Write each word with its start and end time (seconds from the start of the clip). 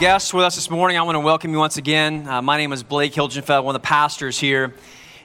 a, 0.00 0.34
with 0.34 0.44
us 0.44 0.56
this 0.56 0.70
morning, 0.70 0.96
I 0.96 1.02
want 1.02 1.14
to 1.14 1.20
welcome 1.20 1.52
you 1.52 1.58
once 1.58 1.76
again. 1.76 2.26
Uh, 2.26 2.42
my 2.42 2.56
name 2.56 2.72
is 2.72 2.82
Blake 2.82 3.12
Hilgenfeld, 3.12 3.62
one 3.62 3.76
of 3.76 3.80
the 3.80 3.86
pastors 3.86 4.40
here, 4.40 4.74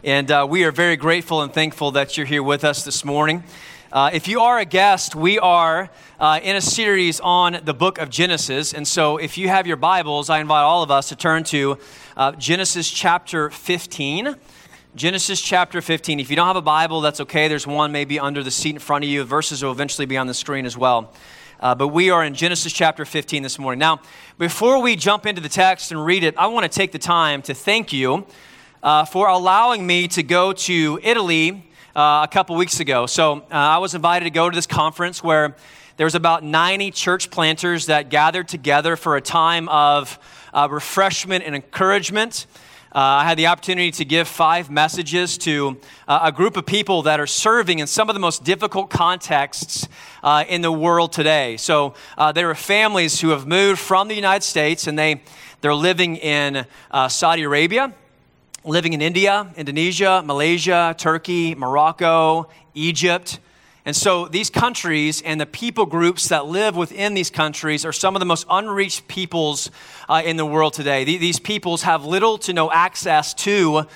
and 0.04 0.30
uh, 0.30 0.46
we 0.48 0.64
are 0.64 0.72
very 0.72 0.96
grateful 0.96 1.42
and 1.42 1.52
thankful 1.52 1.90
that 1.92 2.16
you're 2.16 2.28
here 2.28 2.44
with 2.44 2.64
us 2.64 2.86
this 2.86 3.04
morning. 3.04 3.44
Uh, 3.92 4.12
if 4.14 4.28
you 4.28 4.42
are 4.42 4.60
a 4.60 4.66
guest, 4.66 5.16
we 5.16 5.40
are 5.40 5.90
uh, 6.20 6.40
in 6.44 6.56
a 6.56 6.62
series 6.62 7.20
on 7.22 7.60
the 7.64 7.74
book 7.74 7.98
of 7.98 8.12
Genesis, 8.12 8.72
and 8.72 8.88
so 8.88 9.18
if 9.18 9.40
you 9.40 9.48
have 9.48 9.66
your 9.66 9.76
Bibles, 9.76 10.30
I 10.30 10.40
invite 10.40 10.64
all 10.64 10.84
of 10.84 10.92
us 10.92 11.10
to 11.10 11.16
turn 11.16 11.44
to 11.46 11.80
uh, 12.16 12.34
Genesis 12.34 12.92
chapter 12.92 13.50
15. 13.50 14.36
Genesis 14.96 15.42
chapter 15.42 15.82
15. 15.82 16.20
If 16.20 16.30
you 16.30 16.36
don't 16.36 16.48
have 16.48 16.56
a 16.56 16.62
Bible, 16.62 17.02
that's 17.02 17.22
okay. 17.22 17.48
There's 17.48 17.66
one 17.66 17.92
maybe 17.92 18.20
under 18.20 18.44
the 18.44 18.52
seat 18.52 18.76
in 18.76 18.80
front 18.80 19.04
of 19.04 19.10
you. 19.10 19.24
Verses 19.24 19.64
will 19.64 19.72
eventually 19.72 20.06
be 20.06 20.18
on 20.18 20.28
the 20.28 20.34
screen 20.36 20.68
as 20.68 20.78
well. 20.78 21.12
Uh, 21.60 21.76
but 21.76 21.90
we 21.90 22.10
are 22.10 22.24
in 22.24 22.34
Genesis 22.34 22.72
chapter 22.72 23.04
15 23.04 23.44
this 23.44 23.60
morning. 23.60 23.80
Now, 23.80 24.00
before 24.38 24.82
we 24.82 24.96
jump 24.96 25.26
into 25.26 25.42
the 25.42 25.50
text 25.50 25.92
and 25.92 26.06
read 26.06 26.24
it, 26.24 26.38
I 26.38 26.48
want 26.48 26.64
to 26.64 26.70
take 26.70 26.94
the 26.94 27.00
time 27.00 27.42
to 27.44 27.54
thank 27.54 27.92
you 27.92 28.26
uh, 28.82 29.04
for 29.04 29.28
allowing 29.28 29.86
me 29.86 30.08
to 30.08 30.24
go 30.24 30.54
to 30.54 31.00
Italy 31.04 31.70
uh, 31.98 32.22
a 32.24 32.30
couple 32.32 32.56
weeks 32.56 32.80
ago. 32.80 33.08
So 33.08 33.40
uh, 33.40 33.44
I 33.50 33.80
was 33.80 33.94
invited 33.94 34.24
to 34.24 34.30
go 34.30 34.50
to 34.50 34.56
this 34.56 34.68
conference 34.68 35.22
where 35.22 35.58
there 35.98 36.06
was 36.06 36.16
about 36.16 36.46
90 36.46 36.92
church 36.92 37.30
planters 37.30 37.88
that 37.88 38.10
gathered 38.10 38.48
together 38.48 38.96
for 38.96 39.18
a 39.18 39.22
time 39.22 39.68
of 39.68 40.18
uh, 40.54 40.70
refreshment 40.72 41.44
and 41.44 41.56
encouragement. 41.56 42.48
Uh, 42.92 43.22
I 43.22 43.24
had 43.26 43.38
the 43.38 43.46
opportunity 43.46 43.92
to 43.92 44.04
give 44.04 44.28
five 44.28 44.72
messages 44.72 45.38
to 45.40 45.78
uh, 46.08 46.22
a 46.24 46.32
group 46.32 46.58
of 46.58 46.66
people 46.66 47.04
that 47.04 47.20
are 47.20 47.28
serving 47.28 47.78
in 47.78 47.86
some 47.86 48.10
of 48.10 48.16
the 48.16 48.20
most 48.20 48.44
difficult 48.44 48.90
contexts 48.90 49.88
uh, 50.24 50.44
in 50.50 50.64
the 50.64 50.72
world 50.72 51.14
today. 51.14 51.56
So 51.58 51.94
uh, 52.18 52.32
there 52.32 52.50
are 52.50 52.56
families 52.56 53.22
who 53.22 53.30
have 53.30 53.46
moved 53.46 53.80
from 53.80 54.08
the 54.08 54.16
United 54.16 54.44
States 54.44 54.88
and 54.88 54.98
they, 54.98 55.22
they're 55.62 55.76
living 55.76 56.16
in 56.16 56.66
uh, 56.90 57.10
Saudi 57.10 57.44
Arabia, 57.44 57.94
living 58.66 58.94
in 58.94 59.04
India, 59.04 59.54
Indonesia, 59.56 60.24
Malaysia, 60.26 60.96
Turkey, 60.98 61.54
Morocco, 61.54 62.50
Egypt. 62.74 63.40
And 63.90 63.96
so 63.96 64.28
these 64.28 64.52
countries 64.52 65.24
and 65.24 65.42
the 65.42 65.48
people 65.48 65.88
groups 65.88 66.28
that 66.28 66.46
live 66.46 66.76
within 66.76 67.16
these 67.16 67.32
countries 67.32 67.86
are 67.86 67.92
some 67.92 68.16
of 68.16 68.20
the 68.20 68.26
most 68.28 68.46
unreached 68.48 69.08
peoples 69.08 69.72
uh, 70.08 70.22
in 70.24 70.38
the 70.38 70.46
world 70.46 70.74
today. 70.76 71.04
These 71.06 71.40
peoples 71.40 71.82
have 71.82 72.06
little 72.06 72.38
to 72.38 72.54
no 72.54 72.72
access 72.72 73.34
to 73.34 73.88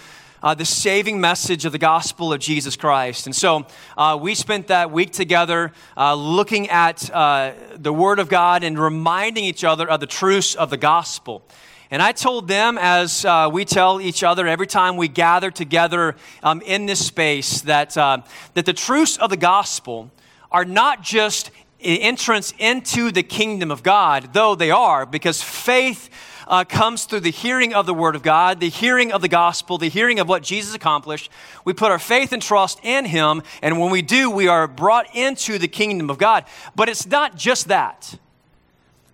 uh, 0.42 0.56
the 0.56 0.66
saving 0.66 1.22
message 1.22 1.66
of 1.66 1.74
the 1.74 1.78
gospel 1.78 2.34
of 2.34 2.40
Jesus 2.40 2.76
Christ. 2.76 3.28
And 3.28 3.36
so 3.36 3.68
uh, 3.96 4.18
we 4.20 4.34
spent 4.34 4.66
that 4.70 4.90
week 4.90 5.12
together 5.12 5.72
uh, 5.96 6.16
looking 6.16 6.70
at 6.70 7.08
uh, 7.12 7.52
the 7.76 7.94
Word 7.94 8.18
of 8.18 8.30
God 8.30 8.64
and 8.64 8.80
reminding 8.80 9.44
each 9.44 9.64
other 9.64 9.88
of 9.88 10.00
the 10.00 10.08
truths 10.08 10.56
of 10.56 10.72
the 10.72 10.78
gospel. 10.78 11.48
And 11.92 12.02
I 12.02 12.12
told 12.12 12.48
them, 12.48 12.78
as 12.80 13.24
uh, 13.26 13.50
we 13.52 13.66
tell 13.66 14.02
each 14.02 14.24
other 14.24 14.48
every 14.48 14.68
time 14.68 14.98
we 14.98 15.08
gather 15.08 15.52
together 15.52 16.16
um, 16.42 16.62
in 16.62 16.86
this 16.86 17.06
space, 17.06 17.62
that, 17.62 17.96
uh, 17.98 18.20
that 18.54 18.66
the 18.66 18.74
truths 18.74 19.18
of 19.18 19.30
the 19.30 19.38
gospel 19.38 20.12
are 20.52 20.66
not 20.66 21.02
just 21.02 21.52
entrance 21.80 22.54
into 22.60 23.12
the 23.12 23.24
kingdom 23.24 23.70
of 23.70 23.84
God, 23.84 24.34
though 24.34 24.56
they 24.56 24.72
are, 24.72 25.06
because 25.06 25.42
faith 25.42 26.10
uh, 26.48 26.64
comes 26.64 27.06
through 27.06 27.22
the 27.22 27.32
hearing 27.32 27.74
of 27.74 27.86
the 27.86 27.94
Word 27.94 28.16
of 28.16 28.24
God, 28.24 28.60
the 28.60 28.70
hearing 28.70 29.12
of 29.12 29.22
the 29.22 29.28
gospel, 29.28 29.78
the 29.78 29.90
hearing 29.90 30.20
of 30.20 30.28
what 30.28 30.44
Jesus 30.44 30.74
accomplished. 30.74 31.32
We 31.66 31.74
put 31.74 31.92
our 31.92 32.00
faith 32.00 32.34
and 32.34 32.42
trust 32.42 32.80
in 32.84 33.06
Him, 33.06 33.44
and 33.62 33.80
when 33.80 33.92
we 33.92 34.02
do, 34.02 34.30
we 34.30 34.48
are 34.48 34.68
brought 34.68 35.16
into 35.16 35.58
the 35.58 35.68
kingdom 35.68 36.10
of 36.10 36.18
God. 36.18 36.46
But 36.76 36.90
it's 36.90 37.06
not 37.06 37.36
just 37.36 37.68
that. 37.68 38.18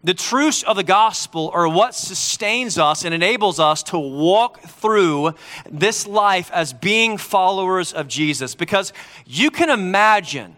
The 0.01 0.13
truths 0.13 0.63
of 0.63 0.77
the 0.77 0.83
gospel 0.83 1.51
are 1.53 1.67
what 1.67 1.93
sustains 1.93 2.77
us 2.77 3.03
and 3.03 3.13
enables 3.13 3.59
us 3.59 3.83
to 3.83 3.99
walk 3.99 4.61
through 4.61 5.33
this 5.69 6.07
life 6.07 6.49
as 6.53 6.71
being 6.71 7.17
followers 7.17 7.91
of 7.91 8.07
Jesus. 8.07 8.55
Because 8.55 8.93
you 9.25 9.51
can 9.51 9.69
imagine 9.69 10.55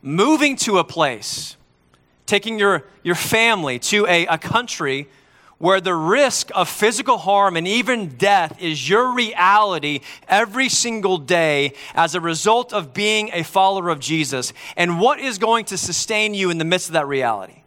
moving 0.00 0.54
to 0.56 0.78
a 0.78 0.84
place, 0.84 1.56
taking 2.24 2.56
your, 2.56 2.84
your 3.02 3.16
family 3.16 3.80
to 3.80 4.06
a, 4.06 4.26
a 4.26 4.38
country 4.38 5.08
where 5.58 5.80
the 5.80 5.94
risk 5.94 6.52
of 6.54 6.68
physical 6.68 7.18
harm 7.18 7.56
and 7.56 7.66
even 7.66 8.06
death 8.10 8.62
is 8.62 8.88
your 8.88 9.12
reality 9.12 10.00
every 10.28 10.68
single 10.68 11.18
day 11.18 11.72
as 11.94 12.14
a 12.14 12.20
result 12.20 12.72
of 12.72 12.94
being 12.94 13.28
a 13.32 13.42
follower 13.42 13.88
of 13.88 13.98
Jesus. 13.98 14.52
And 14.76 15.00
what 15.00 15.18
is 15.18 15.38
going 15.38 15.64
to 15.64 15.76
sustain 15.76 16.32
you 16.32 16.50
in 16.50 16.58
the 16.58 16.64
midst 16.64 16.88
of 16.88 16.92
that 16.92 17.08
reality? 17.08 17.57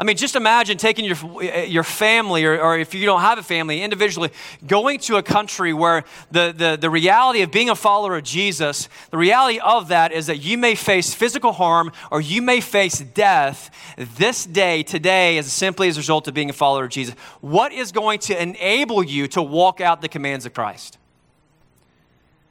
I 0.00 0.02
mean, 0.02 0.16
just 0.16 0.34
imagine 0.34 0.78
taking 0.78 1.04
your, 1.04 1.42
your 1.66 1.82
family, 1.82 2.46
or, 2.46 2.58
or, 2.58 2.78
if 2.78 2.94
you 2.94 3.04
don't 3.04 3.20
have 3.20 3.36
a 3.36 3.42
family, 3.42 3.82
individually, 3.82 4.30
going 4.66 4.98
to 5.00 5.16
a 5.16 5.22
country 5.22 5.74
where 5.74 6.04
the, 6.30 6.54
the, 6.56 6.78
the 6.80 6.88
reality 6.88 7.42
of 7.42 7.50
being 7.50 7.68
a 7.68 7.76
follower 7.76 8.16
of 8.16 8.24
Jesus, 8.24 8.88
the 9.10 9.18
reality 9.18 9.60
of 9.62 9.88
that 9.88 10.10
is 10.12 10.28
that 10.28 10.38
you 10.38 10.56
may 10.56 10.74
face 10.74 11.12
physical 11.12 11.52
harm 11.52 11.92
or 12.10 12.22
you 12.22 12.40
may 12.40 12.62
face 12.62 13.00
death 13.00 13.70
this 13.98 14.46
day, 14.46 14.82
today, 14.82 15.36
as 15.36 15.52
simply 15.52 15.88
as 15.88 15.98
a 15.98 16.00
result 16.00 16.26
of 16.28 16.32
being 16.32 16.48
a 16.48 16.54
follower 16.54 16.84
of 16.84 16.90
Jesus. 16.90 17.14
What 17.42 17.70
is 17.70 17.92
going 17.92 18.20
to 18.20 18.42
enable 18.42 19.02
you 19.02 19.28
to 19.28 19.42
walk 19.42 19.82
out 19.82 20.00
the 20.00 20.08
commands 20.08 20.46
of 20.46 20.54
Christ? 20.54 20.96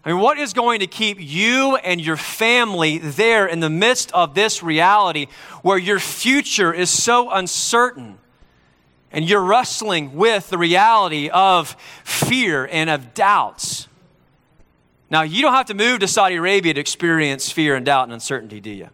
I 0.04 0.14
mean, 0.14 0.22
what 0.22 0.38
is 0.38 0.54
going 0.54 0.80
to 0.80 0.88
keep 0.88 1.18
you 1.20 1.76
and 1.76 2.00
your 2.00 2.16
family 2.16 3.00
there 3.00 3.48
in 3.48 3.60
the 3.60 3.70
midst 3.70 4.12
of 4.14 4.34
this 4.34 4.64
reality 4.64 5.28
where 5.62 5.78
your 5.78 6.00
future 6.00 6.74
is 6.74 6.90
so 6.90 7.30
uncertain 7.32 8.18
and 9.12 9.28
you're 9.28 9.42
wrestling 9.42 10.16
with 10.16 10.50
the 10.50 10.58
reality 10.58 11.30
of 11.30 11.76
fear 12.06 12.68
and 12.72 12.90
of 12.90 13.14
doubts? 13.14 13.90
Now, 15.10 15.24
you 15.24 15.42
don't 15.42 15.54
have 15.54 15.66
to 15.66 15.74
move 15.74 16.00
to 16.00 16.08
Saudi 16.08 16.36
Arabia 16.36 16.74
to 16.76 16.80
experience 16.80 17.52
fear 17.52 17.76
and 17.76 17.86
doubt 17.86 18.04
and 18.04 18.14
uncertainty, 18.14 18.62
do 18.62 18.70
you? 18.70 18.90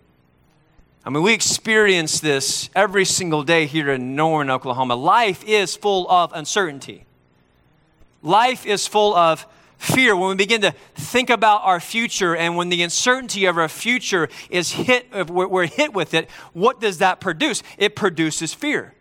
I 1.06 1.12
mean, 1.12 1.22
we 1.22 1.34
experience 1.34 2.20
this 2.20 2.72
every 2.74 3.06
single 3.06 3.44
day 3.44 3.68
here 3.68 3.92
in 3.92 4.16
Norman, 4.16 4.50
Oklahoma. 4.50 4.96
Life 4.96 5.44
is 5.46 5.76
full 5.76 6.10
of 6.10 6.32
uncertainty. 6.34 7.06
Life 8.24 8.66
is 8.66 8.88
full 8.88 9.14
of 9.14 9.46
fear, 9.78 10.16
when 10.16 10.30
we 10.30 10.36
begin 10.36 10.62
to 10.62 10.74
think 10.96 11.30
about 11.30 11.62
our 11.63 11.80
future 11.80 12.36
and 12.36 12.56
when 12.56 12.69
the 12.69 12.81
uncertainty 12.81 13.46
of 13.46 13.58
our 13.58 13.69
future 13.69 14.30
is 14.50 14.72
hit, 14.72 15.08
we're 15.30 15.68
hit 15.68 15.94
with 15.94 16.13
it, 16.13 16.30
what 16.53 16.80
does 16.80 16.97
that 17.00 17.19
produce? 17.19 17.63
It 17.78 17.96
produces 17.96 18.53
fear. 18.53 18.94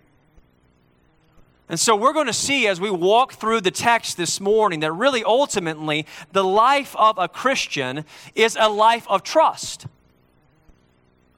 And 1.68 1.80
so 1.80 1.96
we're 1.96 2.12
going 2.12 2.26
to 2.26 2.32
see 2.32 2.66
as 2.66 2.80
we 2.80 2.90
walk 2.90 3.34
through 3.34 3.62
the 3.62 3.70
text 3.70 4.16
this 4.18 4.38
morning 4.38 4.80
that 4.80 4.92
really 4.92 5.24
ultimately 5.24 6.06
the 6.32 6.44
life 6.44 6.94
of 6.96 7.16
a 7.18 7.26
Christian 7.26 8.04
is 8.34 8.56
a 8.60 8.68
life 8.68 9.06
of 9.08 9.22
trust. 9.22 9.86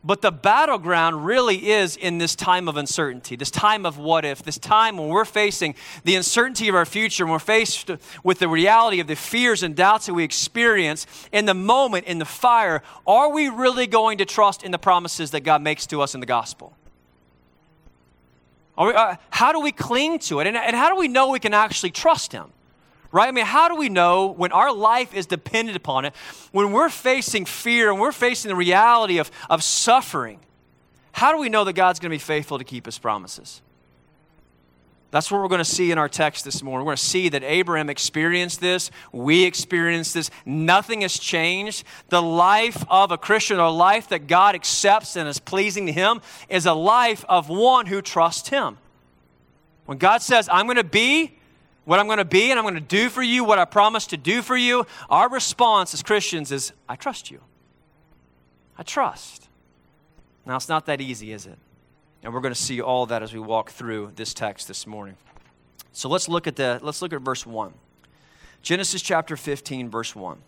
But 0.07 0.23
the 0.23 0.31
battleground 0.31 1.27
really 1.27 1.71
is 1.71 1.97
in 1.97 2.19
this 2.19 2.37
time 2.37 2.69
of 2.69 2.77
uncertainty, 2.77 3.35
this 3.35 3.51
time 3.51 3.85
of 3.85 3.99
what 3.99 4.25
if, 4.25 4.41
this 4.41 4.57
time 4.57 4.99
when 4.99 5.09
we're 5.09 5.25
facing 5.25 5.75
the 6.05 6.15
uncertainty 6.15 6.69
of 6.69 6.77
our 6.77 6.87
future, 6.87 7.25
and 7.25 7.33
we're 7.33 7.41
faced 7.41 7.91
with 8.23 8.39
the 8.39 8.47
reality 8.47 9.01
of 9.01 9.09
the 9.09 9.17
fears 9.17 9.65
and 9.65 9.75
doubts 9.75 10.07
that 10.07 10.15
we 10.15 10.23
experience 10.23 11.09
in 11.33 11.45
the 11.45 11.55
moment, 11.55 12.07
in 12.07 12.19
the 12.19 12.25
fire. 12.25 12.85
Are 13.05 13.33
we 13.33 13.49
really 13.49 13.89
going 13.89 14.19
to 14.19 14.25
trust 14.25 14.63
in 14.63 14.71
the 14.71 14.79
promises 14.79 15.33
that 15.33 15.41
God 15.41 15.61
makes 15.61 15.89
to 15.89 16.01
us 16.01 16.15
in 16.15 16.21
the 16.21 16.27
gospel? 16.27 16.77
We, 18.79 18.93
uh, 18.93 19.17
how 19.31 19.51
do 19.51 19.61
we 19.61 19.73
cling 19.73 20.21
to 20.21 20.39
it? 20.39 20.47
And, 20.47 20.57
and 20.57 20.77
how 20.77 20.89
do 20.89 20.95
we 20.95 21.09
know 21.09 21.31
we 21.31 21.41
can 21.41 21.53
actually 21.53 21.91
trust 21.91 22.31
Him? 22.31 22.53
Right? 23.17 23.29
I 23.29 23.33
mean, 23.33 23.47
how 23.47 23.69
do 23.69 23.77
we 23.77 23.89
know 23.89 24.27
when 24.27 24.53
our 24.53 24.73
life 24.73 25.15
is 25.15 25.27
dependent 25.27 25.77
upon 25.77 26.05
it, 26.05 26.15
when 26.53 26.71
we're 26.71 26.91
facing 26.91 27.47
fear 27.47 27.91
and 27.91 27.99
we're 27.99 28.13
facing 28.13 28.51
the 28.51 28.57
reality 28.57 29.19
of, 29.19 29.31
of 29.49 29.65
suffering? 29.65 30.39
How 31.13 31.33
do 31.33 31.39
we 31.39 31.49
know 31.49 31.65
that 31.65 31.73
God's 31.73 31.99
going 31.99 32.11
to 32.11 32.15
be 32.15 32.19
faithful 32.19 32.59
to 32.59 32.65
keep 32.65 32.85
his 32.85 32.99
promises? 32.99 33.63
That's 35.11 35.31
what 35.31 35.41
we're 35.41 35.49
going 35.49 35.61
to 35.61 35.65
see 35.65 35.91
in 35.91 35.97
our 35.97 36.11
text 36.11 36.45
this 36.45 36.63
morning. 36.63 36.85
We're 36.85 36.91
going 36.91 36.99
to 36.99 37.03
see 37.03 37.31
that 37.31 37.43
Abraham 37.43 37.89
experienced 37.89 38.61
this. 38.61 38.91
We 39.13 39.45
experienced 39.45 40.13
this. 40.13 40.31
Nothing 40.45 41.01
has 41.01 41.19
changed. 41.19 41.85
The 42.11 42.21
life 42.21 42.85
of 42.91 43.13
a 43.13 43.17
Christian, 43.17 43.59
a 43.59 43.71
life 43.71 44.09
that 44.09 44.27
God 44.27 44.55
accepts 44.55 45.17
and 45.17 45.27
is 45.27 45.39
pleasing 45.39 45.87
to 45.87 45.93
Him, 45.93 46.21
is 46.51 46.67
a 46.67 46.75
life 46.75 47.25
of 47.31 47.49
one 47.49 47.87
who 47.87 48.03
trusts 48.03 48.51
Him. 48.51 48.77
When 49.87 49.97
God 49.97 50.21
says, 50.21 50.51
I'm 50.53 50.67
going 50.67 50.77
to 50.77 50.85
be 50.85 51.36
what 51.87 52.01
I'm 52.01 52.07
going 52.07 52.19
to 52.19 52.25
be 52.25 52.51
and 52.51 52.59
I'm 52.59 52.65
going 52.65 52.75
to 52.75 52.81
do 52.81 53.09
for 53.09 53.23
you 53.23 53.45
what 53.45 53.59
I 53.59 53.65
promised 53.65 54.11
to 54.11 54.17
do 54.17 54.43
for 54.43 54.57
you, 54.57 54.87
our 55.09 55.31
response 55.31 55.95
as 55.95 56.03
Christians 56.03 56.53
is, 56.53 56.73
I 56.89 56.97
trust 56.97 57.31
you. 57.31 57.41
I 58.77 58.83
trust. 58.83 59.49
Now, 60.45 60.57
it's 60.57 60.69
not 60.69 60.87
that 60.87 61.01
easy, 61.01 61.33
is 61.33 61.47
it? 61.47 61.59
And 62.23 62.35
we're 62.35 62.41
going 62.41 62.53
to 62.53 62.61
see 62.61 62.81
all 62.81 63.07
that 63.07 63.23
as 63.23 63.33
we 63.33 63.39
walk 63.39 63.71
through 63.71 64.13
this 64.17 64.35
text 64.35 64.67
this 64.67 64.85
morning. 64.85 65.17
So 65.93 66.09
let's 66.09 66.29
look 66.29 66.47
at 66.47 66.57
the 66.57 66.81
let's 66.83 67.01
look 67.01 67.13
at 67.13 67.23
verse 67.23 67.47
1. 67.47 67.73
Genesis 68.63 69.01
chapter 69.01 69.37
15 69.37 69.89
verse 69.89 70.15
1. 70.15 70.39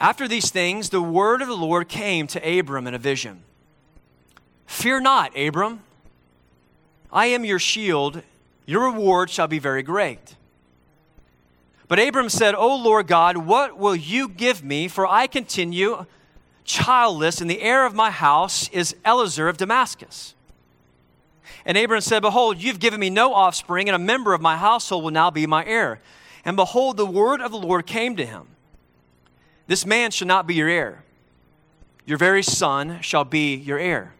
After 0.00 0.28
these 0.28 0.50
things 0.50 0.90
the 0.90 1.00
word 1.00 1.40
of 1.40 1.48
the 1.48 1.56
Lord 1.56 1.88
came 1.88 2.26
to 2.26 2.58
Abram 2.58 2.86
in 2.86 2.94
a 2.94 2.98
vision. 2.98 3.44
Fear 4.66 5.00
not, 5.00 5.38
Abram. 5.38 5.84
I 7.12 7.26
am 7.26 7.44
your 7.44 7.58
shield. 7.58 8.22
Your 8.66 8.84
reward 8.92 9.30
shall 9.30 9.48
be 9.48 9.58
very 9.58 9.82
great. 9.82 10.36
But 11.88 12.00
Abram 12.00 12.28
said, 12.28 12.54
O 12.54 12.74
Lord 12.76 13.06
God, 13.06 13.36
what 13.36 13.78
will 13.78 13.94
you 13.94 14.28
give 14.28 14.64
me? 14.64 14.88
For 14.88 15.06
I 15.06 15.26
continue 15.26 16.04
childless, 16.64 17.40
and 17.40 17.48
the 17.48 17.62
heir 17.62 17.86
of 17.86 17.94
my 17.94 18.10
house 18.10 18.68
is 18.70 18.96
Eliezer 19.04 19.48
of 19.48 19.56
Damascus. 19.56 20.34
And 21.64 21.78
Abram 21.78 22.00
said, 22.00 22.20
Behold, 22.20 22.58
you've 22.58 22.80
given 22.80 22.98
me 22.98 23.08
no 23.08 23.32
offspring, 23.32 23.88
and 23.88 23.94
a 23.94 24.00
member 24.00 24.34
of 24.34 24.40
my 24.40 24.56
household 24.56 25.04
will 25.04 25.12
now 25.12 25.30
be 25.30 25.46
my 25.46 25.64
heir. 25.64 26.00
And 26.44 26.56
behold, 26.56 26.96
the 26.96 27.06
word 27.06 27.40
of 27.40 27.52
the 27.52 27.58
Lord 27.58 27.86
came 27.86 28.16
to 28.16 28.26
him 28.26 28.48
This 29.68 29.86
man 29.86 30.10
shall 30.10 30.28
not 30.28 30.46
be 30.46 30.54
your 30.54 30.68
heir, 30.68 31.04
your 32.04 32.18
very 32.18 32.42
son 32.42 33.00
shall 33.00 33.24
be 33.24 33.54
your 33.54 33.78
heir. 33.78 34.15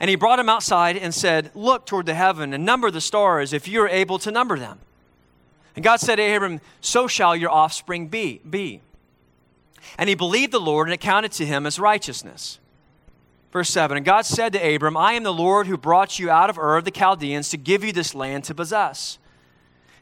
And 0.00 0.10
he 0.10 0.16
brought 0.16 0.38
him 0.38 0.48
outside 0.48 0.96
and 0.96 1.14
said, 1.14 1.50
Look 1.54 1.86
toward 1.86 2.06
the 2.06 2.14
heaven 2.14 2.52
and 2.52 2.64
number 2.64 2.90
the 2.90 3.00
stars 3.00 3.52
if 3.52 3.68
you 3.68 3.82
are 3.82 3.88
able 3.88 4.18
to 4.20 4.30
number 4.30 4.58
them. 4.58 4.78
And 5.76 5.84
God 5.84 6.00
said 6.00 6.16
to 6.16 6.22
Abram, 6.22 6.60
So 6.80 7.06
shall 7.06 7.36
your 7.36 7.50
offspring 7.50 8.08
be. 8.08 8.40
be. 8.48 8.80
And 9.96 10.08
he 10.08 10.14
believed 10.14 10.52
the 10.52 10.60
Lord 10.60 10.88
and 10.88 10.94
it 10.94 11.00
counted 11.00 11.32
to 11.32 11.46
him 11.46 11.66
as 11.66 11.78
righteousness. 11.78 12.58
Verse 13.52 13.70
7 13.70 13.96
And 13.96 14.06
God 14.06 14.26
said 14.26 14.52
to 14.52 14.74
Abram, 14.74 14.96
I 14.96 15.14
am 15.14 15.22
the 15.22 15.32
Lord 15.32 15.66
who 15.66 15.76
brought 15.76 16.18
you 16.18 16.30
out 16.30 16.50
of 16.50 16.58
Ur 16.58 16.76
of 16.76 16.84
the 16.84 16.90
Chaldeans 16.90 17.48
to 17.50 17.56
give 17.56 17.82
you 17.82 17.92
this 17.92 18.14
land 18.14 18.44
to 18.44 18.54
possess. 18.54 19.18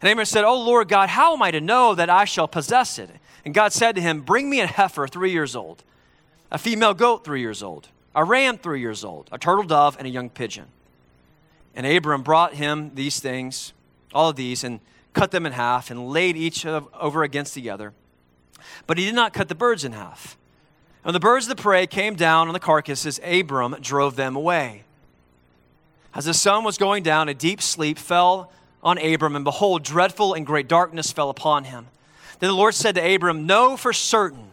And 0.01 0.11
Abram 0.11 0.27
said, 0.27 0.45
Oh 0.45 0.61
Lord 0.61 0.89
God, 0.89 1.11
how 1.11 1.35
am 1.35 1.43
I 1.43 1.51
to 1.51 1.61
know 1.61 1.95
that 1.95 2.11
I 2.11 2.25
shall 2.25 2.49
possess 2.49 2.99
it? 2.99 3.11
And 3.45 3.55
God 3.55 3.73
said 3.73 3.95
to 3.95 4.01
him, 4.01 4.23
Bring 4.23 4.51
me 4.51 4.61
a 4.61 4.67
heifer 4.67 5.07
three 5.07 5.31
years 5.31 5.55
old, 5.55 5.85
a 6.51 6.59
female 6.59 6.95
goat 6.95 7.25
three 7.25 7.41
years 7.41 7.63
old 7.63 7.89
a 8.17 8.25
ram 8.25 8.57
three 8.57 8.81
years 8.81 9.05
old, 9.05 9.29
a 9.31 9.39
turtle 9.39 9.65
dove, 9.65 9.97
and 9.99 10.07
a 10.07 10.11
young 10.11 10.31
pigeon. 10.31 10.65
And 11.77 11.87
Abram 11.87 12.23
brought 12.23 12.55
him 12.55 12.93
these 12.95 13.21
things, 13.21 13.75
all 14.15 14.31
of 14.31 14.37
these, 14.37 14.65
and 14.65 14.81
cut 15.13 15.31
them 15.31 15.45
in 15.45 15.53
half 15.53 15.91
and 15.91 16.09
laid 16.09 16.37
each 16.37 16.65
of, 16.65 16.89
over 16.99 17.23
against 17.23 17.55
the 17.55 17.69
other. 17.69 17.93
But 18.87 18.97
he 18.97 19.05
did 19.05 19.15
not 19.15 19.35
cut 19.35 19.49
the 19.49 19.55
birds 19.55 19.85
in 19.85 19.93
half. 19.93 20.39
When 21.03 21.13
the 21.13 21.21
birds 21.21 21.47
of 21.47 21.57
the 21.57 21.63
prey 21.63 21.87
came 21.87 22.17
down 22.17 22.49
on 22.49 22.55
the 22.55 22.59
carcasses, 22.59 23.21
Abram 23.23 23.77
drove 23.81 24.17
them 24.17 24.35
away. 24.35 24.85
As 26.15 26.25
the 26.25 26.35
sun 26.35 26.65
was 26.65 26.79
going 26.79 27.03
down, 27.03 27.29
a 27.29 27.35
deep 27.35 27.61
sleep 27.61 27.99
fell 27.99 28.51
on 28.83 28.97
Abram, 28.99 29.37
and 29.37 29.45
behold, 29.45 29.85
dreadful 29.85 30.33
and 30.33 30.47
great 30.47 30.69
darkness 30.69 31.13
fell 31.13 31.29
upon 31.29 31.65
him. 31.65 31.89
Then 32.39 32.49
the 32.49 32.57
Lord 32.57 32.75
said 32.75 32.95
to 32.95 33.15
Abram, 33.15 33.47
Know 33.47 33.77
for 33.77 33.93
certain 33.93 34.53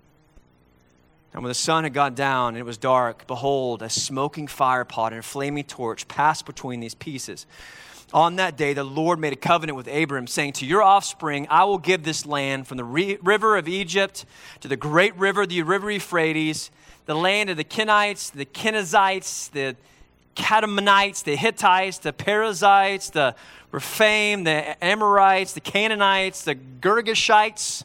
And 1.33 1.43
when 1.43 1.49
the 1.49 1.55
sun 1.55 1.85
had 1.85 1.93
gone 1.93 2.13
down 2.13 2.49
and 2.49 2.57
it 2.57 2.65
was 2.65 2.77
dark, 2.77 3.25
behold, 3.25 3.81
a 3.81 3.89
smoking 3.89 4.47
fire 4.47 4.83
pot 4.83 5.13
and 5.13 5.19
a 5.19 5.23
flaming 5.23 5.63
torch 5.63 6.07
passed 6.07 6.45
between 6.45 6.81
these 6.81 6.95
pieces. 6.95 7.45
On 8.13 8.35
that 8.35 8.57
day, 8.57 8.73
the 8.73 8.83
Lord 8.83 9.19
made 9.19 9.31
a 9.31 9.37
covenant 9.37 9.77
with 9.77 9.87
Abram, 9.87 10.27
saying, 10.27 10.53
To 10.53 10.65
your 10.65 10.83
offspring, 10.83 11.47
I 11.49 11.63
will 11.63 11.77
give 11.77 12.03
this 12.03 12.25
land 12.25 12.67
from 12.67 12.75
the 12.75 12.83
re- 12.83 13.17
river 13.21 13.55
of 13.55 13.69
Egypt 13.69 14.25
to 14.59 14.67
the 14.67 14.75
great 14.75 15.15
river, 15.17 15.45
the 15.45 15.63
river 15.63 15.89
Euphrates, 15.89 16.71
the 17.05 17.15
land 17.15 17.49
of 17.49 17.55
the 17.55 17.63
Kenites, 17.63 18.29
the 18.29 18.45
Kenizzites, 18.45 19.49
the 19.51 19.77
Kadmonites, 20.35 21.23
the 21.23 21.37
Hittites, 21.37 21.99
the 21.99 22.11
Perizzites, 22.11 23.11
the 23.11 23.35
Rephaim, 23.71 24.43
the 24.43 24.83
Amorites, 24.83 25.53
the 25.53 25.61
Canaanites, 25.61 26.43
the 26.43 26.55
Girgashites, 26.55 27.83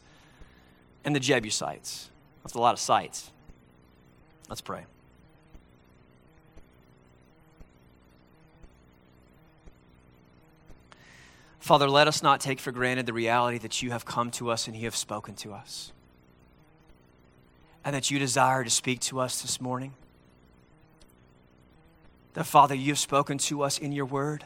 and 1.05 1.15
the 1.15 1.21
Jebusites. 1.21 2.09
That's 2.43 2.55
a 2.55 2.59
lot 2.59 2.73
of 2.73 2.79
sites. 2.79 3.31
Let's 4.49 4.61
pray. 4.61 4.85
Father, 11.59 11.89
let 11.89 12.07
us 12.07 12.23
not 12.23 12.39
take 12.39 12.61
for 12.61 12.71
granted 12.71 13.05
the 13.05 13.13
reality 13.13 13.57
that 13.57 13.81
you 13.81 13.91
have 13.91 14.05
come 14.05 14.31
to 14.31 14.49
us 14.49 14.67
and 14.67 14.75
you 14.75 14.85
have 14.85 14.95
spoken 14.95 15.35
to 15.35 15.53
us, 15.53 15.91
and 17.83 17.93
that 17.93 18.09
you 18.09 18.19
desire 18.19 18.63
to 18.63 18.69
speak 18.69 19.01
to 19.01 19.19
us 19.19 19.41
this 19.41 19.59
morning. 19.59 19.93
That, 22.35 22.45
Father, 22.45 22.73
you 22.73 22.91
have 22.91 22.99
spoken 22.99 23.37
to 23.39 23.63
us 23.63 23.77
in 23.77 23.91
your 23.91 24.05
word, 24.05 24.45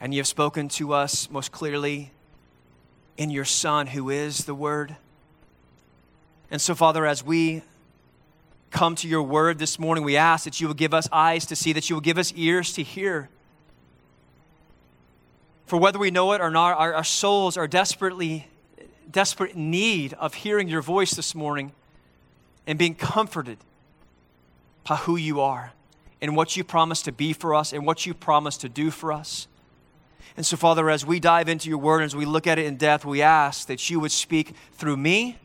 and 0.00 0.14
you 0.14 0.20
have 0.20 0.28
spoken 0.28 0.68
to 0.68 0.92
us 0.92 1.28
most 1.28 1.50
clearly 1.50 2.12
in 3.16 3.30
your 3.30 3.44
Son, 3.44 3.88
who 3.88 4.10
is 4.10 4.44
the 4.44 4.54
Word. 4.54 4.94
And 6.50 6.60
so, 6.60 6.74
Father, 6.74 7.04
as 7.06 7.24
we 7.24 7.62
come 8.74 8.96
to 8.96 9.08
your 9.08 9.22
word 9.22 9.58
this 9.58 9.78
morning, 9.78 10.02
we 10.02 10.16
ask 10.16 10.44
that 10.44 10.60
you 10.60 10.66
will 10.66 10.74
give 10.74 10.92
us 10.92 11.08
eyes 11.12 11.46
to 11.46 11.54
see, 11.56 11.72
that 11.72 11.88
you 11.88 11.94
will 11.94 12.00
give 12.00 12.18
us 12.18 12.32
ears 12.34 12.72
to 12.72 12.82
hear. 12.82 13.30
For 15.64 15.78
whether 15.78 15.98
we 15.98 16.10
know 16.10 16.32
it 16.32 16.40
or 16.40 16.50
not, 16.50 16.76
our, 16.76 16.92
our 16.92 17.04
souls 17.04 17.56
are 17.56 17.68
desperately, 17.68 18.48
desperate 19.08 19.56
need 19.56 20.12
of 20.14 20.34
hearing 20.34 20.68
your 20.68 20.82
voice 20.82 21.12
this 21.12 21.36
morning 21.36 21.70
and 22.66 22.76
being 22.76 22.96
comforted 22.96 23.58
by 24.86 24.96
who 24.96 25.14
you 25.16 25.40
are 25.40 25.72
and 26.20 26.36
what 26.36 26.56
you 26.56 26.64
promise 26.64 27.00
to 27.02 27.12
be 27.12 27.32
for 27.32 27.54
us 27.54 27.72
and 27.72 27.86
what 27.86 28.04
you 28.06 28.12
promise 28.12 28.56
to 28.58 28.68
do 28.68 28.90
for 28.90 29.12
us. 29.12 29.46
And 30.36 30.44
so, 30.44 30.56
Father, 30.56 30.90
as 30.90 31.06
we 31.06 31.20
dive 31.20 31.48
into 31.48 31.68
your 31.68 31.78
word, 31.78 31.98
and 31.98 32.06
as 32.06 32.16
we 32.16 32.24
look 32.24 32.48
at 32.48 32.58
it 32.58 32.66
in 32.66 32.76
depth, 32.76 33.04
we 33.04 33.22
ask 33.22 33.68
that 33.68 33.88
you 33.88 34.00
would 34.00 34.10
speak 34.10 34.52
through 34.72 34.96
me 34.96 35.38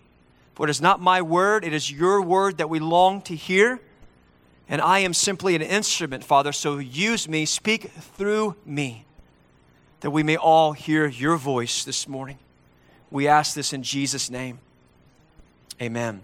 for 0.59 0.67
it 0.67 0.69
is 0.69 0.81
not 0.81 0.99
my 0.99 1.21
word, 1.21 1.63
it 1.63 1.71
is 1.71 1.89
your 1.89 2.21
word 2.21 2.57
that 2.57 2.69
we 2.69 2.79
long 2.79 3.21
to 3.21 3.33
hear. 3.33 3.79
And 4.67 4.81
I 4.81 4.99
am 4.99 5.13
simply 5.13 5.55
an 5.55 5.61
instrument, 5.61 6.21
Father, 6.21 6.51
so 6.51 6.79
use 6.79 7.29
me, 7.29 7.45
speak 7.45 7.91
through 7.91 8.57
me, 8.65 9.05
that 10.01 10.11
we 10.11 10.21
may 10.21 10.35
all 10.35 10.73
hear 10.73 11.07
your 11.07 11.37
voice 11.37 11.85
this 11.85 12.09
morning. 12.09 12.39
We 13.09 13.25
ask 13.25 13.55
this 13.55 13.71
in 13.71 13.83
Jesus' 13.83 14.29
name. 14.29 14.59
Amen. 15.81 16.19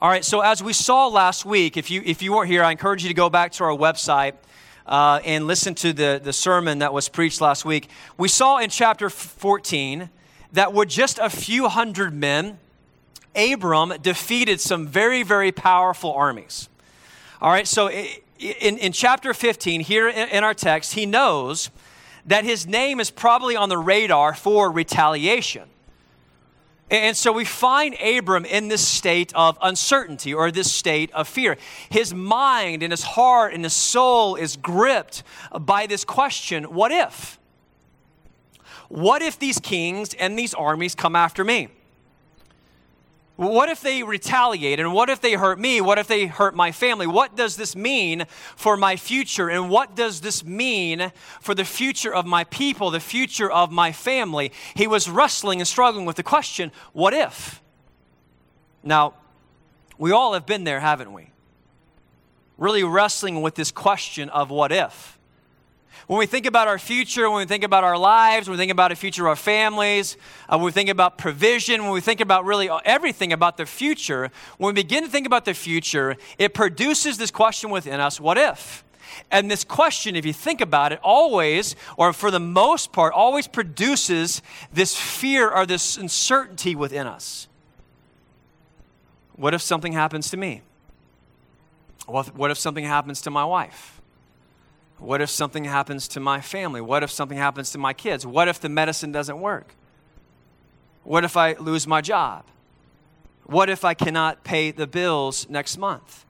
All 0.00 0.08
right, 0.08 0.24
so 0.24 0.40
as 0.40 0.62
we 0.62 0.72
saw 0.72 1.06
last 1.06 1.44
week, 1.44 1.76
if 1.76 1.90
you, 1.90 2.00
if 2.02 2.22
you 2.22 2.32
weren't 2.32 2.48
here, 2.48 2.64
I 2.64 2.70
encourage 2.70 3.02
you 3.02 3.08
to 3.08 3.14
go 3.14 3.28
back 3.28 3.52
to 3.52 3.64
our 3.64 3.76
website 3.76 4.32
uh, 4.86 5.20
and 5.26 5.46
listen 5.46 5.74
to 5.74 5.92
the, 5.92 6.22
the 6.24 6.32
sermon 6.32 6.78
that 6.78 6.94
was 6.94 7.10
preached 7.10 7.42
last 7.42 7.66
week. 7.66 7.90
We 8.16 8.28
saw 8.28 8.56
in 8.56 8.70
chapter 8.70 9.10
14 9.10 10.08
that 10.54 10.72
with 10.72 10.88
just 10.88 11.18
a 11.18 11.28
few 11.28 11.68
hundred 11.68 12.14
men, 12.14 12.58
Abram 13.34 13.92
defeated 14.02 14.60
some 14.60 14.86
very, 14.86 15.22
very 15.22 15.52
powerful 15.52 16.12
armies. 16.12 16.68
All 17.40 17.50
right, 17.50 17.66
so 17.66 17.88
in, 17.88 18.78
in 18.78 18.92
chapter 18.92 19.32
15, 19.32 19.80
here 19.80 20.08
in 20.08 20.44
our 20.44 20.54
text, 20.54 20.94
he 20.94 21.06
knows 21.06 21.70
that 22.26 22.44
his 22.44 22.66
name 22.66 23.00
is 23.00 23.10
probably 23.10 23.56
on 23.56 23.68
the 23.68 23.78
radar 23.78 24.34
for 24.34 24.70
retaliation. 24.70 25.68
And 26.90 27.16
so 27.16 27.30
we 27.30 27.44
find 27.44 27.96
Abram 28.00 28.44
in 28.44 28.66
this 28.66 28.86
state 28.86 29.32
of 29.36 29.56
uncertainty 29.62 30.34
or 30.34 30.50
this 30.50 30.72
state 30.72 31.12
of 31.12 31.28
fear. 31.28 31.56
His 31.88 32.12
mind 32.12 32.82
and 32.82 32.92
his 32.92 33.04
heart 33.04 33.54
and 33.54 33.62
his 33.62 33.72
soul 33.72 34.34
is 34.34 34.56
gripped 34.56 35.22
by 35.60 35.86
this 35.86 36.04
question 36.04 36.64
what 36.64 36.90
if? 36.90 37.38
What 38.88 39.22
if 39.22 39.38
these 39.38 39.60
kings 39.60 40.14
and 40.14 40.36
these 40.36 40.52
armies 40.52 40.96
come 40.96 41.14
after 41.14 41.44
me? 41.44 41.68
What 43.40 43.70
if 43.70 43.80
they 43.80 44.02
retaliate? 44.02 44.80
And 44.80 44.92
what 44.92 45.08
if 45.08 45.22
they 45.22 45.32
hurt 45.32 45.58
me? 45.58 45.80
What 45.80 45.96
if 45.96 46.06
they 46.06 46.26
hurt 46.26 46.54
my 46.54 46.72
family? 46.72 47.06
What 47.06 47.36
does 47.36 47.56
this 47.56 47.74
mean 47.74 48.26
for 48.54 48.76
my 48.76 48.96
future? 48.96 49.48
And 49.48 49.70
what 49.70 49.96
does 49.96 50.20
this 50.20 50.44
mean 50.44 51.10
for 51.40 51.54
the 51.54 51.64
future 51.64 52.14
of 52.14 52.26
my 52.26 52.44
people, 52.44 52.90
the 52.90 53.00
future 53.00 53.50
of 53.50 53.72
my 53.72 53.92
family? 53.92 54.52
He 54.74 54.86
was 54.86 55.08
wrestling 55.08 55.58
and 55.58 55.66
struggling 55.66 56.04
with 56.04 56.16
the 56.16 56.22
question 56.22 56.70
what 56.92 57.14
if? 57.14 57.62
Now, 58.82 59.14
we 59.96 60.12
all 60.12 60.34
have 60.34 60.44
been 60.44 60.64
there, 60.64 60.80
haven't 60.80 61.14
we? 61.14 61.30
Really 62.58 62.84
wrestling 62.84 63.40
with 63.40 63.54
this 63.54 63.70
question 63.72 64.28
of 64.28 64.50
what 64.50 64.70
if. 64.70 65.18
When 66.06 66.18
we 66.18 66.26
think 66.26 66.46
about 66.46 66.68
our 66.68 66.78
future, 66.78 67.28
when 67.30 67.38
we 67.38 67.46
think 67.46 67.64
about 67.64 67.84
our 67.84 67.98
lives, 67.98 68.48
when 68.48 68.56
we 68.56 68.62
think 68.62 68.72
about 68.72 68.90
the 68.90 68.96
future 68.96 69.22
of 69.22 69.28
our 69.28 69.36
families, 69.36 70.16
uh, 70.48 70.56
when 70.56 70.66
we 70.66 70.72
think 70.72 70.88
about 70.88 71.18
provision, 71.18 71.82
when 71.84 71.92
we 71.92 72.00
think 72.00 72.20
about 72.20 72.44
really 72.44 72.68
everything 72.84 73.32
about 73.32 73.56
the 73.56 73.66
future, 73.66 74.30
when 74.58 74.74
we 74.74 74.82
begin 74.82 75.04
to 75.04 75.10
think 75.10 75.26
about 75.26 75.44
the 75.44 75.54
future, 75.54 76.16
it 76.38 76.54
produces 76.54 77.18
this 77.18 77.30
question 77.30 77.70
within 77.70 78.00
us 78.00 78.20
what 78.20 78.38
if? 78.38 78.84
And 79.30 79.50
this 79.50 79.64
question, 79.64 80.16
if 80.16 80.24
you 80.24 80.32
think 80.32 80.60
about 80.60 80.92
it, 80.92 81.00
always, 81.02 81.76
or 81.96 82.12
for 82.12 82.30
the 82.30 82.40
most 82.40 82.92
part, 82.92 83.12
always 83.12 83.46
produces 83.46 84.42
this 84.72 84.96
fear 84.96 85.50
or 85.50 85.66
this 85.66 85.96
uncertainty 85.96 86.74
within 86.74 87.06
us. 87.06 87.48
What 89.34 89.54
if 89.54 89.62
something 89.62 89.92
happens 89.92 90.30
to 90.30 90.36
me? 90.36 90.62
What 92.06 92.50
if 92.50 92.58
something 92.58 92.84
happens 92.84 93.20
to 93.22 93.30
my 93.30 93.44
wife? 93.44 93.99
What 95.00 95.20
if 95.20 95.30
something 95.30 95.64
happens 95.64 96.06
to 96.08 96.20
my 96.20 96.40
family? 96.40 96.80
What 96.80 97.02
if 97.02 97.10
something 97.10 97.38
happens 97.38 97.72
to 97.72 97.78
my 97.78 97.92
kids? 97.92 98.26
What 98.26 98.48
if 98.48 98.60
the 98.60 98.68
medicine 98.68 99.12
doesn't 99.12 99.40
work? 99.40 99.74
What 101.02 101.24
if 101.24 101.36
I 101.36 101.54
lose 101.54 101.86
my 101.86 102.00
job? 102.00 102.44
What 103.44 103.68
if 103.68 103.84
I 103.84 103.94
cannot 103.94 104.44
pay 104.44 104.70
the 104.70 104.86
bills 104.86 105.48
next 105.48 105.78
month? 105.78 106.24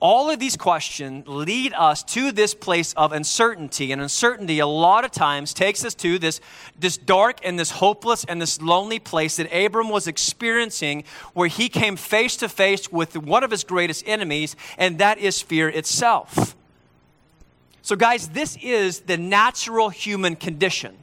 all 0.00 0.30
of 0.30 0.38
these 0.38 0.56
questions 0.56 1.26
lead 1.26 1.72
us 1.72 2.04
to 2.04 2.30
this 2.30 2.54
place 2.54 2.92
of 2.92 3.12
uncertainty. 3.12 3.90
And 3.90 4.00
uncertainty, 4.00 4.60
a 4.60 4.66
lot 4.66 5.04
of 5.04 5.10
times, 5.10 5.52
takes 5.52 5.84
us 5.84 5.94
to 5.96 6.18
this, 6.18 6.40
this 6.78 6.96
dark 6.96 7.40
and 7.42 7.58
this 7.58 7.72
hopeless 7.72 8.24
and 8.24 8.40
this 8.40 8.62
lonely 8.62 9.00
place 9.00 9.36
that 9.36 9.52
Abram 9.52 9.88
was 9.88 10.06
experiencing, 10.06 11.04
where 11.34 11.48
he 11.48 11.68
came 11.68 11.96
face 11.96 12.36
to 12.36 12.48
face 12.48 12.92
with 12.92 13.16
one 13.16 13.42
of 13.42 13.50
his 13.50 13.64
greatest 13.64 14.06
enemies, 14.06 14.54
and 14.76 14.98
that 14.98 15.18
is 15.18 15.42
fear 15.42 15.68
itself. 15.68 16.54
So, 17.88 17.96
guys, 17.96 18.28
this 18.28 18.58
is 18.60 19.00
the 19.00 19.16
natural 19.16 19.88
human 19.88 20.36
condition. 20.36 20.94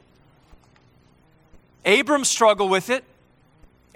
Abram 1.84 2.24
struggled 2.24 2.70
with 2.70 2.90
it. 2.90 3.02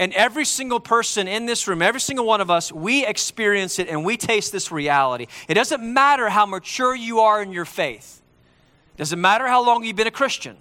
And 0.00 0.12
every 0.12 0.44
single 0.44 0.80
person 0.80 1.28
in 1.28 1.47
this 1.47 1.68
room, 1.68 1.82
every 1.82 2.00
single 2.00 2.26
one 2.26 2.40
of 2.40 2.50
us, 2.50 2.73
we 2.73 3.06
experience 3.06 3.78
it 3.78 3.87
and 3.87 4.04
we 4.04 4.16
taste 4.16 4.50
this 4.50 4.73
reality. 4.73 5.28
It 5.47 5.54
doesn't 5.54 5.80
matter 5.80 6.30
how 6.30 6.47
mature 6.47 6.92
you 6.92 7.20
are 7.20 7.40
in 7.40 7.52
your 7.52 7.64
faith, 7.64 8.20
it 8.94 8.99
doesn't 8.99 9.20
matter 9.20 9.47
how 9.47 9.64
long 9.64 9.85
you've 9.85 9.94
been 9.94 10.09
a 10.09 10.11
Christian. 10.11 10.56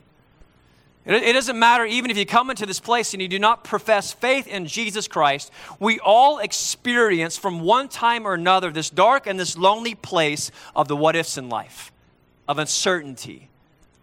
It, 1.08 1.34
doesn't 1.34 1.58
matter 1.58 1.84
even 1.84 2.12
if 2.12 2.18
you 2.18 2.28
come 2.28 2.52
into 2.52 2.68
this 2.68 2.80
place 2.80 3.14
and 3.14 3.22
you 3.24 3.28
do 3.28 3.40
not 3.40 3.64
profess 3.64 4.14
faith 4.14 4.46
in 4.46 4.68
Jesus 4.68 5.08
Christ. 5.08 5.50
We 5.80 6.00
all 6.00 6.38
experience 6.38 7.38
from 7.38 7.62
one 7.62 7.90
time 7.90 8.28
or 8.28 8.36
another 8.36 8.70
this 8.70 8.92
dark 8.92 9.26
and 9.26 9.40
this 9.40 9.58
lonely 9.58 9.96
place 9.96 10.52
of 10.76 10.88
the 10.88 10.96
what 10.96 11.16
ifs 11.16 11.36
in 11.36 11.50
life, 11.50 11.92
of 12.50 12.58
uncertainty, 12.58 13.48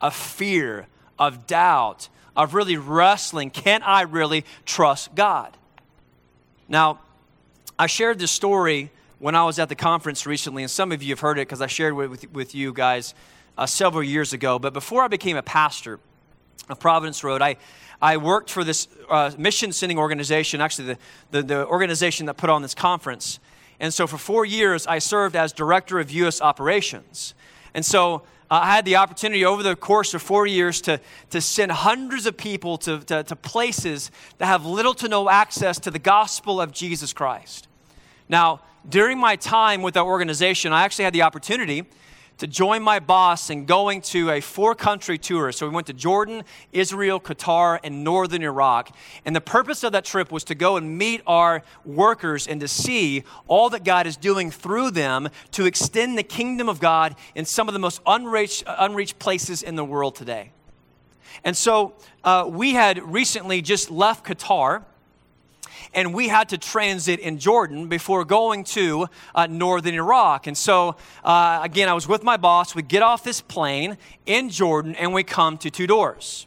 of 0.00 0.14
fear, 0.14 0.86
of 1.18 1.48
doubt, 1.48 2.08
of 2.36 2.54
really 2.54 2.76
wrestling 2.76 3.50
can 3.50 3.82
I 3.82 4.02
really 4.02 4.44
trust 4.64 5.14
God? 5.16 5.56
Now, 6.68 7.00
I 7.76 7.88
shared 7.88 8.20
this 8.20 8.30
story 8.30 8.92
when 9.18 9.34
I 9.34 9.44
was 9.44 9.58
at 9.58 9.68
the 9.68 9.74
conference 9.74 10.26
recently, 10.26 10.62
and 10.62 10.70
some 10.70 10.92
of 10.92 11.02
you 11.02 11.10
have 11.10 11.20
heard 11.20 11.38
it 11.38 11.48
because 11.48 11.60
I 11.60 11.66
shared 11.66 11.92
it 11.92 12.08
with, 12.08 12.32
with 12.32 12.54
you 12.54 12.72
guys 12.72 13.14
uh, 13.58 13.66
several 13.66 14.04
years 14.04 14.32
ago. 14.32 14.60
But 14.60 14.72
before 14.72 15.02
I 15.02 15.08
became 15.08 15.36
a 15.36 15.42
pastor 15.42 15.98
of 16.68 16.78
Providence 16.78 17.24
Road, 17.24 17.42
I, 17.42 17.56
I 18.00 18.16
worked 18.16 18.50
for 18.50 18.62
this 18.62 18.86
uh, 19.10 19.32
mission 19.36 19.72
sending 19.72 19.98
organization, 19.98 20.60
actually, 20.60 20.94
the, 20.94 20.98
the, 21.32 21.42
the 21.42 21.66
organization 21.66 22.26
that 22.26 22.36
put 22.36 22.50
on 22.50 22.62
this 22.62 22.76
conference. 22.76 23.40
And 23.80 23.92
so 23.92 24.06
for 24.06 24.18
four 24.18 24.44
years, 24.44 24.86
I 24.86 25.00
served 25.00 25.34
as 25.34 25.52
director 25.52 25.98
of 25.98 26.12
U.S. 26.12 26.40
operations. 26.40 27.34
And 27.74 27.84
so 27.84 28.22
uh, 28.50 28.60
I 28.62 28.74
had 28.74 28.84
the 28.84 28.96
opportunity 28.96 29.44
over 29.44 29.62
the 29.62 29.74
course 29.74 30.14
of 30.14 30.22
four 30.22 30.46
years 30.46 30.80
to, 30.82 31.00
to 31.30 31.40
send 31.40 31.72
hundreds 31.72 32.26
of 32.26 32.36
people 32.36 32.78
to, 32.78 33.00
to, 33.00 33.22
to 33.24 33.36
places 33.36 34.10
that 34.38 34.46
have 34.46 34.64
little 34.64 34.94
to 34.94 35.08
no 35.08 35.28
access 35.28 35.78
to 35.80 35.90
the 35.90 35.98
gospel 35.98 36.60
of 36.60 36.70
Jesus 36.72 37.12
Christ. 37.12 37.68
Now, 38.28 38.60
during 38.88 39.18
my 39.18 39.36
time 39.36 39.82
with 39.82 39.94
that 39.94 40.04
organization, 40.04 40.72
I 40.72 40.84
actually 40.84 41.04
had 41.04 41.14
the 41.14 41.22
opportunity 41.22 41.86
to 42.38 42.47
join 42.47 42.83
my 42.83 42.99
boss 42.99 43.50
in 43.50 43.64
going 43.64 44.00
to 44.02 44.31
a 44.31 44.40
four 44.40 44.75
country 44.75 45.19
tour. 45.19 45.52
So 45.52 45.66
we 45.66 45.75
went 45.75 45.87
to 45.87 45.93
Jordan, 45.93 46.45
Israel, 46.73 47.19
Qatar, 47.19 47.78
and 47.83 48.05
northern 48.05 48.43
Iraq. 48.43 48.95
And 49.25 49.35
the 49.35 49.40
purpose 49.40 49.83
of 49.85 49.93
that 49.93 50.05
trip 50.05 50.31
was 50.31 50.45
to 50.45 50.55
go 50.55 50.76
and 50.76 50.99
meet 50.99 51.23
our 51.26 51.62
workers 51.85 52.47
and 52.47 52.61
to 52.61 52.69
see 52.69 53.25
all 53.47 53.71
that 53.71 53.85
God 53.85 54.07
is 54.07 54.16
doing 54.16 54.50
through 54.50 54.90
them 54.90 55.28
to 55.52 55.64
extend 55.64 56.19
the 56.19 56.23
kingdom 56.23 56.69
of 56.69 56.81
God 56.81 57.16
in 57.35 57.45
some 57.45 57.69
of 57.69 57.73
the 57.73 57.81
most 57.81 58.00
unreached, 58.07 58.64
unreached 58.66 59.19
places 59.19 59.62
in 59.62 59.76
the 59.76 59.85
world 59.85 60.14
today. 60.14 60.52
And 61.45 61.57
so 61.57 61.95
uh, 62.25 62.47
we 62.49 62.73
had 62.73 63.02
recently 63.02 63.62
just 63.62 63.90
left 63.90 64.26
Qatar 64.26 64.85
and 65.95 66.14
we 66.14 66.28
had 66.28 66.49
to 66.50 66.59
transit 66.59 67.21
in 67.21 67.38
Jordan 67.38 67.88
before 67.88 68.25
going 68.25 68.64
to 68.64 69.09
uh, 69.35 69.47
northern 69.47 69.95
Iraq. 69.95 70.47
And 70.47 70.56
so, 70.56 70.97
uh, 71.25 71.61
again, 71.62 71.88
I 71.88 71.95
was 71.95 72.09
with 72.09 72.23
my 72.23 72.37
boss. 72.37 72.75
We 72.75 72.83
get 72.83 73.02
off 73.02 73.25
this 73.25 73.40
plane 73.40 73.97
in 74.26 74.50
Jordan 74.50 74.95
and 74.95 75.12
we 75.12 75.23
come 75.23 75.59
to 75.59 75.71
two 75.71 75.87
doors. 75.87 76.47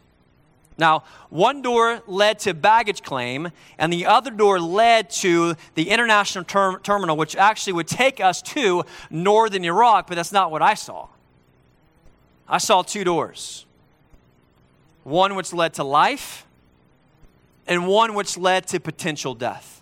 Now, 0.80 1.04
one 1.30 1.62
door 1.62 2.02
led 2.08 2.40
to 2.40 2.54
baggage 2.54 3.04
claim, 3.04 3.52
and 3.78 3.92
the 3.92 4.06
other 4.06 4.32
door 4.32 4.62
led 4.62 5.10
to 5.10 5.56
the 5.76 5.90
international 5.90 6.46
ter- 6.46 6.80
terminal, 6.80 7.18
which 7.18 7.36
actually 7.36 7.74
would 7.74 7.88
take 7.88 8.22
us 8.22 8.42
to 8.44 8.86
northern 9.10 9.66
Iraq, 9.66 10.08
but 10.08 10.16
that's 10.16 10.32
not 10.32 10.52
what 10.52 10.62
I 10.62 10.76
saw. 10.76 11.10
I 12.48 12.60
saw 12.60 12.82
two 12.82 13.04
doors 13.04 13.66
one 15.04 15.36
which 15.36 15.54
led 15.54 15.74
to 15.74 15.84
life, 15.84 16.46
and 17.70 17.88
one 17.88 18.16
which 18.16 18.38
led 18.38 18.68
to 18.68 18.80
potential 18.80 19.36
death. 19.36 19.82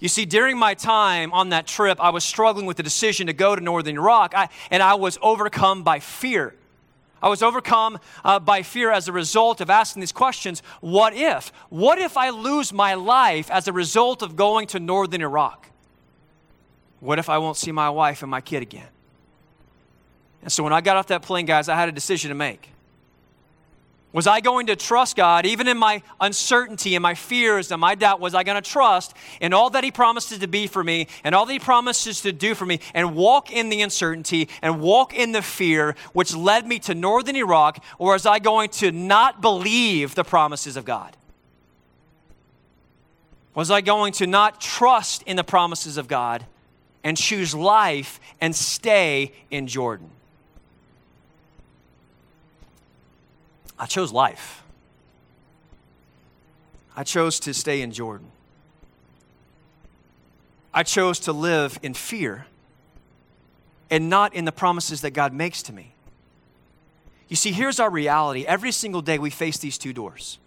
You 0.00 0.08
see, 0.08 0.26
during 0.26 0.58
my 0.58 0.74
time 0.74 1.32
on 1.32 1.50
that 1.50 1.66
trip, 1.66 1.98
I 2.00 2.10
was 2.10 2.24
struggling 2.24 2.66
with 2.66 2.76
the 2.76 2.82
decision 2.82 3.28
to 3.28 3.32
go 3.32 3.54
to 3.54 3.62
northern 3.62 3.96
Iraq, 3.96 4.34
I, 4.34 4.48
and 4.70 4.82
I 4.82 4.96
was 4.96 5.16
overcome 5.22 5.84
by 5.84 6.00
fear. 6.00 6.54
I 7.22 7.28
was 7.28 7.42
overcome 7.42 7.98
uh, 8.22 8.38
by 8.40 8.62
fear 8.62 8.90
as 8.90 9.08
a 9.08 9.12
result 9.12 9.62
of 9.62 9.70
asking 9.70 10.00
these 10.00 10.12
questions 10.12 10.62
What 10.80 11.14
if? 11.14 11.52
What 11.70 11.98
if 11.98 12.18
I 12.18 12.30
lose 12.30 12.70
my 12.70 12.94
life 12.94 13.50
as 13.50 13.66
a 13.66 13.72
result 13.72 14.20
of 14.20 14.36
going 14.36 14.66
to 14.68 14.80
northern 14.80 15.22
Iraq? 15.22 15.70
What 17.00 17.18
if 17.18 17.30
I 17.30 17.38
won't 17.38 17.56
see 17.56 17.72
my 17.72 17.88
wife 17.88 18.22
and 18.22 18.30
my 18.30 18.40
kid 18.40 18.62
again? 18.62 18.88
And 20.42 20.52
so 20.52 20.62
when 20.62 20.72
I 20.72 20.82
got 20.82 20.96
off 20.96 21.06
that 21.06 21.22
plane, 21.22 21.46
guys, 21.46 21.68
I 21.70 21.76
had 21.76 21.88
a 21.88 21.92
decision 21.92 22.28
to 22.28 22.34
make. 22.34 22.73
Was 24.14 24.28
I 24.28 24.40
going 24.40 24.68
to 24.68 24.76
trust 24.76 25.16
God, 25.16 25.44
even 25.44 25.66
in 25.66 25.76
my 25.76 26.00
uncertainty 26.20 26.94
and 26.94 27.02
my 27.02 27.14
fears 27.14 27.72
and 27.72 27.80
my 27.80 27.96
doubt? 27.96 28.20
Was 28.20 28.32
I 28.32 28.44
going 28.44 28.62
to 28.62 28.70
trust 28.70 29.12
in 29.40 29.52
all 29.52 29.70
that 29.70 29.82
He 29.82 29.90
promises 29.90 30.38
to 30.38 30.46
be 30.46 30.68
for 30.68 30.84
me 30.84 31.08
and 31.24 31.34
all 31.34 31.44
that 31.46 31.52
He 31.52 31.58
promises 31.58 32.20
to 32.20 32.30
do 32.30 32.54
for 32.54 32.64
me 32.64 32.78
and 32.94 33.16
walk 33.16 33.50
in 33.50 33.70
the 33.70 33.82
uncertainty 33.82 34.48
and 34.62 34.80
walk 34.80 35.14
in 35.14 35.32
the 35.32 35.42
fear 35.42 35.96
which 36.12 36.32
led 36.32 36.64
me 36.64 36.78
to 36.78 36.94
northern 36.94 37.34
Iraq? 37.34 37.82
Or 37.98 38.12
was 38.12 38.24
I 38.24 38.38
going 38.38 38.68
to 38.68 38.92
not 38.92 39.40
believe 39.40 40.14
the 40.14 40.22
promises 40.22 40.76
of 40.76 40.84
God? 40.84 41.16
Was 43.56 43.68
I 43.72 43.80
going 43.80 44.12
to 44.14 44.28
not 44.28 44.60
trust 44.60 45.24
in 45.24 45.34
the 45.34 45.42
promises 45.42 45.96
of 45.96 46.06
God 46.06 46.46
and 47.02 47.16
choose 47.16 47.52
life 47.52 48.20
and 48.40 48.54
stay 48.54 49.32
in 49.50 49.66
Jordan? 49.66 50.08
I 53.78 53.86
chose 53.86 54.12
life. 54.12 54.62
I 56.96 57.02
chose 57.02 57.40
to 57.40 57.52
stay 57.52 57.82
in 57.82 57.90
Jordan. 57.90 58.28
I 60.72 60.82
chose 60.82 61.18
to 61.20 61.32
live 61.32 61.78
in 61.82 61.94
fear 61.94 62.46
and 63.90 64.08
not 64.08 64.34
in 64.34 64.44
the 64.44 64.52
promises 64.52 65.00
that 65.02 65.10
God 65.10 65.32
makes 65.32 65.62
to 65.64 65.72
me. 65.72 65.92
You 67.28 67.36
see, 67.36 67.52
here's 67.52 67.80
our 67.80 67.90
reality. 67.90 68.44
Every 68.46 68.72
single 68.72 69.02
day 69.02 69.18
we 69.18 69.30
face 69.30 69.58
these 69.58 69.78
two 69.78 69.92
doors. 69.92 70.38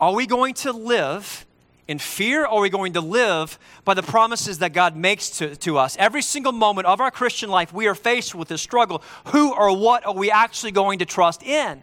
Are 0.00 0.12
we 0.12 0.26
going 0.26 0.54
to 0.54 0.72
live 0.72 1.45
in 1.88 1.98
fear 1.98 2.44
or 2.44 2.58
are 2.58 2.60
we 2.60 2.70
going 2.70 2.94
to 2.94 3.00
live 3.00 3.58
by 3.84 3.94
the 3.94 4.02
promises 4.02 4.58
that 4.58 4.72
God 4.72 4.96
makes 4.96 5.30
to, 5.38 5.54
to 5.56 5.78
us? 5.78 5.96
Every 5.98 6.22
single 6.22 6.52
moment 6.52 6.86
of 6.86 7.00
our 7.00 7.10
Christian 7.10 7.48
life, 7.48 7.72
we 7.72 7.86
are 7.86 7.94
faced 7.94 8.34
with 8.34 8.48
this 8.48 8.60
struggle. 8.60 9.02
Who 9.26 9.54
or 9.54 9.76
what 9.76 10.04
are 10.06 10.14
we 10.14 10.30
actually 10.30 10.72
going 10.72 10.98
to 10.98 11.04
trust 11.04 11.42
in? 11.42 11.82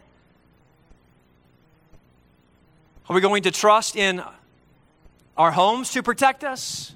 Are 3.09 3.15
we 3.15 3.21
going 3.21 3.43
to 3.43 3.51
trust 3.51 3.95
in 3.95 4.21
our 5.37 5.51
homes 5.51 5.91
to 5.91 6.03
protect 6.03 6.43
us? 6.43 6.95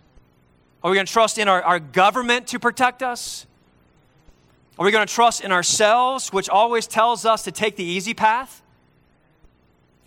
Are 0.84 0.92
we 0.92 0.96
going 0.96 1.08
to 1.08 1.12
trust 1.12 1.38
in 1.38 1.48
our, 1.48 1.62
our 1.64 1.80
government 1.80 2.48
to 2.48 2.60
protect 2.60 3.02
us? 3.02 3.46
Are 4.78 4.86
we 4.86 4.92
going 4.92 5.06
to 5.06 5.14
trust 5.14 5.42
in 5.42 5.52
ourselves, 5.52 6.32
which 6.32 6.50
always 6.50 6.88
tells 6.88 7.26
us 7.26 7.44
to 7.44 7.52
take 7.52 7.78
the 7.78 7.84
easy 7.84 8.14
path? 8.14 8.62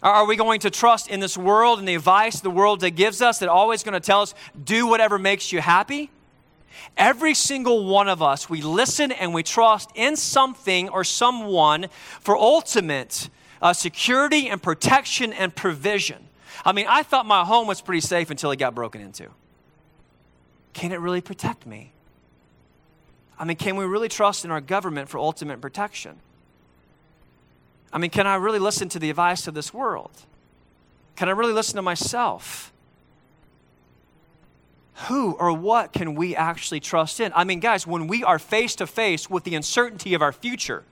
Are 0.02 0.26
we 0.26 0.36
going 0.36 0.60
to 0.60 0.70
trust 0.70 1.08
in 1.08 1.20
this 1.20 1.36
world 1.36 1.78
and 1.78 1.86
the 1.86 1.94
advice 1.94 2.40
the 2.40 2.50
world 2.50 2.80
that 2.80 2.90
gives 2.90 3.20
us 3.20 3.38
that 3.38 3.48
always 3.48 3.82
going 3.82 3.92
to 3.92 4.00
tell 4.00 4.22
us, 4.22 4.34
do 4.62 4.86
whatever 4.86 5.18
makes 5.18 5.52
you 5.52 5.60
happy? 5.60 6.10
Every 6.96 7.34
single 7.34 7.84
one 7.84 8.08
of 8.08 8.22
us, 8.22 8.48
we 8.48 8.62
listen 8.62 9.12
and 9.12 9.34
we 9.34 9.42
trust 9.42 9.90
in 9.94 10.16
something 10.16 10.88
or 10.88 11.04
someone 11.04 11.88
for 12.20 12.36
ultimate 12.36 13.28
uh, 13.60 13.74
security 13.74 14.48
and 14.48 14.62
protection 14.62 15.32
and 15.34 15.54
provision. 15.54 16.28
I 16.64 16.72
mean, 16.72 16.86
I 16.88 17.02
thought 17.02 17.26
my 17.26 17.44
home 17.44 17.66
was 17.66 17.82
pretty 17.82 18.00
safe 18.00 18.30
until 18.30 18.50
it 18.50 18.58
got 18.58 18.74
broken 18.74 19.02
into. 19.02 19.28
Can 20.72 20.92
it 20.92 21.00
really 21.00 21.20
protect 21.20 21.66
me? 21.66 21.92
I 23.38 23.44
mean, 23.44 23.56
can 23.56 23.76
we 23.76 23.84
really 23.84 24.08
trust 24.08 24.44
in 24.44 24.50
our 24.50 24.60
government 24.60 25.08
for 25.08 25.18
ultimate 25.18 25.60
protection? 25.60 26.18
I 27.92 27.98
mean, 27.98 28.10
can 28.10 28.26
I 28.26 28.36
really 28.36 28.58
listen 28.58 28.88
to 28.90 28.98
the 28.98 29.10
advice 29.10 29.46
of 29.46 29.54
this 29.54 29.74
world? 29.74 30.12
Can 31.16 31.28
I 31.28 31.32
really 31.32 31.52
listen 31.52 31.76
to 31.76 31.82
myself? 31.82 32.72
Who 35.08 35.32
or 35.32 35.52
what 35.52 35.92
can 35.92 36.14
we 36.14 36.36
actually 36.36 36.80
trust 36.80 37.20
in? 37.20 37.32
I 37.34 37.44
mean, 37.44 37.60
guys, 37.60 37.86
when 37.86 38.06
we 38.06 38.22
are 38.22 38.38
face 38.38 38.76
to 38.76 38.86
face 38.86 39.28
with 39.28 39.44
the 39.44 39.54
uncertainty 39.54 40.14
of 40.14 40.22
our 40.22 40.32
future, 40.32 40.84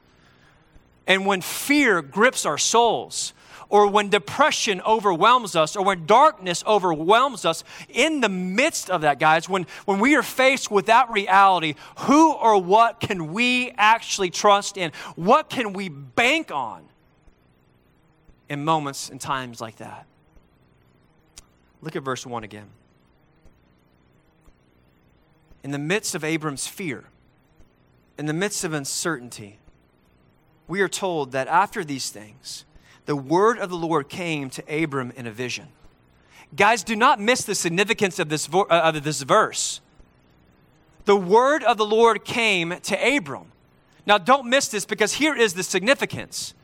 and 1.06 1.24
when 1.24 1.40
fear 1.40 2.02
grips 2.02 2.44
our 2.44 2.58
souls, 2.58 3.32
or 3.70 3.86
when 3.86 4.08
depression 4.08 4.80
overwhelms 4.82 5.54
us, 5.54 5.76
or 5.76 5.84
when 5.84 6.06
darkness 6.06 6.64
overwhelms 6.66 7.44
us, 7.44 7.64
in 7.90 8.20
the 8.20 8.28
midst 8.28 8.88
of 8.88 9.02
that, 9.02 9.18
guys, 9.18 9.48
when, 9.48 9.66
when 9.84 10.00
we 10.00 10.16
are 10.16 10.22
faced 10.22 10.70
with 10.70 10.86
that 10.86 11.10
reality, 11.10 11.74
who 12.00 12.32
or 12.32 12.60
what 12.60 13.00
can 13.00 13.32
we 13.32 13.72
actually 13.76 14.30
trust 14.30 14.78
in? 14.78 14.90
What 15.16 15.50
can 15.50 15.74
we 15.74 15.90
bank 15.90 16.50
on 16.50 16.87
in 18.48 18.64
moments 18.64 19.08
and 19.10 19.20
times 19.20 19.60
like 19.60 19.76
that? 19.76 20.06
Look 21.80 21.96
at 21.96 22.02
verse 22.02 22.26
1 22.26 22.44
again. 22.44 22.68
In 25.62 25.70
the 25.70 25.78
midst 25.78 26.14
of 26.14 26.24
Abram's 26.24 26.66
fear, 26.66 27.04
in 28.16 28.26
the 28.26 28.32
midst 28.32 28.64
of 28.64 28.72
uncertainty, 28.72 29.58
we 30.66 30.80
are 30.80 30.88
told 30.88 31.32
that 31.32 31.48
after 31.48 31.84
these 31.84 32.10
things, 32.10 32.64
the 33.06 33.16
word 33.16 33.58
of 33.58 33.70
the 33.70 33.76
Lord 33.76 34.08
came 34.08 34.50
to 34.50 34.82
Abram 34.82 35.12
in 35.16 35.26
a 35.26 35.30
vision. 35.30 35.68
Guys, 36.54 36.82
do 36.82 36.96
not 36.96 37.20
miss 37.20 37.42
the 37.44 37.54
significance 37.54 38.18
of 38.18 38.28
this, 38.28 38.46
vo- 38.46 38.66
uh, 38.70 38.92
of 38.94 39.02
this 39.02 39.22
verse. 39.22 39.80
The 41.04 41.16
word 41.16 41.62
of 41.62 41.76
the 41.78 41.86
Lord 41.86 42.24
came 42.24 42.74
to 42.82 43.16
Abram. 43.16 43.52
Now, 44.06 44.18
don't 44.18 44.46
miss 44.46 44.68
this 44.68 44.84
because 44.84 45.14
here 45.14 45.34
is 45.34 45.54
the 45.54 45.62
significance 45.62 46.54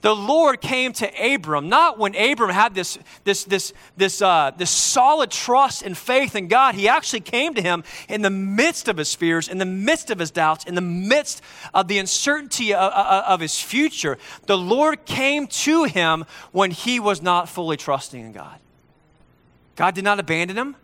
the 0.00 0.14
Lord 0.14 0.60
came 0.60 0.92
to 0.94 1.34
Abram, 1.34 1.68
not 1.68 1.98
when 1.98 2.14
Abram 2.14 2.50
had 2.50 2.74
this, 2.74 2.98
this, 3.24 3.44
this, 3.44 3.72
this, 3.96 4.22
uh, 4.22 4.52
this 4.56 4.70
solid 4.70 5.30
trust 5.30 5.82
and 5.82 5.98
faith 5.98 6.36
in 6.36 6.46
God. 6.46 6.76
He 6.76 6.88
actually 6.88 7.20
came 7.20 7.54
to 7.54 7.62
him 7.62 7.82
in 8.08 8.22
the 8.22 8.30
midst 8.30 8.86
of 8.86 8.96
his 8.96 9.14
fears, 9.14 9.48
in 9.48 9.58
the 9.58 9.66
midst 9.66 10.10
of 10.10 10.20
his 10.20 10.30
doubts, 10.30 10.64
in 10.64 10.76
the 10.76 10.80
midst 10.80 11.42
of 11.74 11.88
the 11.88 11.98
uncertainty 11.98 12.72
of, 12.72 12.92
of, 12.92 13.24
of 13.24 13.40
his 13.40 13.60
future. 13.60 14.18
The 14.46 14.56
Lord 14.58 15.04
came 15.04 15.48
to 15.48 15.84
him 15.84 16.24
when 16.52 16.70
he 16.70 17.00
was 17.00 17.20
not 17.20 17.48
fully 17.48 17.76
trusting 17.76 18.24
in 18.24 18.32
God. 18.32 18.60
God 19.74 19.94
did 19.94 20.04
not 20.04 20.20
abandon 20.20 20.56
him. 20.56 20.76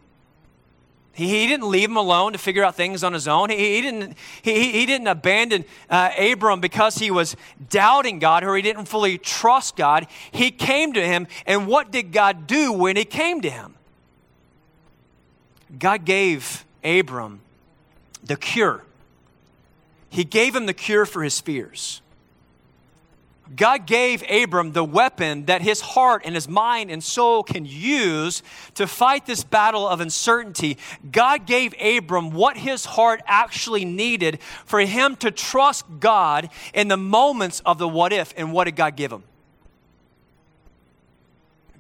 He, 1.15 1.29
he 1.29 1.47
didn't 1.47 1.71
leave 1.71 1.89
him 1.89 1.97
alone 1.97 2.33
to 2.33 2.39
figure 2.39 2.65
out 2.65 2.75
things 2.75 3.03
on 3.03 3.13
his 3.13 3.27
own. 3.27 3.51
He, 3.51 3.77
he 3.77 3.81
didn't, 3.81 4.17
he, 4.43 4.73
he 4.73 4.87
didn't 4.87 5.07
abandon 5.07 5.65
uh, 5.89 6.11
Abram 6.19 6.61
because 6.61 6.99
he 6.99 7.11
was 7.11 7.37
doubting 7.71 8.19
God 8.19 8.45
or 8.45 8.57
he 8.57 8.63
didn't 8.63 8.87
fully 8.87 9.17
trust 9.17 9.77
God. 9.77 10.07
He 10.33 10.51
came 10.51 10.93
to 10.93 11.05
him, 11.05 11.27
and 11.47 11.67
what 11.67 11.91
did 11.91 12.13
God 12.13 12.47
do 12.47 12.73
when 12.73 12.97
he 12.97 13.05
came 13.05 13.41
to 13.41 13.51
him? 13.51 13.75
God 15.79 16.05
gave 16.05 16.65
Abram 16.83 17.41
the 18.23 18.37
cure. 18.37 18.85
He 20.11 20.25
gave 20.25 20.55
him 20.55 20.67
the 20.67 20.75
cure 20.75 21.07
for 21.07 21.23
his 21.23 21.41
fears. 21.41 22.01
God 23.55 23.87
gave 23.87 24.25
Abram 24.31 24.73
the 24.73 24.85
weapon 24.85 25.45
that 25.47 25.61
his 25.61 25.81
heart 25.81 26.23
and 26.25 26.35
his 26.35 26.49
mind 26.49 26.91
and 26.91 27.05
soul 27.05 27.43
can 27.43 27.67
use 27.67 28.43
to 28.75 28.87
fight 28.87 29.27
this 29.27 29.45
battle 29.45 29.87
of 29.87 30.01
uncertainty. 30.01 30.79
God 31.13 31.47
gave 31.47 31.75
Abram 31.81 32.31
what 32.31 32.57
his 32.57 32.87
heart 32.87 33.21
actually 33.27 33.85
needed 33.85 34.41
for 34.65 34.81
him 34.81 35.15
to 35.17 35.31
trust 35.31 35.85
God 36.01 36.49
in 36.73 36.89
the 36.89 36.97
moments 36.97 37.61
of 37.67 37.77
the 37.77 37.87
what 37.87 38.15
if. 38.15 38.33
And 38.37 38.53
what 38.53 38.65
did 38.65 38.77
God 38.77 38.97
give 38.97 39.13
him? 39.13 39.25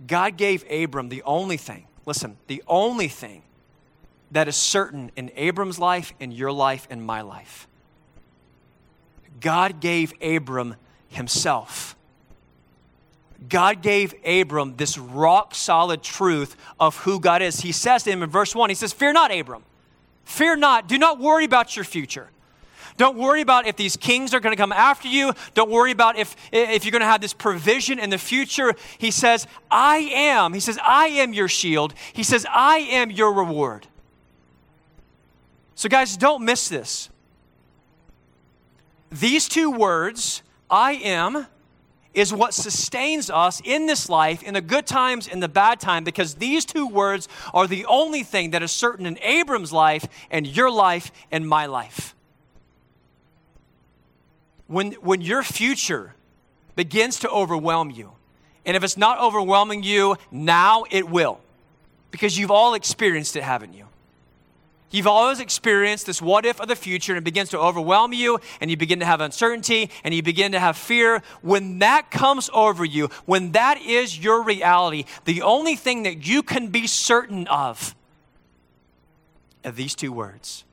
God 0.07 0.37
gave 0.37 0.71
Abram 0.71 1.09
the 1.09 1.23
only 1.23 1.57
thing, 1.57 1.87
listen, 2.05 2.37
the 2.47 2.63
only 2.67 3.09
thing 3.09 3.43
that 4.33 4.49
is 4.49 4.57
certain 4.57 5.11
in 5.17 5.31
Abram's 5.35 5.79
life, 5.79 6.13
in 6.21 6.31
your 6.31 6.53
life, 6.53 6.87
in 6.91 7.01
my 7.01 7.23
life. 7.23 7.67
God 9.41 9.81
gave 9.81 10.13
Abram 10.21 10.77
himself. 11.17 11.97
God 13.49 13.83
gave 13.83 14.15
Abram 14.25 14.77
this 14.77 14.97
rock 14.97 15.55
solid 15.55 16.03
truth 16.03 16.57
of 16.81 16.97
who 16.99 17.21
God 17.21 17.43
is. 17.43 17.61
He 17.61 17.73
says 17.73 18.03
to 18.05 18.11
him 18.11 18.23
in 18.23 18.31
verse 18.31 18.55
1, 18.55 18.71
He 18.71 18.75
says, 18.75 18.93
Fear 18.93 19.13
not, 19.13 19.35
Abram. 19.35 19.65
Fear 20.25 20.57
not. 20.57 20.89
Do 20.89 20.99
not 20.99 21.19
worry 21.19 21.45
about 21.45 21.77
your 21.77 21.85
future. 21.85 22.31
Don't 22.97 23.19
worry 23.19 23.41
about 23.41 23.67
if 23.67 23.77
these 23.77 23.97
kings 23.97 24.33
are 24.35 24.41
going 24.41 24.53
to 24.53 24.61
come 24.61 24.73
after 24.73 25.09
you. 25.09 25.33
Don't 25.55 25.71
worry 25.71 25.91
about 25.91 26.17
if, 26.17 26.37
if 26.53 26.85
you're 26.85 26.93
going 26.93 27.01
to 27.01 27.07
have 27.07 27.21
this 27.21 27.35
provision 27.35 27.99
in 27.99 28.09
the 28.09 28.19
future. 28.19 28.75
He 28.99 29.11
says, 29.11 29.47
I 29.71 29.97
am. 30.13 30.55
He 30.55 30.61
says, 30.61 30.79
I 30.83 31.09
am 31.09 31.35
your 31.35 31.49
shield. 31.49 31.93
He 32.13 32.23
says, 32.23 32.47
I 32.49 32.79
am 32.79 33.11
your 33.11 33.33
reward. 33.33 33.89
So, 35.75 35.89
guys, 35.89 36.17
don't 36.17 36.45
miss 36.45 36.69
this. 36.69 37.11
These 39.11 39.49
two 39.49 39.73
words 39.73 40.43
I 40.71 40.93
am 40.93 41.47
is 42.15 42.33
what 42.33 42.55
sustains 42.55 43.29
us 43.29 43.61
in 43.65 43.87
this 43.87 44.09
life, 44.09 44.43
in 44.43 44.55
the 44.55 44.61
good 44.61 44.87
times 44.87 45.29
and 45.29 45.43
the 45.43 45.49
bad 45.49 45.81
time, 45.81 46.05
because 46.05 46.35
these 46.35 46.65
two 46.65 46.87
words 46.87 47.29
are 47.53 47.67
the 47.67 47.85
only 47.87 48.23
thing 48.23 48.51
that 48.51 48.63
is 48.63 48.71
certain 48.71 49.05
in 49.05 49.19
Abram's 49.21 49.73
life 49.73 50.07
and 50.31 50.47
your 50.47 50.71
life 50.71 51.11
and 51.33 51.47
my 51.49 51.67
life. 51.67 52.15
When, 54.67 54.93
when 54.93 55.21
your 55.21 55.43
future 55.43 56.15
begins 56.77 57.19
to 57.21 57.29
overwhelm 57.29 57.91
you, 57.91 58.13
and 58.65 58.77
if 58.77 58.85
it's 58.85 58.97
not 58.97 59.21
overwhelming 59.21 59.83
you 59.83 60.17
now, 60.31 60.85
it 60.91 61.09
will, 61.09 61.41
because 62.11 62.39
you've 62.39 62.51
all 62.51 62.75
experienced 62.75 63.37
it, 63.37 63.43
haven't 63.43 63.75
you? 63.75 63.87
You've 64.91 65.07
always 65.09 65.41
experienced 65.41 66.07
this 66.07 66.23
what 66.23 66.47
if 66.47 66.61
of 66.61 66.69
the 66.69 66.77
future 66.77 67.13
and 67.13 67.19
it 67.19 67.25
begins 67.25 67.49
to 67.51 67.59
overwhelm 67.59 68.13
you 68.13 68.39
and 68.61 68.71
you 68.71 68.77
begin 68.77 69.01
to 69.01 69.07
have 69.07 69.21
uncertainty 69.21 69.91
and 70.05 70.15
you 70.15 70.23
begin 70.23 70.53
to 70.53 70.61
have 70.61 70.77
fear. 70.77 71.23
When 71.43 71.81
that 71.81 72.11
comes 72.13 72.49
over 72.53 72.85
you, 72.85 73.09
when 73.27 73.53
that 73.53 73.81
is 73.81 74.17
your 74.17 74.45
reality, 74.45 75.05
the 75.25 75.43
only 75.43 75.75
thing 75.75 76.05
that 76.05 76.27
you 76.27 76.43
can 76.45 76.69
be 76.69 76.87
certain 76.87 77.49
of 77.49 77.95
are 79.65 79.73
these 79.73 79.95
two 79.95 80.13
words 80.13 80.65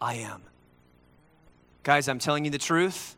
I 0.00 0.14
am. 0.14 0.42
Guys, 1.84 2.08
I'm 2.08 2.18
telling 2.18 2.44
you 2.44 2.50
the 2.50 2.58
truth. 2.58 3.16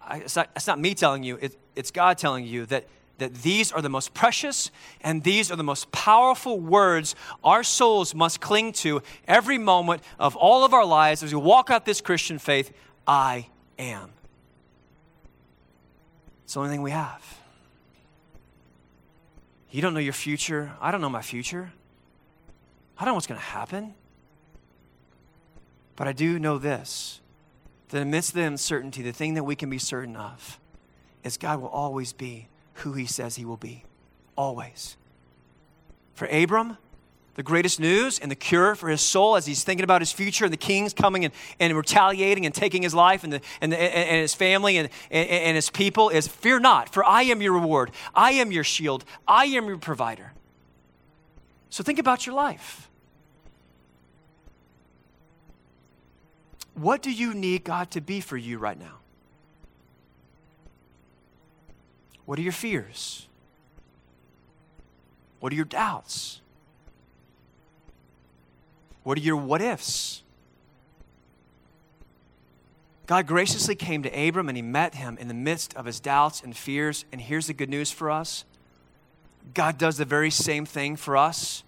I, 0.00 0.18
it's, 0.18 0.36
not, 0.36 0.50
it's, 0.54 0.66
not, 0.66 0.78
me 0.78 0.94
telling 0.94 1.22
you, 1.22 1.38
it, 1.40 1.56
it's 1.74 1.90
God 1.90 2.18
telling 2.18 2.46
you 2.46 2.66
that 2.66 2.86
that 3.18 3.34
these 3.34 3.72
are 3.72 3.80
the 3.80 3.88
most 3.88 4.14
precious 4.14 4.70
and 5.00 5.22
these 5.22 5.50
are 5.50 5.56
the 5.56 5.64
most 5.64 5.90
powerful 5.90 6.60
words 6.60 7.14
our 7.42 7.62
souls 7.62 8.14
must 8.14 8.40
cling 8.40 8.72
to 8.72 9.02
every 9.26 9.58
moment 9.58 10.02
of 10.18 10.36
all 10.36 10.64
of 10.64 10.74
our 10.74 10.84
lives 10.84 11.22
as 11.22 11.34
we 11.34 11.40
walk 11.40 11.70
out 11.70 11.84
this 11.84 12.00
Christian 12.00 12.38
faith 12.38 12.72
I 13.06 13.48
am. 13.78 14.10
It's 16.44 16.54
the 16.54 16.60
only 16.60 16.70
thing 16.70 16.82
we 16.82 16.90
have. 16.90 17.22
You 19.70 19.82
don't 19.82 19.94
know 19.94 20.00
your 20.00 20.12
future. 20.12 20.72
I 20.80 20.90
don't 20.90 21.00
know 21.00 21.10
my 21.10 21.22
future. 21.22 21.72
I 22.96 23.04
don't 23.04 23.12
know 23.12 23.14
what's 23.14 23.26
going 23.26 23.40
to 23.40 23.46
happen. 23.46 23.94
But 25.96 26.08
I 26.08 26.12
do 26.12 26.38
know 26.38 26.58
this 26.58 27.20
that 27.88 28.02
amidst 28.02 28.34
the 28.34 28.42
uncertainty, 28.42 29.02
the 29.02 29.12
thing 29.12 29.34
that 29.34 29.44
we 29.44 29.54
can 29.54 29.70
be 29.70 29.78
certain 29.78 30.16
of 30.16 30.58
is 31.22 31.36
God 31.36 31.60
will 31.60 31.68
always 31.68 32.12
be 32.12 32.48
who 32.78 32.92
he 32.92 33.06
says 33.06 33.36
he 33.36 33.44
will 33.44 33.56
be. 33.56 33.84
Always. 34.36 34.96
For 36.14 36.26
Abram, 36.26 36.78
the 37.34 37.42
greatest 37.42 37.78
news 37.78 38.18
and 38.18 38.30
the 38.30 38.36
cure 38.36 38.74
for 38.74 38.88
his 38.88 39.02
soul 39.02 39.36
as 39.36 39.44
he's 39.44 39.62
thinking 39.62 39.84
about 39.84 40.00
his 40.00 40.10
future 40.10 40.44
and 40.44 40.52
the 40.52 40.58
kings 40.58 40.94
coming 40.94 41.24
and, 41.24 41.34
and 41.60 41.76
retaliating 41.76 42.46
and 42.46 42.54
taking 42.54 42.82
his 42.82 42.94
life 42.94 43.24
and, 43.24 43.32
the, 43.34 43.40
and, 43.60 43.72
the, 43.72 43.78
and 43.78 44.22
his 44.22 44.34
family 44.34 44.78
and, 44.78 44.88
and, 45.10 45.28
and 45.28 45.54
his 45.54 45.68
people 45.68 46.08
is 46.08 46.26
fear 46.26 46.58
not, 46.58 46.88
for 46.92 47.04
I 47.04 47.24
am 47.24 47.42
your 47.42 47.52
reward. 47.52 47.90
I 48.14 48.32
am 48.32 48.52
your 48.52 48.64
shield. 48.64 49.04
I 49.28 49.46
am 49.46 49.66
your 49.66 49.76
provider. 49.76 50.32
So 51.68 51.84
think 51.84 51.98
about 51.98 52.24
your 52.24 52.34
life. 52.34 52.88
What 56.72 57.02
do 57.02 57.10
you 57.10 57.34
need 57.34 57.64
God 57.64 57.90
to 57.92 58.00
be 58.00 58.20
for 58.20 58.36
you 58.36 58.58
right 58.58 58.78
now? 58.78 59.00
What 62.26 62.38
are 62.38 62.42
your 62.42 62.52
fears? 62.52 63.28
What 65.40 65.52
are 65.52 65.56
your 65.56 65.64
doubts? 65.64 66.40
What 69.04 69.16
are 69.16 69.20
your 69.20 69.36
what 69.36 69.62
ifs? 69.62 70.22
God 73.06 73.28
graciously 73.28 73.76
came 73.76 74.02
to 74.02 74.28
Abram 74.28 74.48
and 74.48 74.58
he 74.58 74.62
met 74.62 74.96
him 74.96 75.16
in 75.18 75.28
the 75.28 75.34
midst 75.34 75.74
of 75.76 75.84
his 75.84 76.00
doubts 76.00 76.42
and 76.42 76.56
fears. 76.56 77.04
And 77.12 77.20
here's 77.20 77.46
the 77.46 77.54
good 77.54 77.70
news 77.70 77.92
for 77.92 78.10
us 78.10 78.44
God 79.54 79.78
does 79.78 79.96
the 79.96 80.04
very 80.04 80.30
same 80.30 80.66
thing 80.66 80.96
for 80.96 81.16
us. 81.16 81.62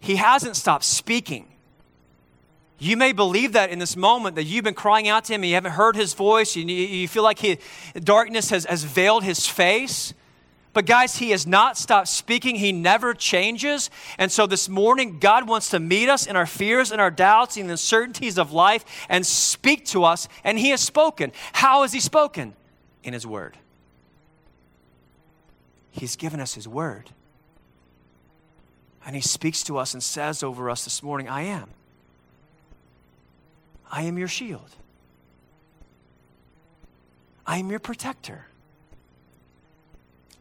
He 0.00 0.16
hasn't 0.16 0.56
stopped 0.56 0.82
speaking, 0.82 1.46
You 2.78 2.96
may 2.96 3.12
believe 3.12 3.52
that 3.52 3.70
in 3.70 3.78
this 3.78 3.96
moment 3.96 4.36
that 4.36 4.44
you've 4.44 4.64
been 4.64 4.74
crying 4.74 5.08
out 5.08 5.24
to 5.26 5.34
him 5.34 5.42
and 5.42 5.48
you 5.48 5.54
haven't 5.54 5.72
heard 5.72 5.94
his 5.94 6.14
voice, 6.14 6.56
you, 6.56 6.64
you 6.64 7.06
feel 7.06 7.22
like 7.22 7.38
he, 7.38 7.58
darkness 7.94 8.50
has, 8.50 8.64
has 8.64 8.82
veiled 8.82 9.22
his 9.22 9.46
face. 9.46 10.14
But, 10.72 10.86
guys, 10.86 11.16
He 11.16 11.30
has 11.30 11.46
not 11.46 11.76
stopped 11.76 12.08
speaking. 12.08 12.56
He 12.56 12.72
never 12.72 13.12
changes. 13.12 13.90
And 14.18 14.32
so, 14.32 14.46
this 14.46 14.68
morning, 14.68 15.18
God 15.18 15.46
wants 15.46 15.68
to 15.70 15.80
meet 15.80 16.08
us 16.08 16.26
in 16.26 16.34
our 16.34 16.46
fears 16.46 16.90
and 16.90 17.00
our 17.00 17.10
doubts 17.10 17.56
and 17.56 17.68
the 17.68 17.72
uncertainties 17.72 18.38
of 18.38 18.52
life 18.52 18.84
and 19.08 19.26
speak 19.26 19.84
to 19.86 20.04
us. 20.04 20.28
And 20.44 20.58
He 20.58 20.70
has 20.70 20.80
spoken. 20.80 21.32
How 21.52 21.82
has 21.82 21.92
He 21.92 22.00
spoken? 22.00 22.54
In 23.04 23.12
His 23.12 23.26
Word. 23.26 23.58
He's 25.90 26.16
given 26.16 26.40
us 26.40 26.54
His 26.54 26.66
Word. 26.66 27.10
And 29.04 29.14
He 29.14 29.20
speaks 29.20 29.62
to 29.64 29.76
us 29.76 29.92
and 29.92 30.02
says 30.02 30.42
over 30.42 30.70
us 30.70 30.84
this 30.84 31.02
morning, 31.02 31.28
I 31.28 31.42
am. 31.42 31.68
I 33.92 34.02
am 34.02 34.18
your 34.18 34.28
shield. 34.28 34.70
I 37.46 37.58
am 37.58 37.70
your 37.70 37.78
protector. 37.78 38.46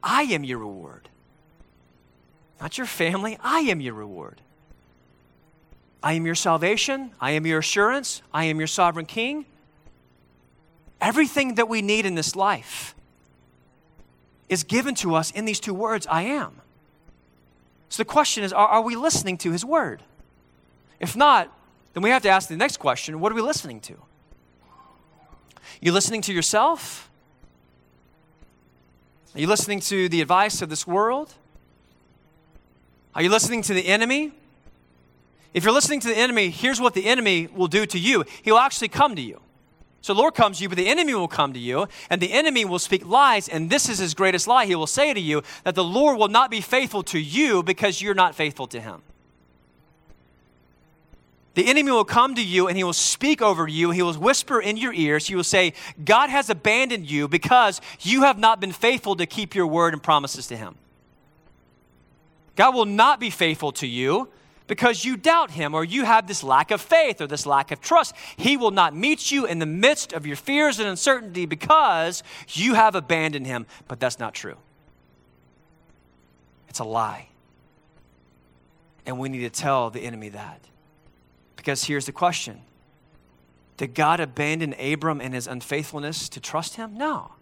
I 0.02 0.24
am 0.24 0.44
your 0.46 0.60
reward. 0.60 1.10
Not 2.62 2.78
your 2.78 2.88
family, 2.88 3.38
I 3.42 3.60
am 3.60 3.82
your 3.82 3.94
reward. 3.94 4.40
I 6.04 6.14
am 6.14 6.26
your 6.26 6.36
salvation. 6.36 7.12
I 7.20 7.32
am 7.32 7.46
your 7.46 7.60
assurance. 7.60 8.22
I 8.34 8.46
am 8.46 8.58
your 8.58 8.68
sovereign 8.68 9.06
king. 9.06 9.46
Everything 11.00 11.56
that 11.56 11.70
we 11.70 11.82
need 11.82 12.06
in 12.06 12.16
this 12.16 12.36
life 12.36 12.96
is 14.50 14.64
given 14.64 14.96
to 14.96 15.16
us 15.16 15.32
in 15.32 15.46
these 15.46 15.60
two 15.60 15.74
words 15.74 16.08
I 16.08 16.24
am. 16.24 16.62
So 17.90 18.02
the 18.02 18.06
question 18.06 18.44
is 18.44 18.54
are, 18.54 18.68
are, 18.68 18.82
we 18.82 18.96
listening 18.96 19.38
to 19.40 19.52
his 19.52 19.64
word? 19.64 20.02
If 21.00 21.16
not, 21.16 21.52
then 21.94 22.04
we 22.04 22.10
have 22.10 22.22
to 22.24 22.30
ask 22.30 22.48
the 22.48 22.58
next 22.58 22.78
question 22.78 23.20
what 23.20 23.32
are 23.32 23.36
we 23.36 23.42
listening 23.42 23.80
to? 23.82 23.96
You 25.82 25.92
listening 25.92 26.22
to 26.24 26.34
yourself? 26.34 27.10
Are 29.34 29.40
you 29.40 29.48
listening 29.48 29.80
to 29.82 30.10
the 30.10 30.22
advice 30.22 30.62
of 30.62 30.70
this 30.70 30.86
world? 30.86 31.34
Are 33.16 33.22
you 33.22 33.30
listening 33.30 33.62
to 33.64 33.74
the 33.74 33.88
enemy? 33.88 34.34
If 35.54 35.64
you're 35.64 35.74
listening 35.74 36.00
to 36.02 36.08
the 36.08 36.18
enemy, 36.18 36.50
here's 36.50 36.80
what 36.80 36.94
the 36.94 37.06
enemy 37.06 37.48
will 37.48 37.68
do 37.68 37.86
to 37.86 38.00
you 38.00 38.26
He'll 38.44 38.58
actually 38.58 38.88
come 38.88 39.16
to 39.16 39.22
you. 39.22 39.42
So, 40.04 40.16
Lord 40.16 40.34
comes 40.34 40.58
to 40.58 40.64
you, 40.64 40.70
but 40.70 40.80
the 40.80 40.88
enemy 40.88 41.14
will 41.14 41.28
come 41.28 41.54
to 41.54 41.60
you, 41.60 41.88
and 42.10 42.20
the 42.20 42.34
enemy 42.34 42.66
will 42.66 42.80
speak 42.80 43.06
lies, 43.06 43.48
and 43.48 43.70
this 43.70 43.88
is 43.88 44.00
his 44.00 44.16
greatest 44.16 44.48
lie. 44.48 44.66
He 44.66 44.74
will 44.74 44.88
say 44.88 45.14
to 45.14 45.20
you 45.20 45.44
that 45.64 45.76
the 45.76 45.84
Lord 45.84 46.18
will 46.18 46.28
not 46.28 46.50
be 46.50 46.60
faithful 46.60 47.04
to 47.04 47.20
you 47.20 47.62
because 47.62 48.02
you're 48.02 48.16
not 48.16 48.34
faithful 48.34 48.66
to 48.68 48.82
him. 48.82 49.04
The 51.54 51.68
enemy 51.68 51.92
will 51.92 52.06
come 52.06 52.36
to 52.36 52.44
you 52.44 52.68
and 52.68 52.78
he 52.78 52.84
will 52.84 52.94
speak 52.94 53.42
over 53.42 53.68
you. 53.68 53.92
He 53.92 54.02
will 54.02 54.14
whisper 54.14 54.62
in 54.62 54.78
your 54.78 54.94
ears. 54.94 55.28
He 55.28 55.36
will 55.36 55.44
say, 55.44 55.74
God 56.04 56.30
has 56.30 56.50
abandoned 56.50 57.10
you 57.10 57.28
because 57.28 57.82
you 58.00 58.22
have 58.24 58.40
not 58.40 58.62
been 58.62 58.72
faithful 58.72 59.16
to 59.18 59.26
keep 59.26 59.54
your 59.54 59.68
word 59.68 59.94
and 59.94 60.02
promises 60.02 60.48
to 60.48 60.58
him. 60.58 60.76
God 62.56 62.74
will 62.74 62.86
not 62.86 63.20
be 63.20 63.30
faithful 63.30 63.74
to 63.74 63.88
you 63.88 64.30
because 64.68 65.04
you 65.04 65.18
doubt 65.18 65.52
him 65.52 65.74
or 65.74 65.84
you 65.84 66.06
have 66.06 66.28
this 66.28 66.44
lack 66.44 66.72
of 66.72 66.80
faith 66.80 67.20
or 67.20 67.28
this 67.28 67.46
lack 67.46 67.72
of 67.72 67.82
trust. 67.82 68.16
He 68.38 68.56
will 68.56 68.72
not 68.72 68.96
meet 68.96 69.30
you 69.30 69.46
in 69.46 69.60
the 69.60 69.66
midst 69.66 70.14
of 70.14 70.26
your 70.26 70.38
fears 70.38 70.80
and 70.80 70.88
uncertainty 70.88 71.46
because 71.46 72.24
you 72.48 72.76
have 72.76 72.96
abandoned 72.96 73.48
him. 73.48 73.66
But 73.90 74.00
that's 74.00 74.20
not 74.20 74.34
true. 74.34 74.56
It's 76.70 76.80
a 76.80 76.86
lie. 76.86 77.28
And 79.06 79.20
we 79.20 79.28
need 79.28 79.42
to 79.42 79.50
tell 79.50 79.90
the 79.90 80.00
enemy 80.00 80.30
that. 80.30 80.62
Because 81.62 81.84
here's 81.84 82.08
the 82.08 82.12
question 82.12 82.60
Did 83.78 83.94
God 83.94 84.20
abandon 84.20 84.74
Abram 84.80 85.22
in 85.22 85.34
his 85.34 85.46
unfaithfulness 85.46 86.28
to 86.30 86.40
trust 86.40 86.76
him? 86.76 86.98
No. 86.98 87.34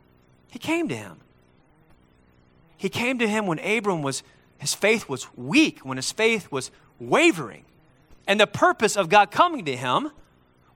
He 0.52 0.60
came 0.60 0.90
to 0.90 0.96
him. 0.96 1.22
He 2.76 2.90
came 2.90 3.18
to 3.20 3.28
him 3.30 3.48
when 3.48 3.60
Abram 3.60 4.02
was, 4.02 4.22
his 4.58 4.74
faith 4.74 5.08
was 5.08 5.34
weak, 5.38 5.86
when 5.86 5.96
his 5.96 6.12
faith 6.12 6.52
was 6.52 6.70
wavering. 7.00 7.64
And 8.28 8.42
the 8.42 8.48
purpose 8.48 8.98
of 8.98 9.08
God 9.08 9.32
coming 9.32 9.64
to 9.64 9.78
him 9.78 10.12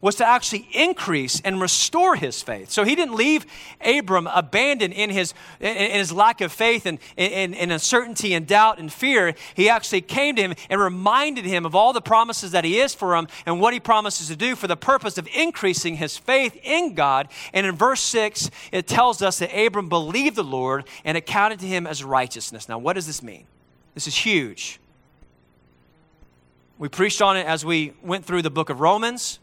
was 0.04 0.16
to 0.16 0.28
actually 0.28 0.68
increase 0.74 1.40
and 1.46 1.62
restore 1.62 2.18
his 2.18 2.42
faith. 2.42 2.70
So 2.70 2.84
he 2.84 2.94
didn't 2.94 3.16
leave 3.16 3.46
Abram 3.80 4.28
abandoned 4.28 4.94
in 4.94 5.10
his, 5.10 5.34
in, 5.62 5.92
his 5.92 6.12
lack 6.12 6.42
of 6.42 6.52
faith 6.52 6.86
and 6.86 7.00
in, 7.16 7.54
in 7.54 7.72
uncertainty 7.72 8.34
and 8.34 8.46
doubt 8.46 8.80
and 8.80 8.92
fear. 8.92 9.34
He 9.56 9.70
actually 9.70 10.02
came 10.02 10.36
to 10.36 10.42
him 10.42 10.56
and 10.70 10.82
reminded 10.82 11.46
him 11.46 11.66
of 11.66 11.74
all 11.74 11.94
the 11.94 12.02
promises 12.02 12.52
that 12.52 12.66
he 12.66 12.82
is 12.82 12.94
for 12.94 13.16
him 13.16 13.30
and 13.46 13.62
what 13.62 13.74
he 13.74 13.80
promises 13.80 14.28
to 14.28 14.36
do 14.36 14.58
for 14.58 14.68
the 14.68 14.76
purpose 14.76 15.18
of 15.18 15.26
increasing 15.34 15.96
his 15.96 16.18
faith 16.18 16.60
in 16.64 16.96
God. 16.96 17.30
And 17.54 17.66
in 17.66 17.74
verse 17.74 18.02
6, 18.02 18.52
it 18.74 18.88
tells 18.88 19.22
us 19.22 19.40
that 19.40 19.58
Abram 19.58 19.88
believed 19.88 20.36
the 20.36 20.44
Lord 20.44 20.84
and 21.06 21.16
it 21.16 21.26
counted 21.26 21.60
to 21.60 21.66
him 21.66 21.88
as 21.88 22.04
righteousness. 22.04 22.68
Now, 22.68 22.78
what 22.78 22.94
does 22.94 23.08
this 23.08 23.24
mean? 23.24 23.46
This 23.94 24.08
is 24.08 24.16
huge. 24.18 24.82
We 26.78 26.90
preached 26.90 27.22
on 27.22 27.38
it 27.38 27.48
as 27.48 27.64
we 27.64 27.94
went 28.04 28.26
through 28.26 28.42
the 28.42 28.50
book 28.50 28.70
of 28.70 28.82
Romans. 28.82 29.40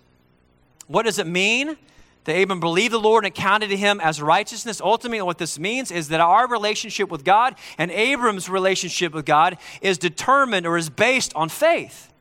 What 0.90 1.04
does 1.04 1.20
it 1.20 1.26
mean? 1.28 1.76
That 2.24 2.32
Abram 2.32 2.58
believed 2.58 2.92
the 2.92 2.98
Lord 2.98 3.24
and 3.24 3.32
counted 3.32 3.68
to 3.68 3.76
him 3.76 4.00
as 4.00 4.20
righteousness. 4.20 4.80
Ultimately, 4.80 5.22
what 5.22 5.38
this 5.38 5.56
means 5.56 5.92
is 5.92 6.08
that 6.08 6.18
our 6.18 6.48
relationship 6.48 7.10
with 7.10 7.24
God 7.24 7.54
and 7.78 7.92
Abram's 7.92 8.48
relationship 8.48 9.14
with 9.14 9.24
God 9.24 9.56
is 9.80 9.98
determined 9.98 10.66
or 10.66 10.76
is 10.76 10.90
based 10.90 11.32
on 11.36 11.48
faith. 11.48 12.12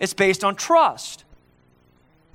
It's 0.00 0.14
based 0.14 0.42
on 0.42 0.56
trust. 0.56 1.24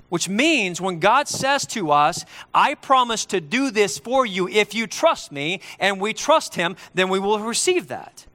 Which 0.08 0.26
means 0.26 0.80
when 0.80 1.00
God 1.00 1.28
says 1.28 1.66
to 1.66 1.90
us, 1.90 2.24
I 2.54 2.72
promise 2.74 3.26
to 3.26 3.40
do 3.40 3.70
this 3.70 3.98
for 3.98 4.24
you 4.24 4.48
if 4.48 4.74
you 4.74 4.86
trust 4.86 5.32
me, 5.32 5.60
and 5.78 6.00
we 6.00 6.14
trust 6.14 6.54
him, 6.54 6.76
then 6.94 7.10
we 7.10 7.18
will 7.18 7.38
receive 7.38 7.88
that. 7.88 8.26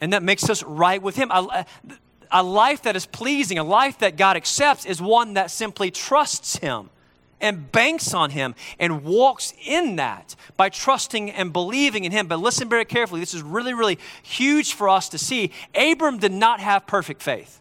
And 0.00 0.12
that 0.12 0.22
makes 0.22 0.48
us 0.48 0.62
right 0.62 1.02
with 1.02 1.16
him. 1.16 1.32
I, 1.32 1.66
a 2.32 2.42
life 2.42 2.82
that 2.82 2.96
is 2.96 3.06
pleasing, 3.06 3.58
a 3.58 3.64
life 3.64 3.98
that 3.98 4.16
God 4.16 4.36
accepts, 4.36 4.86
is 4.86 5.00
one 5.00 5.34
that 5.34 5.50
simply 5.50 5.90
trusts 5.90 6.56
Him 6.56 6.88
and 7.40 7.70
banks 7.70 8.14
on 8.14 8.30
Him 8.30 8.54
and 8.78 9.04
walks 9.04 9.52
in 9.66 9.96
that 9.96 10.34
by 10.56 10.70
trusting 10.70 11.30
and 11.30 11.52
believing 11.52 12.04
in 12.04 12.12
Him. 12.12 12.26
But 12.26 12.38
listen 12.38 12.68
very 12.68 12.86
carefully. 12.86 13.20
This 13.20 13.34
is 13.34 13.42
really, 13.42 13.74
really 13.74 13.98
huge 14.22 14.72
for 14.72 14.88
us 14.88 15.08
to 15.10 15.18
see. 15.18 15.52
Abram 15.74 16.18
did 16.18 16.32
not 16.32 16.60
have 16.60 16.86
perfect 16.86 17.22
faith. 17.22 17.60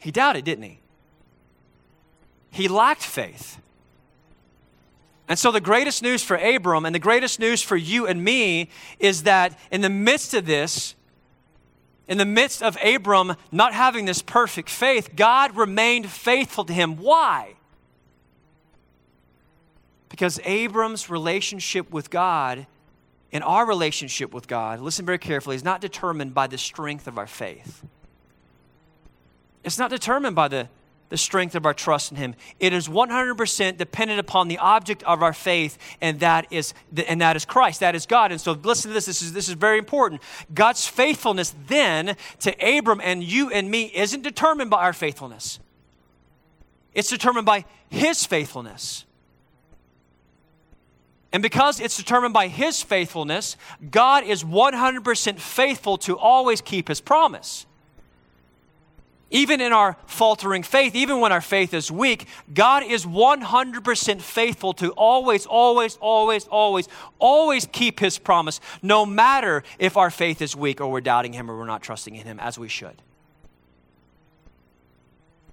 He 0.00 0.10
doubted, 0.10 0.44
didn't 0.44 0.64
he? 0.64 0.80
He 2.50 2.68
lacked 2.68 3.02
faith. 3.02 3.58
And 5.28 5.38
so, 5.38 5.52
the 5.52 5.60
greatest 5.60 6.02
news 6.02 6.24
for 6.24 6.36
Abram 6.36 6.84
and 6.84 6.92
the 6.92 6.98
greatest 6.98 7.38
news 7.38 7.62
for 7.62 7.76
you 7.76 8.06
and 8.06 8.24
me 8.24 8.68
is 8.98 9.22
that 9.22 9.56
in 9.70 9.80
the 9.80 9.90
midst 9.90 10.34
of 10.34 10.44
this, 10.46 10.96
in 12.10 12.18
the 12.18 12.26
midst 12.26 12.60
of 12.60 12.76
Abram 12.84 13.36
not 13.52 13.72
having 13.72 14.04
this 14.04 14.20
perfect 14.20 14.68
faith, 14.68 15.14
God 15.14 15.56
remained 15.56 16.10
faithful 16.10 16.64
to 16.64 16.72
him. 16.72 16.96
Why? 16.96 17.54
Because 20.08 20.40
Abram's 20.44 21.08
relationship 21.08 21.92
with 21.92 22.10
God 22.10 22.66
and 23.32 23.44
our 23.44 23.64
relationship 23.64 24.34
with 24.34 24.48
God, 24.48 24.80
listen 24.80 25.06
very 25.06 25.18
carefully, 25.18 25.54
is 25.54 25.62
not 25.62 25.80
determined 25.80 26.34
by 26.34 26.48
the 26.48 26.58
strength 26.58 27.06
of 27.06 27.16
our 27.16 27.28
faith. 27.28 27.84
It's 29.62 29.78
not 29.78 29.90
determined 29.90 30.34
by 30.34 30.48
the 30.48 30.68
the 31.10 31.18
strength 31.18 31.54
of 31.54 31.66
our 31.66 31.74
trust 31.74 32.12
in 32.12 32.16
Him. 32.16 32.34
It 32.58 32.72
is 32.72 32.88
100% 32.88 33.76
dependent 33.76 34.18
upon 34.18 34.48
the 34.48 34.58
object 34.58 35.02
of 35.02 35.22
our 35.22 35.34
faith, 35.34 35.76
and 36.00 36.20
that 36.20 36.46
is, 36.50 36.72
and 37.06 37.20
that 37.20 37.36
is 37.36 37.44
Christ. 37.44 37.80
That 37.80 37.94
is 37.94 38.06
God. 38.06 38.32
And 38.32 38.40
so 38.40 38.52
listen 38.52 38.88
to 38.88 38.94
this. 38.94 39.06
This 39.06 39.20
is, 39.20 39.32
this 39.32 39.48
is 39.48 39.54
very 39.54 39.78
important. 39.78 40.22
God's 40.54 40.86
faithfulness 40.86 41.54
then 41.66 42.16
to 42.40 42.78
Abram 42.78 43.00
and 43.02 43.22
you 43.22 43.50
and 43.50 43.70
me 43.70 43.90
isn't 43.94 44.22
determined 44.22 44.70
by 44.70 44.84
our 44.84 44.92
faithfulness, 44.92 45.60
it's 46.94 47.10
determined 47.10 47.44
by 47.44 47.66
His 47.90 48.24
faithfulness. 48.24 49.04
And 51.32 51.44
because 51.44 51.78
it's 51.78 51.96
determined 51.96 52.34
by 52.34 52.48
His 52.48 52.82
faithfulness, 52.82 53.56
God 53.90 54.24
is 54.24 54.42
100% 54.42 55.38
faithful 55.38 55.96
to 55.98 56.18
always 56.18 56.60
keep 56.60 56.88
His 56.88 57.00
promise. 57.00 57.66
Even 59.30 59.60
in 59.60 59.72
our 59.72 59.96
faltering 60.06 60.64
faith, 60.64 60.96
even 60.96 61.20
when 61.20 61.30
our 61.30 61.40
faith 61.40 61.72
is 61.72 61.90
weak, 61.90 62.26
God 62.52 62.82
is 62.82 63.06
100% 63.06 64.20
faithful 64.20 64.72
to 64.74 64.90
always, 64.90 65.46
always, 65.46 65.96
always, 65.98 66.46
always, 66.48 66.88
always 67.20 67.66
keep 67.66 68.00
His 68.00 68.18
promise, 68.18 68.60
no 68.82 69.06
matter 69.06 69.62
if 69.78 69.96
our 69.96 70.10
faith 70.10 70.42
is 70.42 70.56
weak 70.56 70.80
or 70.80 70.90
we're 70.90 71.00
doubting 71.00 71.32
Him 71.32 71.48
or 71.48 71.56
we're 71.56 71.66
not 71.66 71.80
trusting 71.80 72.16
in 72.16 72.26
Him 72.26 72.40
as 72.40 72.58
we 72.58 72.68
should. 72.68 73.02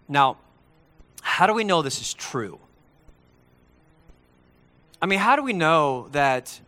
Now, 0.08 0.38
how 1.22 1.46
do 1.46 1.54
we 1.54 1.64
know 1.64 1.84
this 1.84 2.02
is 2.02 2.14
true? 2.16 2.60
I 5.00 5.06
mean, 5.06 5.20
how 5.20 5.36
do 5.36 5.44
we 5.44 5.54
know 5.54 6.08
that 6.14 6.60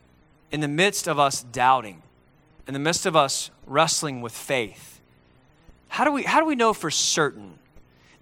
in 0.52 0.60
the 0.60 0.67
midst 0.67 1.08
of 1.08 1.17
us 1.17 1.41
doubting, 1.41 2.04
in 2.67 2.74
the 2.74 2.80
midst 2.80 3.08
of 3.08 3.15
us 3.15 3.50
wrestling 3.65 4.22
with 4.22 4.34
faith, 4.34 4.99
How 5.89 6.06
do 6.06 6.12
we, 6.12 6.23
how 6.23 6.39
do 6.39 6.45
we 6.45 6.56
know 6.56 6.73
for 6.73 6.89
certain 6.89 7.60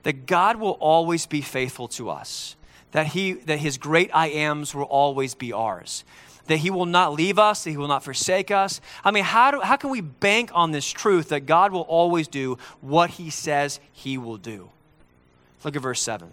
that 0.04 0.26
God 0.26 0.56
will 0.56 0.72
always 0.72 1.26
be 1.26 1.42
faithful 1.42 1.88
to 1.90 2.10
us? 2.10 2.56
That, 2.92 3.08
he, 3.08 3.34
that 3.34 3.60
his 3.60 3.78
great 3.78 4.10
I 4.14 4.28
ams 4.30 4.74
will 4.74 4.84
always 4.84 5.36
be 5.36 5.54
ours? 5.54 6.04
That 6.46 6.58
he 6.58 6.72
will 6.72 6.86
not 6.86 7.14
leave 7.14 7.38
us, 7.38 7.66
that 7.66 7.72
he 7.72 7.78
will 7.78 7.90
not 7.90 8.04
forsake 8.04 8.50
us? 8.50 8.80
I 9.04 9.12
mean, 9.12 9.26
how, 9.26 9.52
do, 9.52 9.60
how 9.60 9.76
can 9.76 9.90
we 9.90 10.00
bank 10.00 10.50
on 10.54 10.72
this 10.72 10.90
truth 10.90 11.30
that 11.30 11.42
God 11.42 11.74
will 11.74 11.82
always 11.82 12.30
do 12.30 12.58
what 12.80 13.12
he 13.12 13.30
says 13.30 13.82
he 13.92 14.18
will 14.18 14.38
do? 14.38 14.70
Look 15.64 15.76
at 15.76 15.82
verse 15.82 16.02
7. 16.02 16.32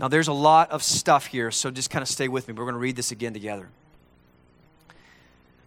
Now, 0.00 0.08
there's 0.08 0.28
a 0.28 0.32
lot 0.32 0.70
of 0.72 0.82
stuff 0.82 1.26
here, 1.26 1.52
so 1.52 1.70
just 1.70 1.90
kind 1.90 2.02
of 2.02 2.08
stay 2.08 2.26
with 2.26 2.48
me. 2.48 2.54
We're 2.54 2.64
going 2.64 2.74
to 2.74 2.80
read 2.80 2.96
this 2.96 3.12
again 3.12 3.32
together. 3.32 3.68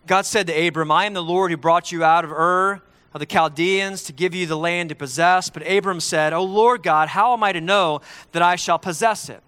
God 0.07 0.25
said 0.25 0.47
to 0.47 0.67
Abram, 0.67 0.91
I 0.91 1.05
am 1.05 1.13
the 1.13 1.23
Lord 1.23 1.51
who 1.51 1.57
brought 1.57 1.91
you 1.91 2.03
out 2.03 2.25
of 2.25 2.31
Ur 2.31 2.81
of 3.13 3.19
the 3.19 3.25
Chaldeans 3.25 4.03
to 4.03 4.13
give 4.13 4.33
you 4.33 4.45
the 4.45 4.57
land 4.57 4.89
to 4.89 4.95
possess. 4.95 5.49
But 5.49 5.69
Abram 5.69 5.99
said, 5.99 6.33
O 6.33 6.43
Lord 6.43 6.83
God, 6.83 7.09
how 7.09 7.33
am 7.33 7.43
I 7.43 7.51
to 7.51 7.61
know 7.61 8.01
that 8.31 8.41
I 8.41 8.55
shall 8.55 8.79
possess 8.79 9.29
it? 9.29 9.43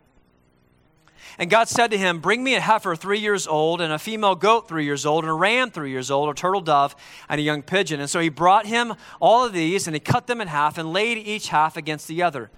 And 1.40 1.50
God 1.50 1.68
said 1.68 1.90
to 1.92 1.98
him, 1.98 2.20
Bring 2.20 2.44
me 2.44 2.56
a 2.56 2.62
heifer 2.62 2.96
three 2.96 3.20
years 3.20 3.48
old, 3.48 3.82
and 3.82 3.92
a 3.92 3.98
female 3.98 4.36
goat 4.36 4.68
three 4.68 4.86
years 4.86 5.06
old, 5.06 5.24
and 5.24 5.32
a 5.32 5.34
ram 5.34 5.72
three 5.72 5.90
years 5.90 6.12
old, 6.12 6.30
a 6.30 6.34
turtle 6.34 6.62
dove, 6.62 6.96
and 7.28 7.40
a 7.40 7.44
young 7.44 7.64
pigeon. 7.64 8.00
And 8.00 8.10
so 8.10 8.20
he 8.20 8.30
brought 8.30 8.66
him 8.66 8.94
all 9.20 9.44
of 9.44 9.54
these, 9.54 9.88
and 9.88 9.96
he 9.96 10.00
cut 10.00 10.28
them 10.28 10.42
in 10.42 10.48
half, 10.48 10.78
and 10.78 10.94
laid 10.94 11.18
each 11.18 11.48
half 11.48 11.76
against 11.76 12.08
the 12.08 12.22
other. 12.22 12.52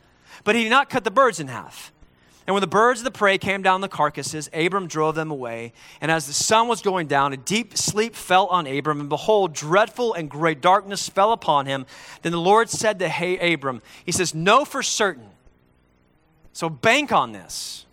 But 0.44 0.56
he 0.56 0.63
did 0.63 0.70
not 0.70 0.89
cut 0.89 1.04
the 1.04 1.12
birds 1.12 1.39
in 1.39 1.48
half. 1.48 1.94
And 2.47 2.53
when 2.53 2.62
the 2.62 2.67
birds 2.67 2.99
of 2.99 3.05
the 3.05 3.12
prey 3.12 3.39
came 3.39 3.63
down 3.63 3.81
the 3.81 3.88
carcasses, 3.88 4.49
Abram 4.53 4.88
drove 4.88 5.15
them 5.15 5.31
away. 5.31 5.73
And 5.99 6.12
as 6.12 6.27
the 6.27 6.34
sun 6.34 6.67
was 6.67 6.81
going 6.81 7.08
down, 7.08 7.34
a 7.34 7.38
deep 7.38 7.75
sleep 7.75 8.15
fell 8.15 8.45
on 8.47 8.67
Abram. 8.67 8.99
And 8.99 9.10
behold, 9.10 9.53
dreadful 9.53 10.13
and 10.13 10.29
great 10.29 10.62
darkness 10.62 11.10
fell 11.10 11.31
upon 11.31 11.65
him. 11.65 11.88
Then 12.21 12.31
the 12.31 12.39
Lord 12.39 12.69
said 12.69 12.99
to 12.99 13.10
hey, 13.10 13.53
Abram, 13.53 13.81
He 14.05 14.12
says, 14.12 14.36
Know 14.36 14.63
for 14.63 14.84
certain. 14.84 15.29
So 16.53 16.69
bank 16.69 17.12
on 17.12 17.31
this. 17.31 17.86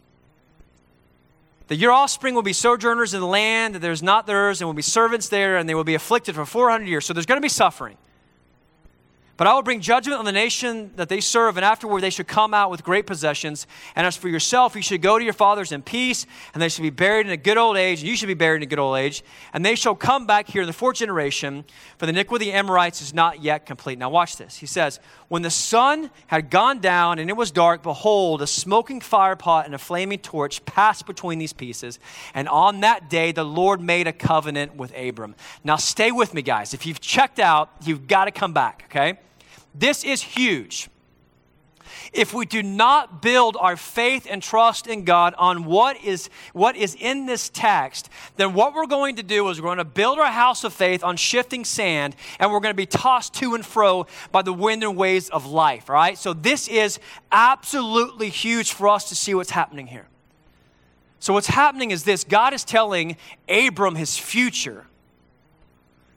That 1.69 1.77
your 1.77 1.93
offspring 1.93 2.35
will 2.35 2.43
be 2.43 2.53
sojourners 2.53 3.15
in 3.15 3.21
the 3.21 3.27
land 3.27 3.75
that 3.75 3.79
there's 3.79 4.03
not 4.03 4.27
theirs, 4.27 4.61
and 4.61 4.69
will 4.69 4.75
be 4.75 4.83
servants 4.83 5.31
there, 5.31 5.57
and 5.57 5.67
they 5.67 5.75
will 5.75 5.85
be 5.85 5.95
afflicted 5.95 6.35
for 6.35 6.45
400 6.45 6.87
years. 6.87 7.07
So 7.07 7.15
there's 7.15 7.25
going 7.25 7.39
to 7.39 7.43
be 7.43 7.49
suffering. 7.49 7.97
But 9.39 9.47
I 9.47 9.55
will 9.55 9.63
bring 9.63 9.81
judgment 9.81 10.19
on 10.19 10.25
the 10.25 10.33
nation 10.33 10.91
that 10.97 11.09
they 11.09 11.21
serve, 11.21 11.57
and 11.57 11.65
afterward 11.65 12.03
they 12.03 12.11
should 12.11 12.29
come 12.29 12.53
out 12.53 12.71
with 12.71 12.85
great 12.85 13.07
possessions. 13.07 13.67
And 13.97 14.07
as 14.07 14.17
for 14.17 14.29
yourself, 14.29 14.77
you 14.77 14.83
should 14.83 15.01
go 15.01 15.19
to 15.19 15.25
your 15.25 15.33
fathers 15.33 15.73
in 15.73 15.83
peace, 15.83 16.27
and 16.53 16.63
they 16.63 16.69
should 16.69 16.83
be 16.83 16.91
buried 16.91 17.27
in 17.27 17.33
a 17.33 17.37
good 17.37 17.57
old 17.57 17.77
age, 17.77 18.01
and 18.01 18.09
you 18.09 18.15
should 18.15 18.27
be 18.27 18.35
buried 18.35 18.59
in 18.59 18.63
a 18.65 18.67
good 18.67 18.79
old 18.79 18.99
age. 18.99 19.25
And 19.55 19.65
they 19.65 19.75
shall 19.75 19.95
come 19.95 20.27
back 20.27 20.49
here 20.49 20.63
in 20.63 20.67
the 20.67 20.75
fourth 20.75 20.97
generation, 20.99 21.65
for 21.97 22.05
the 22.05 22.11
iniquity 22.11 22.49
of 22.49 22.53
the 22.53 22.59
Amorites 22.59 23.01
is 23.01 23.15
not 23.15 23.43
yet 23.43 23.65
complete. 23.65 23.99
Now, 23.99 24.11
watch 24.11 24.37
this. 24.37 24.57
He 24.57 24.67
says, 24.67 25.01
When 25.29 25.43
the 25.43 25.51
sun 25.51 26.11
had 26.27 26.51
gone 26.51 26.81
down 26.81 27.19
and 27.19 27.31
it 27.31 27.37
was 27.37 27.51
dark, 27.51 27.83
behold, 27.83 28.43
a 28.43 28.47
smoking 28.47 29.01
firepot 29.01 29.65
and 29.65 29.75
a 29.75 29.79
flaming 29.79 30.19
torch 30.19 30.65
passed 30.67 31.07
between 31.07 31.39
these 31.39 31.55
pieces. 31.55 31.99
And 32.35 32.49
on 32.49 32.81
that 32.81 33.09
day, 33.09 33.33
the 33.33 33.45
Lord 33.45 33.81
made 33.81 34.07
a 34.07 34.13
covenant 34.13 34.77
with 34.77 34.93
Abram. 34.97 35.35
Now, 35.65 35.77
stay 35.77 36.13
with 36.13 36.35
me, 36.35 36.43
guys. 36.43 36.75
If 36.75 36.87
you've 36.87 37.01
checked 37.01 37.41
out, 37.41 37.71
you've 37.83 38.07
got 38.07 38.27
to 38.27 38.31
come 38.31 38.53
back, 38.53 38.85
okay? 38.87 39.19
This 39.75 40.05
is 40.05 40.23
huge. 40.23 40.89
If 42.13 42.35
we 42.35 42.45
do 42.45 42.63
not 42.63 43.23
build 43.23 43.57
our 43.59 43.77
faith 43.77 44.27
and 44.29 44.43
trust 44.43 44.87
in 44.87 45.05
God 45.05 45.35
on 45.39 45.65
what 45.65 46.03
is, 46.05 46.29
what 46.53 46.77
is 46.77 46.95
in 46.95 47.27
this 47.27 47.49
text, 47.49 48.11
then 48.37 48.53
what 48.53 48.75
we're 48.75 48.87
going 48.87 49.17
to 49.17 49.23
do 49.23 49.49
is 49.49 49.61
we're 49.61 49.69
going 49.69 49.79
to 49.79 49.85
build 49.85 50.19
our 50.19 50.31
house 50.31 50.63
of 50.65 50.75
faith 50.75 51.03
on 51.03 51.17
shifting 51.17 51.65
sand 51.65 52.15
and 52.39 52.53
we're 52.53 52.61
going 52.61 52.75
to 52.75 52.77
be 52.77 52.87
tossed 52.87 53.35
to 53.35 53.55
and 53.55 53.65
fro 53.65 54.07
by 54.31 54.43
the 54.43 54.53
wind 54.53 54.83
and 54.83 54.97
waves 54.97 55.31
of 55.31 55.47
life, 55.47 55.89
right? 55.89 56.19
So 56.19 56.35
this 56.35 56.69
is 56.69 56.99
absolutely 57.31 58.29
huge 58.29 58.73
for 58.73 58.89
us 58.89 59.09
to 59.09 59.15
see 59.15 59.35
what's 59.35 59.51
happening 59.51 59.87
here. 59.87 60.07
So 61.19 61.33
what's 61.33 61.47
happening 61.47 61.93
is 61.93 62.05
this 62.05 62.25
God 62.25 62.53
is 62.53 62.65
telling 62.65 63.17
Abram 63.49 63.95
his 63.95 64.19
future. 64.19 64.87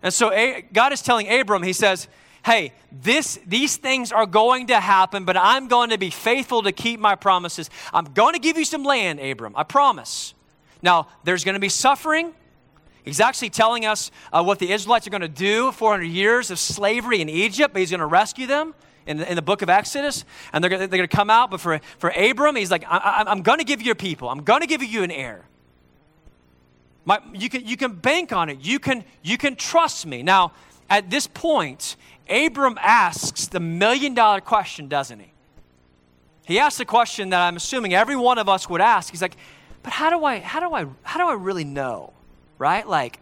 And 0.01 0.13
so 0.13 0.31
God 0.73 0.91
is 0.91 1.01
telling 1.01 1.31
Abram, 1.31 1.63
he 1.63 1.73
says, 1.73 2.07
hey, 2.45 2.73
this, 2.91 3.39
these 3.47 3.75
things 3.77 4.11
are 4.11 4.27
going 4.27 4.67
to 4.67 4.79
happen, 4.79 5.25
but 5.25 5.35
I'm 5.35 5.67
going 5.67 5.89
to 5.89 5.97
be 5.97 6.11
faithful 6.11 6.61
to 6.61 6.71
keep 6.71 6.99
my 6.99 7.15
promises. 7.15 7.71
I'm 7.91 8.05
going 8.13 8.33
to 8.33 8.39
give 8.39 8.55
you 8.55 8.65
some 8.65 8.83
land, 8.83 9.19
Abram, 9.19 9.53
I 9.55 9.63
promise. 9.63 10.35
Now, 10.83 11.07
there's 11.23 11.43
going 11.43 11.55
to 11.55 11.59
be 11.59 11.69
suffering. 11.69 12.33
He's 13.03 13.19
actually 13.19 13.49
telling 13.49 13.85
us 13.85 14.11
uh, 14.31 14.43
what 14.43 14.59
the 14.59 14.71
Israelites 14.71 15.07
are 15.07 15.09
going 15.09 15.21
to 15.21 15.27
do 15.27 15.71
400 15.71 16.03
years 16.03 16.51
of 16.51 16.59
slavery 16.59 17.19
in 17.19 17.29
Egypt, 17.29 17.73
but 17.73 17.79
he's 17.79 17.89
going 17.89 17.99
to 17.99 18.05
rescue 18.05 18.45
them 18.45 18.75
in 19.07 19.17
the, 19.17 19.29
in 19.29 19.35
the 19.35 19.41
book 19.41 19.63
of 19.63 19.69
Exodus, 19.69 20.23
and 20.53 20.63
they're, 20.63 20.69
they're 20.69 20.87
going 20.87 21.01
to 21.01 21.07
come 21.07 21.31
out. 21.31 21.49
But 21.49 21.61
for, 21.61 21.79
for 21.97 22.11
Abram, 22.11 22.55
he's 22.55 22.69
like, 22.69 22.83
I, 22.87 23.23
am 23.27 23.41
going 23.41 23.59
to 23.59 23.65
give 23.65 23.81
you 23.81 23.91
a 23.91 23.95
people, 23.95 24.29
I'm 24.29 24.43
going 24.43 24.61
to 24.61 24.67
give 24.67 24.83
you 24.83 25.01
an 25.01 25.11
heir. 25.11 25.45
My, 27.05 27.19
you, 27.33 27.49
can, 27.49 27.65
you 27.65 27.77
can 27.77 27.93
bank 27.93 28.33
on 28.33 28.49
it, 28.49 28.59
you 28.61 28.77
can, 28.77 29.03
you 29.23 29.37
can 29.37 29.55
trust 29.55 30.05
me. 30.05 30.21
Now, 30.21 30.51
at 30.89 31.09
this 31.09 31.27
point, 31.27 31.95
Abram 32.29 32.77
asks 32.81 33.47
the 33.47 33.59
million 33.59 34.13
dollar 34.13 34.41
question, 34.41 34.87
doesn't 34.87 35.19
he? 35.19 35.31
He 36.45 36.59
asks 36.59 36.77
the 36.77 36.85
question 36.85 37.29
that 37.29 37.41
I'm 37.41 37.55
assuming 37.55 37.93
every 37.93 38.15
one 38.15 38.37
of 38.37 38.47
us 38.47 38.69
would 38.69 38.81
ask. 38.81 39.11
He's 39.11 39.21
like, 39.21 39.35
but 39.83 39.93
how 39.93 40.09
do 40.09 40.23
I, 40.23 40.39
how 40.39 40.59
do 40.59 40.73
I, 40.73 40.85
how 41.03 41.19
do 41.19 41.29
I 41.29 41.33
really 41.33 41.63
know? 41.63 42.13
Right? 42.57 42.87
Like, 42.87 43.19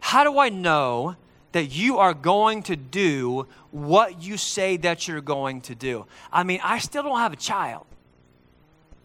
how 0.00 0.24
do 0.24 0.38
I 0.38 0.48
know 0.48 1.16
that 1.52 1.74
you 1.74 1.98
are 1.98 2.14
going 2.14 2.62
to 2.64 2.76
do 2.76 3.46
what 3.70 4.22
you 4.22 4.36
say 4.36 4.76
that 4.78 5.08
you're 5.08 5.20
going 5.20 5.60
to 5.62 5.74
do? 5.74 6.06
I 6.32 6.44
mean, 6.44 6.60
I 6.62 6.78
still 6.78 7.02
don't 7.02 7.18
have 7.18 7.32
a 7.32 7.36
child. 7.36 7.86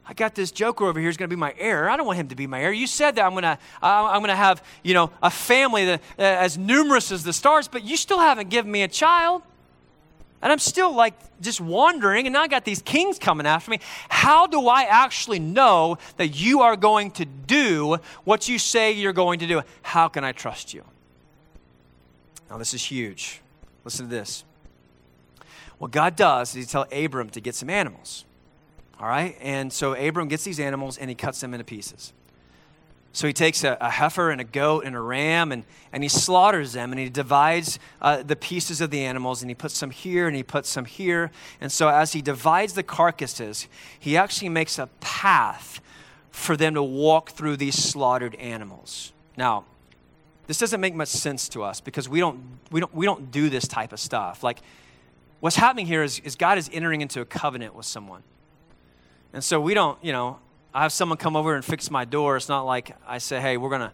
I 0.05 0.13
got 0.13 0.35
this 0.35 0.51
joker 0.51 0.85
over 0.85 0.99
here 0.99 1.07
who's 1.07 1.17
going 1.17 1.29
to 1.29 1.35
be 1.35 1.39
my 1.39 1.55
heir. 1.57 1.89
I 1.89 1.95
don't 1.95 2.05
want 2.05 2.19
him 2.19 2.27
to 2.27 2.35
be 2.35 2.45
my 2.45 2.61
heir. 2.61 2.73
You 2.73 2.87
said 2.87 3.15
that 3.15 3.25
I'm 3.25 3.31
going 3.31 3.43
to, 3.43 3.57
I'm 3.81 4.19
going 4.19 4.29
to 4.29 4.35
have, 4.35 4.61
you 4.83 4.93
know, 4.93 5.11
a 5.21 5.29
family 5.29 5.85
that, 5.85 6.01
uh, 6.19 6.23
as 6.23 6.57
numerous 6.57 7.11
as 7.11 7.23
the 7.23 7.31
stars, 7.31 7.69
but 7.69 7.83
you 7.83 7.95
still 7.95 8.19
haven't 8.19 8.49
given 8.49 8.69
me 8.69 8.83
a 8.83 8.87
child. 8.87 9.43
And 10.41 10.51
I'm 10.51 10.59
still 10.59 10.93
like 10.93 11.13
just 11.39 11.61
wandering, 11.61 12.27
and 12.27 12.33
now 12.33 12.41
I 12.41 12.49
got 12.49 12.65
these 12.65 12.81
kings 12.81 13.17
coming 13.17 13.47
after 13.47 13.71
me. 13.71 13.79
How 14.09 14.45
do 14.45 14.67
I 14.67 14.83
actually 14.83 15.39
know 15.39 15.97
that 16.17 16.37
you 16.37 16.59
are 16.61 16.75
going 16.75 17.11
to 17.11 17.23
do 17.23 17.97
what 18.25 18.49
you 18.49 18.59
say 18.59 18.91
you're 18.91 19.13
going 19.13 19.39
to 19.39 19.47
do? 19.47 19.61
How 19.83 20.09
can 20.09 20.25
I 20.25 20.33
trust 20.33 20.73
you? 20.73 20.83
Now, 22.49 22.57
this 22.57 22.73
is 22.73 22.83
huge. 22.83 23.41
Listen 23.85 24.09
to 24.09 24.11
this. 24.13 24.43
What 25.77 25.91
God 25.91 26.17
does 26.17 26.49
is 26.55 26.65
He 26.65 26.69
tell 26.69 26.87
Abram 26.91 27.29
to 27.29 27.39
get 27.39 27.55
some 27.55 27.69
animals. 27.69 28.25
All 28.99 29.07
right? 29.07 29.37
And 29.41 29.71
so 29.71 29.93
Abram 29.93 30.27
gets 30.27 30.43
these 30.43 30.59
animals 30.59 30.97
and 30.97 31.09
he 31.09 31.15
cuts 31.15 31.41
them 31.41 31.53
into 31.53 31.63
pieces. 31.63 32.13
So 33.15 33.27
he 33.27 33.33
takes 33.33 33.63
a, 33.63 33.77
a 33.79 33.91
heifer 33.91 34.31
and 34.31 34.41
a 34.41 34.43
goat 34.43 34.85
and 34.85 34.95
a 34.95 34.99
ram 34.99 35.51
and, 35.51 35.65
and 35.91 36.01
he 36.01 36.09
slaughters 36.09 36.73
them 36.73 36.91
and 36.91 36.99
he 36.99 37.09
divides 37.09 37.77
uh, 38.01 38.23
the 38.23 38.35
pieces 38.35 38.81
of 38.81 38.89
the 38.89 39.05
animals 39.05 39.43
and 39.43 39.51
he 39.51 39.55
puts 39.55 39.77
some 39.77 39.91
here 39.91 40.27
and 40.27 40.35
he 40.35 40.41
puts 40.41 40.67
some 40.67 40.85
here. 40.85 41.29
And 41.61 41.71
so 41.71 41.89
as 41.89 42.13
he 42.13 42.23
divides 42.23 42.73
the 42.73 42.81
carcasses, 42.81 43.67
he 43.99 44.17
actually 44.17 44.49
makes 44.49 44.79
a 44.79 44.87
path 44.99 45.79
for 46.31 46.57
them 46.57 46.73
to 46.73 46.81
walk 46.81 47.31
through 47.31 47.57
these 47.57 47.75
slaughtered 47.75 48.33
animals. 48.35 49.13
Now, 49.37 49.65
this 50.47 50.57
doesn't 50.57 50.81
make 50.81 50.95
much 50.95 51.09
sense 51.09 51.47
to 51.49 51.61
us 51.61 51.79
because 51.79 52.09
we 52.09 52.19
don't, 52.19 52.41
we 52.71 52.79
don't, 52.79 52.93
we 52.95 53.05
don't 53.05 53.31
do 53.31 53.49
this 53.49 53.67
type 53.67 53.93
of 53.93 53.99
stuff. 53.99 54.43
Like, 54.43 54.59
what's 55.39 55.55
happening 55.55 55.85
here 55.85 56.01
is, 56.01 56.19
is 56.19 56.35
God 56.35 56.57
is 56.57 56.67
entering 56.73 57.01
into 57.01 57.21
a 57.21 57.25
covenant 57.25 57.75
with 57.75 57.85
someone. 57.85 58.23
And 59.33 59.43
so 59.43 59.59
we 59.59 59.73
don't, 59.73 59.97
you 60.03 60.11
know, 60.11 60.39
I 60.73 60.83
have 60.83 60.93
someone 60.93 61.17
come 61.17 61.35
over 61.35 61.55
and 61.55 61.65
fix 61.65 61.91
my 61.91 62.05
door. 62.05 62.37
It's 62.37 62.49
not 62.49 62.63
like 62.63 62.95
I 63.07 63.17
say, 63.17 63.41
hey, 63.41 63.57
we're 63.57 63.69
going 63.69 63.81
to 63.81 63.91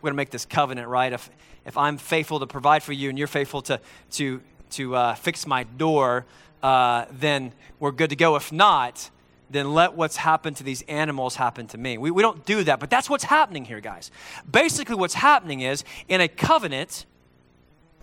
we're 0.00 0.08
going 0.08 0.14
to 0.14 0.16
make 0.16 0.30
this 0.30 0.46
covenant, 0.46 0.88
right? 0.88 1.12
If, 1.12 1.30
if 1.66 1.76
I'm 1.76 1.98
faithful 1.98 2.40
to 2.40 2.46
provide 2.46 2.82
for 2.82 2.92
you 2.92 3.10
and 3.10 3.18
you're 3.18 3.26
faithful 3.26 3.60
to, 3.62 3.80
to, 4.12 4.40
to 4.70 4.96
uh, 4.96 5.14
fix 5.14 5.46
my 5.46 5.64
door, 5.64 6.24
uh, 6.62 7.04
then 7.12 7.52
we're 7.78 7.92
good 7.92 8.08
to 8.10 8.16
go. 8.16 8.34
If 8.36 8.50
not, 8.50 9.10
then 9.50 9.74
let 9.74 9.94
what's 9.94 10.16
happened 10.16 10.56
to 10.56 10.64
these 10.64 10.80
animals 10.82 11.36
happen 11.36 11.66
to 11.68 11.78
me. 11.78 11.98
We, 11.98 12.10
we 12.10 12.22
don't 12.22 12.46
do 12.46 12.64
that, 12.64 12.80
but 12.80 12.88
that's 12.88 13.10
what's 13.10 13.24
happening 13.24 13.66
here, 13.66 13.80
guys. 13.80 14.10
Basically, 14.50 14.94
what's 14.94 15.14
happening 15.14 15.60
is 15.60 15.84
in 16.08 16.22
a 16.22 16.28
covenant, 16.28 17.04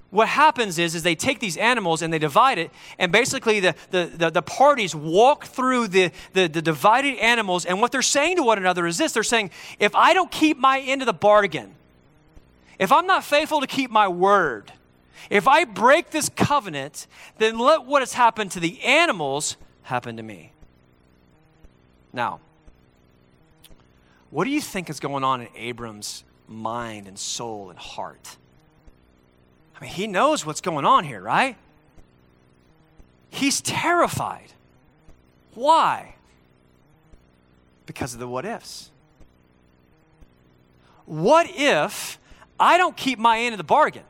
what 0.10 0.28
happens 0.30 0.80
is, 0.80 0.96
is 0.96 1.04
they 1.04 1.15
take 1.15 1.39
these 1.39 1.58
animals 1.58 2.02
and 2.02 2.13
they 2.13 2.20
divide 2.20 2.58
it, 2.58 2.72
and 2.98 3.12
basically 3.12 3.60
the, 3.60 3.76
the, 3.91 4.12
the, 4.15 4.30
the, 4.30 4.41
parties 4.41 4.96
walk 4.96 5.46
through 5.46 5.89
the, 5.89 6.12
the, 6.34 6.48
the 6.48 6.62
divided 6.62 7.17
animals, 7.17 7.65
and 7.65 7.82
what 7.82 7.91
they're 7.91 8.02
saying 8.02 8.38
to 8.38 8.43
one 8.43 8.58
another 8.58 8.88
is 8.88 8.98
this 8.98 9.12
they're 9.12 9.24
saying, 9.24 9.52
if 9.80 9.93
I 9.96 10.13
don't 10.13 10.32
keep 10.32 10.58
my 10.58 10.80
end 10.80 11.02
of 11.02 11.06
the 11.08 11.13
bargain, 11.13 11.76
if 12.80 12.91
I'm 12.91 13.06
not 13.06 13.24
faithful 13.24 13.60
to 13.60 13.67
keep 13.67 13.91
my 13.91 14.08
word, 14.08 14.72
if 15.30 15.48
I 15.48 15.65
break 15.65 16.12
this 16.12 16.30
covenant, 16.30 17.08
then 17.38 17.60
let 17.60 17.86
what 17.86 18.02
has 18.02 18.13
happened 18.13 18.52
to 18.52 18.62
the 18.62 18.82
animals 18.84 19.58
happen 19.84 20.15
to 20.17 20.24
me. 20.24 20.54
Now, 22.13 22.39
what 24.30 24.46
do 24.46 24.52
you 24.52 24.62
think 24.62 24.89
is 24.89 25.00
going 25.00 25.24
on 25.24 25.41
in 25.41 25.48
Abram's 25.56 26.24
mind 26.48 27.08
and 27.08 27.20
soul 27.20 27.70
and 27.70 27.78
heart? 27.78 28.38
I 29.78 29.84
mean, 29.84 29.92
he 29.92 30.08
knows 30.08 30.46
what's 30.46 30.62
going 30.62 30.86
on 30.86 31.04
here, 31.04 31.22
right? 31.22 31.56
he's 33.38 33.62
terrified. 33.62 34.52
Why? 35.54 36.16
Because 37.86 38.13
of 38.13 38.20
the 38.20 38.28
what 38.28 38.46
ifs. 38.46 38.92
What 41.06 41.48
if 41.50 42.20
I 42.60 42.78
don't 42.78 42.98
keep 42.98 43.18
my 43.18 43.40
end 43.40 43.54
of 43.54 43.58
the 43.58 43.63
bargain? 43.63 44.04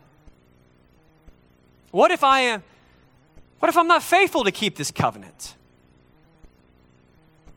What 1.92 2.12
if 2.12 2.24
I 2.24 2.42
am 2.42 2.64
what 3.60 3.70
if 3.70 3.78
I'm 3.78 3.88
not 3.88 4.04
faithful 4.04 4.44
to 4.44 4.52
keep 4.52 4.76
this 4.76 4.92
covenant? 4.92 5.56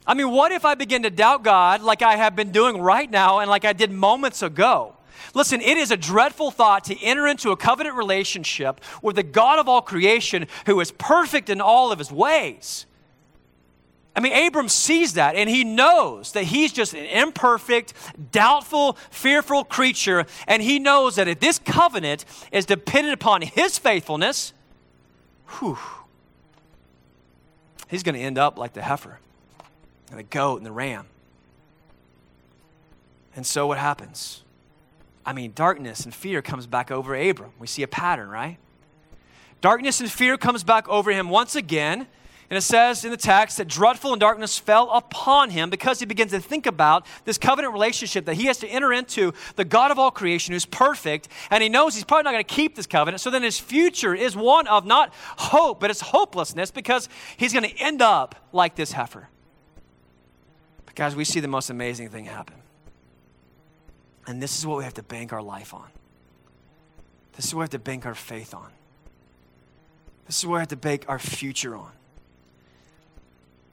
I 0.07 0.15
mean, 0.15 0.31
what 0.31 0.51
if 0.51 0.65
I 0.65 0.75
begin 0.75 1.03
to 1.03 1.11
doubt 1.11 1.43
God 1.43 1.83
like 1.83 2.01
I 2.01 2.17
have 2.17 2.35
been 2.35 2.53
doing 2.53 2.81
right 2.81 3.11
now 3.11 3.41
and 3.41 3.51
like 3.51 3.65
I 3.67 3.75
did 3.75 3.91
moments 3.91 4.43
ago? 4.43 4.97
Listen, 5.35 5.61
it 5.61 5.77
is 5.77 5.91
a 5.91 5.97
dreadful 5.97 6.51
thought 6.51 6.85
to 6.85 6.99
enter 7.03 7.27
into 7.27 7.51
a 7.51 7.57
covenant 7.57 7.97
relationship 7.97 8.81
with 9.03 9.17
the 9.17 9.23
God 9.23 9.59
of 9.59 9.69
all 9.69 9.83
creation 9.83 10.47
who 10.67 10.81
is 10.81 10.93
perfect 10.93 11.51
in 11.51 11.61
all 11.61 11.93
of 11.93 11.99
his 11.99 12.11
ways. 12.11 12.87
I 14.15 14.21
mean, 14.21 14.47
Abram 14.47 14.69
sees 14.69 15.15
that 15.15 15.37
and 15.37 15.49
he 15.49 15.63
knows 15.63 16.33
that 16.33 16.45
he's 16.45 16.73
just 16.73 16.95
an 16.95 17.05
imperfect, 17.05 17.95
doubtful, 18.33 18.99
fearful 19.11 19.65
creature. 19.65 20.27
And 20.49 20.63
he 20.63 20.79
knows 20.79 21.17
that 21.17 21.29
if 21.29 21.41
this 21.41 21.59
covenant 21.59 22.25
is 22.51 22.67
dependent 22.67 23.15
upon 23.15 23.43
his 23.43 23.79
faithfulness, 23.79 24.53
whew, 25.59 25.79
he's 27.89 28.03
going 28.03 28.17
to 28.17 28.21
end 28.21 28.37
up 28.37 28.59
like 28.59 28.73
the 28.73 28.83
heifer 28.83 29.21
and 30.11 30.19
the 30.19 30.25
goat 30.25 30.57
and 30.57 30.67
the 30.67 30.73
ram. 30.73 31.07
And 33.37 33.47
so 33.47 33.69
what 33.69 33.79
happens? 33.79 34.43
I 35.25 35.33
mean, 35.33 35.53
darkness 35.55 36.05
and 36.05 36.15
fear 36.15 36.43
comes 36.43 36.67
back 36.67 36.91
over 36.91 37.15
Abram. 37.15 37.53
We 37.59 37.67
see 37.67 37.83
a 37.83 37.89
pattern, 37.89 38.29
right? 38.29 38.59
Darkness 39.61 40.01
and 40.01 40.11
fear 40.11 40.39
comes 40.39 40.65
back 40.65 40.89
over 40.89 41.11
him 41.11 41.29
once 41.29 41.55
again. 41.55 42.07
And 42.51 42.57
it 42.57 42.63
says 42.63 43.05
in 43.05 43.13
the 43.13 43.17
text 43.17 43.59
that 43.59 43.69
dreadful 43.69 44.13
and 44.13 44.19
darkness 44.19 44.59
fell 44.59 44.91
upon 44.91 45.51
him 45.51 45.71
because 45.71 46.01
he 46.01 46.07
begins 46.07 46.33
to 46.33 46.41
think 46.41 46.67
about 46.67 47.07
this 47.25 47.39
covenant 47.39 47.73
relationship 47.73 48.25
that 48.25 48.35
he 48.35 48.47
has 48.47 48.59
to 48.59 48.67
enter 48.67 48.93
into 48.93 49.33
the 49.55 49.65
God 49.65 49.93
of 49.93 50.01
all 50.01 50.11
creation 50.11 50.53
who's 50.53 50.67
perfect. 50.67 51.29
And 51.51 51.63
he 51.63 51.69
knows 51.69 51.95
he's 51.95 52.03
probably 52.03 52.25
not 52.25 52.33
going 52.33 52.45
to 52.45 52.55
keep 52.55 52.75
this 52.75 52.89
covenant. 52.89 53.21
So 53.21 53.31
then 53.31 53.45
his 53.45 53.61
future 53.61 54.17
is 54.17 54.35
one 54.35 54.67
of 54.67 54.85
not 54.85 55.15
hope, 55.15 55.79
but 55.79 55.91
it's 55.91 56.01
hopelessness 56.01 56.73
because 56.73 57.09
he's 57.37 57.53
going 57.53 57.69
to 57.71 57.77
end 57.79 58.03
up 58.03 58.35
like 58.53 58.75
this 58.75 58.91
heifer. 58.91 59.29
But 60.87 60.97
guys, 60.97 61.15
we 61.15 61.25
see 61.25 61.39
the 61.39 61.47
most 61.47 61.71
amazing 61.71 62.09
thing 62.09 62.25
happen. 62.25 62.57
And 64.31 64.41
this 64.41 64.57
is 64.57 64.65
what 64.65 64.79
we 64.79 64.85
have 64.85 64.95
to 64.95 65.03
bank 65.03 65.33
our 65.33 65.43
life 65.43 65.75
on. 65.75 65.89
This 67.33 67.47
is 67.47 67.55
what 67.55 67.59
we 67.59 67.63
have 67.65 67.71
to 67.71 67.81
bank 67.81 68.07
our 68.07 68.15
faith 68.15 68.55
on. 68.55 68.71
This 70.29 70.39
is 70.39 70.47
what 70.47 70.55
we 70.55 70.59
have 70.61 70.69
to 70.69 70.77
bank 70.77 71.05
our 71.09 71.19
future 71.19 71.75
on. 71.75 71.91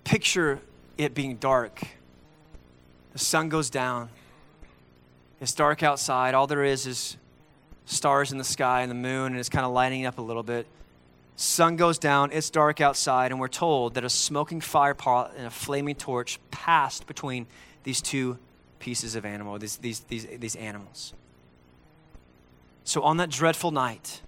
Picture 0.03 0.59
it 0.97 1.13
being 1.13 1.35
dark. 1.35 1.83
The 3.13 3.19
sun 3.19 3.49
goes 3.49 3.69
down. 3.69 4.09
It's 5.39 5.53
dark 5.53 5.83
outside. 5.83 6.33
All 6.33 6.47
there 6.47 6.63
is 6.63 6.87
is 6.87 7.17
stars 7.85 8.31
in 8.31 8.39
the 8.39 8.43
sky 8.43 8.81
and 8.81 8.89
the 8.89 8.95
moon, 8.95 9.33
and 9.33 9.37
it's 9.37 9.49
kind 9.49 9.65
of 9.65 9.71
lighting 9.73 10.07
up 10.07 10.17
a 10.17 10.23
little 10.23 10.41
bit. 10.41 10.65
Sun 11.35 11.75
goes 11.75 11.99
down, 11.99 12.31
it's 12.31 12.49
dark 12.49 12.81
outside, 12.81 13.29
and 13.29 13.39
we're 13.39 13.47
told 13.47 13.93
that 13.93 14.03
a 14.03 14.09
smoking 14.09 14.61
fire 14.61 14.95
pot 14.95 15.33
and 15.37 15.45
a 15.45 15.51
flaming 15.51 15.93
torch 15.93 16.39
passed 16.49 17.05
between 17.05 17.45
these 17.83 18.01
two 18.01 18.39
pieces 18.79 19.15
of 19.15 19.25
animal, 19.25 19.57
these, 19.57 19.77
these, 19.77 19.99
these, 20.01 20.25
these 20.39 20.55
animals. 20.55 21.13
So 22.83 23.01
on 23.03 23.17
that 23.17 23.29
dreadful 23.29 23.71
night, 23.71 24.21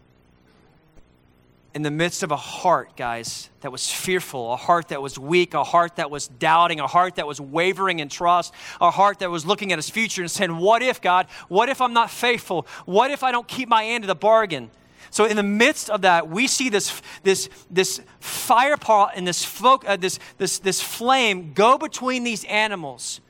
in 1.73 1.83
the 1.83 1.91
midst 1.91 2.23
of 2.23 2.31
a 2.31 2.35
heart, 2.35 2.95
guys, 2.97 3.49
that 3.61 3.71
was 3.71 3.89
fearful, 3.89 4.53
a 4.53 4.55
heart 4.55 4.87
that 4.89 5.01
was 5.01 5.19
weak, 5.19 5.53
a 5.53 5.63
heart 5.63 5.97
that 5.97 6.09
was 6.09 6.27
doubting, 6.27 6.79
a 6.79 6.87
heart 6.87 7.15
that 7.15 7.27
was 7.27 7.39
wavering 7.39 7.99
in 7.99 8.09
trust, 8.09 8.53
a 8.81 8.89
heart 8.89 9.19
that 9.19 9.29
was 9.29 9.45
looking 9.45 9.71
at 9.71 9.77
his 9.77 9.89
future 9.89 10.21
and 10.21 10.31
saying, 10.31 10.57
What 10.57 10.81
if, 10.81 10.99
God? 10.99 11.27
What 11.47 11.69
if 11.69 11.79
I'm 11.79 11.93
not 11.93 12.09
faithful? 12.09 12.65
What 12.85 13.11
if 13.11 13.23
I 13.23 13.31
don't 13.31 13.47
keep 13.47 13.69
my 13.69 13.85
end 13.85 14.03
of 14.03 14.07
the 14.07 14.15
bargain? 14.15 14.71
So, 15.11 15.25
in 15.25 15.35
the 15.35 15.43
midst 15.43 15.89
of 15.89 16.01
that, 16.01 16.29
we 16.29 16.47
see 16.47 16.69
this, 16.69 17.01
this, 17.23 17.49
this 17.69 18.01
fire 18.19 18.77
pot 18.77 19.13
and 19.15 19.27
this, 19.27 19.43
folk, 19.43 19.87
uh, 19.87 19.95
this, 19.95 20.19
this, 20.37 20.59
this 20.59 20.81
flame 20.81 21.53
go 21.53 21.77
between 21.77 22.23
these 22.23 22.43
animals. 22.45 23.21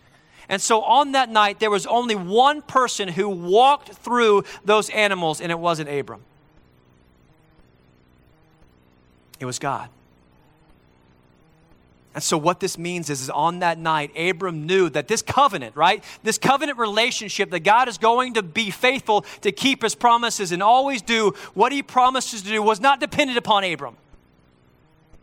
And 0.49 0.59
so 0.59 0.81
on 0.81 1.11
that 1.11 1.29
night, 1.29 1.59
there 1.59 1.69
was 1.69 1.85
only 1.85 2.15
one 2.15 2.63
person 2.63 3.07
who 3.07 3.29
walked 3.29 3.89
through 3.89 4.43
those 4.65 4.89
animals, 4.89 5.39
and 5.39 5.51
it 5.51 5.59
wasn't 5.59 5.89
Abram. 5.89 6.23
It 9.39 9.45
was 9.45 9.59
God. 9.59 9.89
And 12.15 12.23
so, 12.23 12.37
what 12.37 12.59
this 12.59 12.77
means 12.79 13.11
is, 13.11 13.21
is, 13.21 13.29
on 13.29 13.59
that 13.59 13.77
night, 13.77 14.11
Abram 14.17 14.65
knew 14.65 14.89
that 14.89 15.07
this 15.07 15.21
covenant, 15.21 15.75
right? 15.75 16.03
This 16.23 16.39
covenant 16.39 16.79
relationship, 16.79 17.51
that 17.51 17.59
God 17.59 17.87
is 17.87 17.99
going 17.99 18.33
to 18.33 18.43
be 18.43 18.71
faithful 18.71 19.21
to 19.41 19.51
keep 19.51 19.83
his 19.83 19.93
promises 19.93 20.51
and 20.51 20.63
always 20.63 21.03
do 21.03 21.35
what 21.53 21.71
he 21.71 21.83
promises 21.83 22.41
to 22.41 22.49
do, 22.49 22.63
was 22.63 22.81
not 22.81 22.99
dependent 22.99 23.37
upon 23.37 23.63
Abram. 23.63 23.95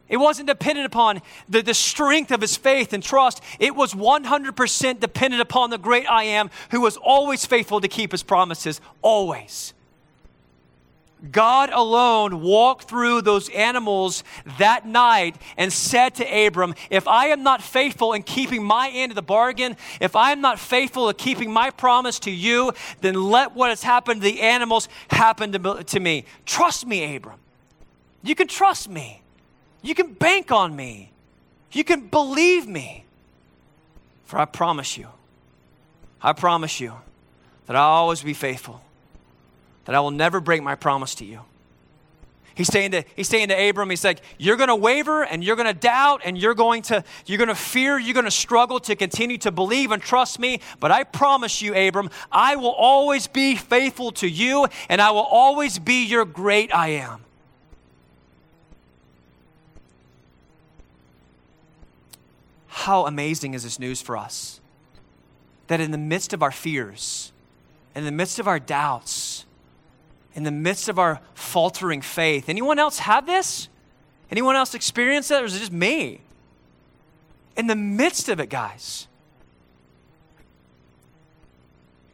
It 0.08 0.18
wasn't 0.18 0.48
dependent 0.48 0.86
upon 0.86 1.20
the, 1.48 1.62
the 1.62 1.74
strength 1.74 2.30
of 2.30 2.40
his 2.40 2.56
faith 2.56 2.92
and 2.92 3.02
trust. 3.02 3.42
It 3.58 3.74
was 3.74 3.92
100% 3.92 5.00
dependent 5.00 5.42
upon 5.42 5.70
the 5.70 5.78
great 5.78 6.08
I 6.08 6.24
am 6.24 6.50
who 6.70 6.80
was 6.80 6.96
always 6.96 7.44
faithful 7.44 7.80
to 7.80 7.88
keep 7.88 8.12
his 8.12 8.22
promises, 8.22 8.80
always. 9.02 9.74
God 11.32 11.70
alone 11.72 12.42
walked 12.42 12.88
through 12.88 13.22
those 13.22 13.48
animals 13.48 14.22
that 14.58 14.86
night 14.86 15.36
and 15.56 15.72
said 15.72 16.14
to 16.16 16.46
Abram, 16.46 16.74
If 16.90 17.08
I 17.08 17.28
am 17.28 17.42
not 17.42 17.62
faithful 17.62 18.12
in 18.12 18.22
keeping 18.22 18.62
my 18.62 18.90
end 18.90 19.12
of 19.12 19.16
the 19.16 19.22
bargain, 19.22 19.76
if 20.00 20.14
I 20.14 20.32
am 20.32 20.40
not 20.40 20.60
faithful 20.60 21.08
in 21.08 21.16
keeping 21.16 21.50
my 21.50 21.70
promise 21.70 22.20
to 22.20 22.30
you, 22.30 22.72
then 23.00 23.14
let 23.14 23.54
what 23.54 23.70
has 23.70 23.82
happened 23.82 24.20
to 24.20 24.24
the 24.24 24.42
animals 24.42 24.88
happen 25.08 25.52
to, 25.52 25.84
to 25.84 26.00
me. 26.00 26.26
Trust 26.44 26.86
me, 26.86 27.16
Abram. 27.16 27.40
You 28.22 28.34
can 28.34 28.46
trust 28.46 28.88
me. 28.88 29.22
You 29.86 29.94
can 29.94 30.14
bank 30.14 30.50
on 30.50 30.74
me. 30.74 31.12
You 31.70 31.84
can 31.84 32.08
believe 32.08 32.66
me. 32.66 33.04
For 34.24 34.38
I 34.38 34.44
promise 34.44 34.98
you, 34.98 35.06
I 36.20 36.32
promise 36.32 36.80
you 36.80 36.94
that 37.66 37.76
I'll 37.76 37.90
always 37.90 38.22
be 38.22 38.34
faithful, 38.34 38.82
that 39.84 39.94
I 39.94 40.00
will 40.00 40.10
never 40.10 40.40
break 40.40 40.62
my 40.62 40.74
promise 40.74 41.14
to 41.16 41.24
you. 41.24 41.42
He's 42.56 42.68
saying 42.68 42.92
to, 42.92 43.04
he's 43.14 43.28
saying 43.28 43.48
to 43.48 43.68
Abram, 43.68 43.90
he's 43.90 44.02
like, 44.02 44.22
you're 44.38 44.56
going 44.56 44.70
to 44.70 44.74
waver 44.74 45.22
and 45.22 45.44
you're 45.44 45.56
going 45.56 45.68
to 45.68 45.78
doubt 45.78 46.22
and 46.24 46.36
you're 46.36 46.54
going 46.54 46.82
to, 46.84 47.04
you're 47.26 47.38
going 47.38 47.48
to 47.48 47.54
fear, 47.54 47.98
you're 47.98 48.14
going 48.14 48.24
to 48.24 48.30
struggle 48.30 48.80
to 48.80 48.96
continue 48.96 49.38
to 49.38 49.52
believe 49.52 49.92
and 49.92 50.02
trust 50.02 50.40
me. 50.40 50.60
But 50.80 50.90
I 50.90 51.04
promise 51.04 51.60
you, 51.62 51.74
Abram, 51.76 52.10
I 52.32 52.56
will 52.56 52.72
always 52.72 53.26
be 53.26 53.54
faithful 53.54 54.10
to 54.12 54.28
you 54.28 54.66
and 54.88 55.00
I 55.00 55.10
will 55.10 55.20
always 55.20 55.78
be 55.78 56.06
your 56.06 56.24
great 56.24 56.74
I 56.74 56.88
am. 56.88 57.25
How 62.76 63.06
amazing 63.06 63.54
is 63.54 63.62
this 63.62 63.78
news 63.78 64.02
for 64.02 64.18
us? 64.18 64.60
That 65.68 65.80
in 65.80 65.92
the 65.92 65.98
midst 65.98 66.34
of 66.34 66.42
our 66.42 66.50
fears, 66.50 67.32
in 67.94 68.04
the 68.04 68.12
midst 68.12 68.38
of 68.38 68.46
our 68.46 68.60
doubts, 68.60 69.46
in 70.34 70.42
the 70.42 70.50
midst 70.50 70.90
of 70.90 70.98
our 70.98 71.20
faltering 71.32 72.02
faith, 72.02 72.50
anyone 72.50 72.78
else 72.78 72.98
have 72.98 73.24
this? 73.24 73.70
Anyone 74.30 74.56
else 74.56 74.74
experience 74.74 75.28
that, 75.28 75.42
or 75.42 75.46
is 75.46 75.56
it 75.56 75.60
just 75.60 75.72
me? 75.72 76.20
In 77.56 77.66
the 77.66 77.74
midst 77.74 78.28
of 78.28 78.40
it, 78.40 78.50
guys, 78.50 79.08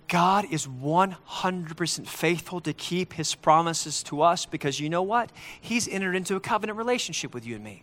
God 0.06 0.46
is 0.48 0.68
100% 0.68 2.06
faithful 2.06 2.60
to 2.60 2.72
keep 2.72 3.14
his 3.14 3.34
promises 3.34 4.04
to 4.04 4.22
us 4.22 4.46
because 4.46 4.78
you 4.78 4.88
know 4.88 5.02
what? 5.02 5.32
He's 5.60 5.88
entered 5.88 6.14
into 6.14 6.36
a 6.36 6.40
covenant 6.40 6.78
relationship 6.78 7.34
with 7.34 7.44
you 7.44 7.56
and 7.56 7.64
me. 7.64 7.82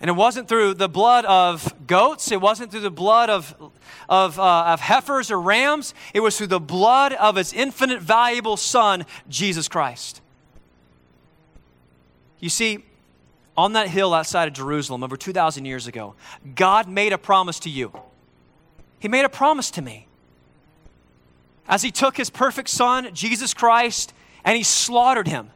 And 0.00 0.08
it 0.08 0.14
wasn't 0.14 0.48
through 0.48 0.74
the 0.74 0.88
blood 0.88 1.24
of 1.24 1.74
goats, 1.86 2.30
it 2.30 2.40
wasn't 2.40 2.70
through 2.70 2.80
the 2.80 2.90
blood 2.90 3.30
of, 3.30 3.72
of, 4.08 4.38
uh, 4.38 4.64
of 4.66 4.80
heifers 4.80 5.30
or 5.30 5.40
rams, 5.40 5.92
it 6.14 6.20
was 6.20 6.38
through 6.38 6.46
the 6.46 6.60
blood 6.60 7.12
of 7.14 7.36
his 7.36 7.52
infinite 7.52 8.00
valuable 8.00 8.56
Son, 8.56 9.04
Jesus 9.28 9.66
Christ. 9.66 10.20
You 12.38 12.48
see, 12.48 12.84
on 13.56 13.72
that 13.72 13.88
hill 13.88 14.14
outside 14.14 14.46
of 14.46 14.54
Jerusalem 14.54 15.02
over 15.02 15.16
2,000 15.16 15.64
years 15.64 15.88
ago, 15.88 16.14
God 16.54 16.88
made 16.88 17.12
a 17.12 17.18
promise 17.18 17.58
to 17.60 17.70
you. 17.70 17.92
He 19.00 19.08
made 19.08 19.24
a 19.24 19.28
promise 19.28 19.70
to 19.72 19.82
me. 19.82 20.06
As 21.66 21.82
He 21.82 21.90
took 21.90 22.16
His 22.16 22.30
perfect 22.30 22.68
Son, 22.68 23.12
Jesus 23.12 23.52
Christ, 23.52 24.12
and 24.44 24.56
He 24.56 24.62
slaughtered 24.62 25.26
Him 25.26 25.50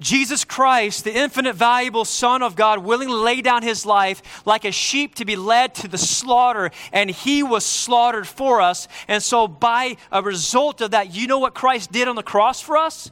Jesus 0.00 0.44
Christ, 0.46 1.04
the 1.04 1.14
infinite 1.14 1.54
valuable 1.54 2.06
Son 2.06 2.42
of 2.42 2.56
God, 2.56 2.80
willingly 2.80 3.14
laid 3.14 3.44
down 3.44 3.62
his 3.62 3.84
life 3.84 4.42
like 4.46 4.64
a 4.64 4.72
sheep 4.72 5.14
to 5.16 5.26
be 5.26 5.36
led 5.36 5.74
to 5.76 5.88
the 5.88 5.98
slaughter, 5.98 6.70
and 6.92 7.10
he 7.10 7.42
was 7.42 7.64
slaughtered 7.64 8.26
for 8.26 8.62
us. 8.62 8.88
And 9.06 9.22
so, 9.22 9.46
by 9.46 9.96
a 10.10 10.22
result 10.22 10.80
of 10.80 10.92
that, 10.92 11.14
you 11.14 11.26
know 11.26 11.38
what 11.38 11.54
Christ 11.54 11.92
did 11.92 12.08
on 12.08 12.16
the 12.16 12.22
cross 12.22 12.62
for 12.62 12.78
us? 12.78 13.10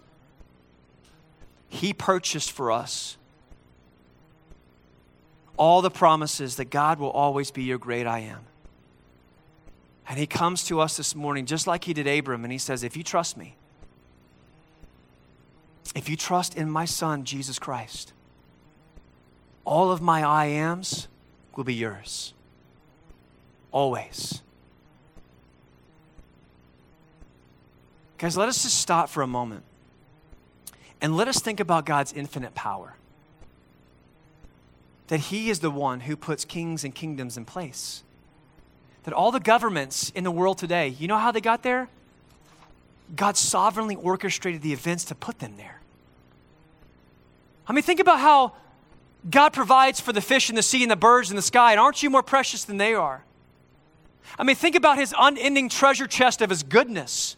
He 1.69 1.93
purchased 1.93 2.51
for 2.51 2.73
us 2.73 3.19
all 5.59 5.83
the 5.83 5.91
promises 5.91 6.57
that 6.57 6.71
God 6.71 6.99
will 6.99 7.11
always 7.11 7.51
be 7.51 7.65
your 7.65 7.79
great 7.79 8.07
I 8.07 8.21
am. 8.21 8.47
And 10.09 10.19
He 10.19 10.27
comes 10.27 10.65
to 10.65 10.81
us 10.81 10.97
this 10.97 11.15
morning 11.15 11.45
just 11.45 11.67
like 11.67 11.85
He 11.85 11.93
did 11.93 12.07
Abram, 12.07 12.45
and 12.45 12.53
He 12.53 12.59
says, 12.59 12.83
If 12.83 12.97
you 12.97 13.03
trust 13.03 13.37
me, 13.37 13.58
if 15.95 16.09
you 16.09 16.17
trust 16.17 16.57
in 16.57 16.71
my 16.71 16.85
Son, 16.85 17.25
Jesus 17.25 17.59
Christ, 17.59 18.13
all 19.65 19.91
of 19.91 20.01
my 20.01 20.23
I 20.23 20.47
ams 20.47 21.09
will 21.57 21.65
be 21.65 21.75
yours. 21.75 22.33
Always. 23.73 24.43
Guys, 28.17 28.37
let 28.37 28.49
us 28.49 28.63
just 28.63 28.79
stop 28.79 29.09
for 29.09 29.23
a 29.23 29.27
moment 29.27 29.63
and 31.01 31.17
let 31.17 31.29
us 31.29 31.41
think 31.41 31.61
about 31.61 31.87
God's 31.87 32.13
infinite 32.13 32.55
power. 32.55 32.95
That 35.09 35.21
He 35.21 35.51
is 35.51 35.61
the 35.61 35.71
one 35.71 36.01
who 36.01 36.17
puts 36.17 36.45
kings 36.45 36.85
and 36.85 36.95
kingdoms 36.95 37.37
in 37.37 37.45
place. 37.45 38.03
That 39.05 39.15
all 39.15 39.31
the 39.31 39.41
governments 39.41 40.11
in 40.15 40.25
the 40.25 40.31
world 40.31 40.59
today, 40.59 40.89
you 40.89 41.09
know 41.09 41.19
how 41.19 41.33
they 41.33 41.41
got 41.41 41.63
there? 41.63 41.89
God 43.15 43.37
sovereignly 43.37 43.97
orchestrated 43.97 44.63
the 44.63 44.73
events 44.73 45.05
to 45.07 45.15
put 45.15 45.39
them 45.39 45.57
there. 45.57 45.78
I 47.69 47.73
mean, 47.73 47.83
think 47.83 48.01
about 48.01 48.19
how 48.19 48.55
God 49.29 49.53
provides 49.53 50.01
for 50.01 50.13
the 50.13 50.21
fish 50.21 50.49
in 50.49 50.57
the 50.57 50.63
sea 50.63 50.83
and 50.83 50.91
the 50.91 50.97
birds 50.97 51.31
in 51.31 51.37
the 51.37 51.43
sky, 51.43 51.73
and 51.73 51.81
aren't 51.81 52.03
you 52.03 52.11
more 52.11 52.23
precious 52.23 52.65
than 52.65 52.79
they 52.79 52.95
are? 52.95 53.25
I 54.39 54.45
mean, 54.45 54.57
think 54.57 54.75
about 54.75 54.99
his 54.99 55.15
unending 55.19 55.69
treasure 55.69 56.07
chest 56.07 56.41
of 56.41 56.51
his 56.51 56.63
goodness. 56.63 57.37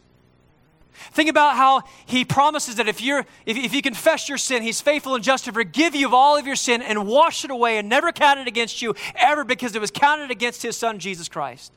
Think 1.12 1.30
about 1.30 1.56
how 1.56 1.82
he 2.04 2.24
promises 2.24 2.76
that 2.76 2.86
if, 2.86 3.00
you're, 3.00 3.24
if, 3.46 3.56
if 3.56 3.74
you 3.74 3.80
confess 3.80 4.28
your 4.28 4.36
sin, 4.38 4.62
he's 4.62 4.80
faithful 4.80 5.14
and 5.14 5.24
just 5.24 5.46
to 5.46 5.52
forgive 5.52 5.94
you 5.94 6.06
of 6.06 6.14
all 6.14 6.36
of 6.36 6.46
your 6.46 6.56
sin 6.56 6.82
and 6.82 7.06
wash 7.06 7.44
it 7.44 7.50
away 7.50 7.78
and 7.78 7.88
never 7.88 8.12
count 8.12 8.38
it 8.38 8.46
against 8.46 8.82
you 8.82 8.94
ever 9.14 9.42
because 9.42 9.74
it 9.74 9.80
was 9.80 9.90
counted 9.90 10.30
against 10.30 10.62
his 10.62 10.76
son, 10.76 10.98
Jesus 10.98 11.28
Christ. 11.28 11.72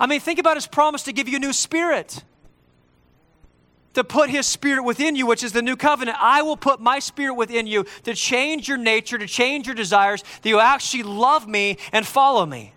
I 0.00 0.06
mean, 0.06 0.20
think 0.20 0.38
about 0.38 0.56
his 0.56 0.66
promise 0.66 1.02
to 1.04 1.12
give 1.12 1.28
you 1.28 1.36
a 1.36 1.40
new 1.40 1.52
spirit 1.52 2.24
to 3.96 4.04
put 4.04 4.28
his 4.28 4.46
spirit 4.46 4.84
within 4.84 5.16
you, 5.16 5.26
which 5.26 5.42
is 5.42 5.52
the 5.52 5.62
new 5.62 5.74
covenant. 5.74 6.18
I 6.20 6.42
will 6.42 6.58
put 6.58 6.80
my 6.80 6.98
spirit 6.98 7.32
within 7.32 7.66
you 7.66 7.86
to 8.02 8.12
change 8.12 8.68
your 8.68 8.76
nature, 8.76 9.16
to 9.16 9.26
change 9.26 9.66
your 9.66 9.74
desires, 9.74 10.22
that 10.42 10.48
you 10.48 10.60
actually 10.60 11.02
love 11.02 11.48
me 11.48 11.78
and 11.92 12.06
follow 12.06 12.44
me. 12.44 12.74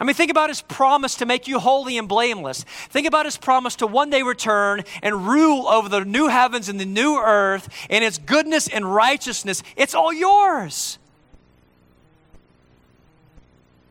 I 0.00 0.04
mean, 0.04 0.14
think 0.14 0.30
about 0.30 0.48
his 0.48 0.62
promise 0.62 1.16
to 1.16 1.26
make 1.26 1.46
you 1.46 1.58
holy 1.58 1.98
and 1.98 2.08
blameless. 2.08 2.64
Think 2.88 3.06
about 3.06 3.26
his 3.26 3.36
promise 3.36 3.76
to 3.76 3.86
one 3.86 4.08
day 4.08 4.22
return 4.22 4.84
and 5.02 5.28
rule 5.28 5.68
over 5.68 5.90
the 5.90 6.02
new 6.02 6.28
heavens 6.28 6.70
and 6.70 6.80
the 6.80 6.86
new 6.86 7.18
earth 7.18 7.68
and 7.90 8.02
its 8.02 8.16
goodness 8.16 8.68
and 8.68 8.94
righteousness. 8.94 9.62
It's 9.76 9.94
all 9.94 10.14
yours. 10.14 10.98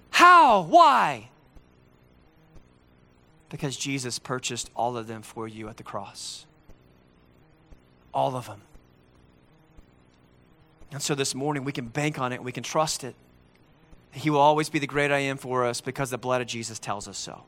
How? 0.10 0.64
Why? 0.64 1.30
Because 3.56 3.78
Jesus 3.78 4.20
purchased 4.20 4.70
all 4.76 4.98
of 4.98 5.08
them 5.08 5.22
for 5.22 5.48
you 5.48 5.70
at 5.70 5.78
the 5.78 5.84
cross. 5.84 6.46
All 8.14 8.36
of 8.36 8.48
them. 8.48 8.60
And 10.92 11.02
so 11.02 11.16
this 11.16 11.34
morning 11.34 11.64
we 11.64 11.72
can 11.72 11.88
bank 11.88 12.20
on 12.20 12.34
it, 12.34 12.44
we 12.44 12.52
can 12.52 12.64
trust 12.64 13.06
it. 13.06 13.16
He 14.12 14.30
will 14.30 14.42
always 14.42 14.68
be 14.70 14.80
the 14.80 14.88
great 14.88 15.10
I 15.10 15.20
am 15.20 15.38
for 15.38 15.64
us 15.64 15.80
because 15.80 16.10
the 16.10 16.18
blood 16.18 16.42
of 16.42 16.48
Jesus 16.48 16.80
tells 16.80 17.08
us 17.08 17.18
so. 17.18 17.44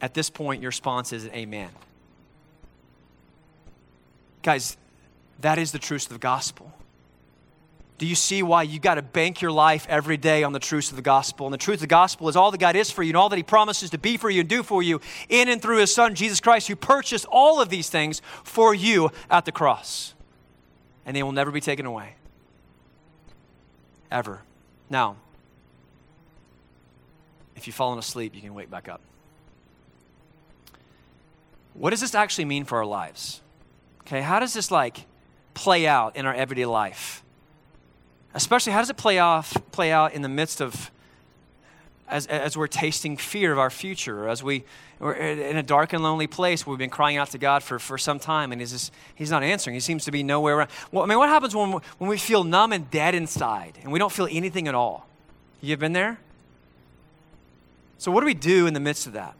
At 0.00 0.14
this 0.14 0.30
point, 0.30 0.62
your 0.62 0.70
response 0.70 1.12
is 1.12 1.28
amen. 1.28 1.70
Guys, 4.42 4.76
that 5.42 5.60
is 5.60 5.70
the 5.70 5.78
truth 5.78 6.06
of 6.06 6.14
the 6.14 6.18
gospel. 6.18 6.71
Do 8.02 8.08
you 8.08 8.16
see 8.16 8.42
why 8.42 8.64
you 8.64 8.80
got 8.80 8.96
to 8.96 9.02
bank 9.02 9.40
your 9.40 9.52
life 9.52 9.86
every 9.88 10.16
day 10.16 10.42
on 10.42 10.52
the 10.52 10.58
truth 10.58 10.90
of 10.90 10.96
the 10.96 11.02
gospel? 11.02 11.46
And 11.46 11.54
the 11.54 11.58
truth 11.58 11.76
of 11.76 11.82
the 11.82 11.86
gospel 11.86 12.28
is 12.28 12.34
all 12.34 12.50
that 12.50 12.58
God 12.58 12.74
is 12.74 12.90
for 12.90 13.04
you 13.04 13.10
and 13.10 13.16
all 13.16 13.28
that 13.28 13.36
He 13.36 13.44
promises 13.44 13.90
to 13.90 13.98
be 13.98 14.16
for 14.16 14.28
you 14.28 14.40
and 14.40 14.48
do 14.48 14.64
for 14.64 14.82
you 14.82 15.00
in 15.28 15.48
and 15.48 15.62
through 15.62 15.78
His 15.78 15.94
Son, 15.94 16.16
Jesus 16.16 16.40
Christ, 16.40 16.66
who 16.66 16.74
purchased 16.74 17.26
all 17.26 17.60
of 17.60 17.68
these 17.68 17.88
things 17.88 18.20
for 18.42 18.74
you 18.74 19.12
at 19.30 19.44
the 19.44 19.52
cross. 19.52 20.14
And 21.06 21.14
they 21.16 21.22
will 21.22 21.30
never 21.30 21.52
be 21.52 21.60
taken 21.60 21.86
away. 21.86 22.16
Ever. 24.10 24.42
Now, 24.90 25.14
if 27.54 27.68
you've 27.68 27.76
fallen 27.76 28.00
asleep, 28.00 28.34
you 28.34 28.40
can 28.40 28.52
wake 28.52 28.68
back 28.68 28.88
up. 28.88 29.00
What 31.74 31.90
does 31.90 32.00
this 32.00 32.16
actually 32.16 32.46
mean 32.46 32.64
for 32.64 32.78
our 32.78 32.84
lives? 32.84 33.42
Okay, 34.00 34.22
how 34.22 34.40
does 34.40 34.54
this 34.54 34.72
like 34.72 35.06
play 35.54 35.86
out 35.86 36.16
in 36.16 36.26
our 36.26 36.34
everyday 36.34 36.66
life? 36.66 37.21
Especially, 38.34 38.72
how 38.72 38.80
does 38.80 38.90
it 38.90 38.96
play 38.96 39.18
off, 39.18 39.56
play 39.72 39.92
out 39.92 40.14
in 40.14 40.22
the 40.22 40.28
midst 40.28 40.60
of, 40.60 40.90
as, 42.08 42.26
as 42.26 42.56
we're 42.56 42.66
tasting 42.66 43.16
fear 43.16 43.52
of 43.52 43.58
our 43.58 43.70
future, 43.70 44.28
as 44.28 44.42
we, 44.42 44.64
we're 44.98 45.14
in 45.14 45.56
a 45.56 45.62
dark 45.62 45.92
and 45.92 46.02
lonely 46.02 46.26
place 46.26 46.66
where 46.66 46.72
we've 46.72 46.78
been 46.78 46.90
crying 46.90 47.16
out 47.16 47.30
to 47.30 47.38
God 47.38 47.62
for, 47.62 47.78
for 47.78 47.98
some 47.98 48.18
time 48.18 48.52
and 48.52 48.60
he's, 48.60 48.72
just, 48.72 48.92
he's 49.14 49.30
not 49.30 49.42
answering. 49.42 49.74
He 49.74 49.80
seems 49.80 50.04
to 50.06 50.10
be 50.10 50.22
nowhere 50.22 50.56
around. 50.56 50.70
Well, 50.90 51.04
I 51.04 51.06
mean, 51.06 51.18
what 51.18 51.28
happens 51.28 51.54
when, 51.54 51.72
when 51.98 52.08
we 52.08 52.16
feel 52.16 52.44
numb 52.44 52.72
and 52.72 52.90
dead 52.90 53.14
inside 53.14 53.78
and 53.82 53.92
we 53.92 53.98
don't 53.98 54.12
feel 54.12 54.28
anything 54.30 54.66
at 54.68 54.74
all? 54.74 55.06
You've 55.60 55.78
been 55.80 55.92
there? 55.92 56.18
So, 57.98 58.10
what 58.10 58.20
do 58.20 58.26
we 58.26 58.34
do 58.34 58.66
in 58.66 58.74
the 58.74 58.80
midst 58.80 59.06
of 59.06 59.12
that? 59.12 59.34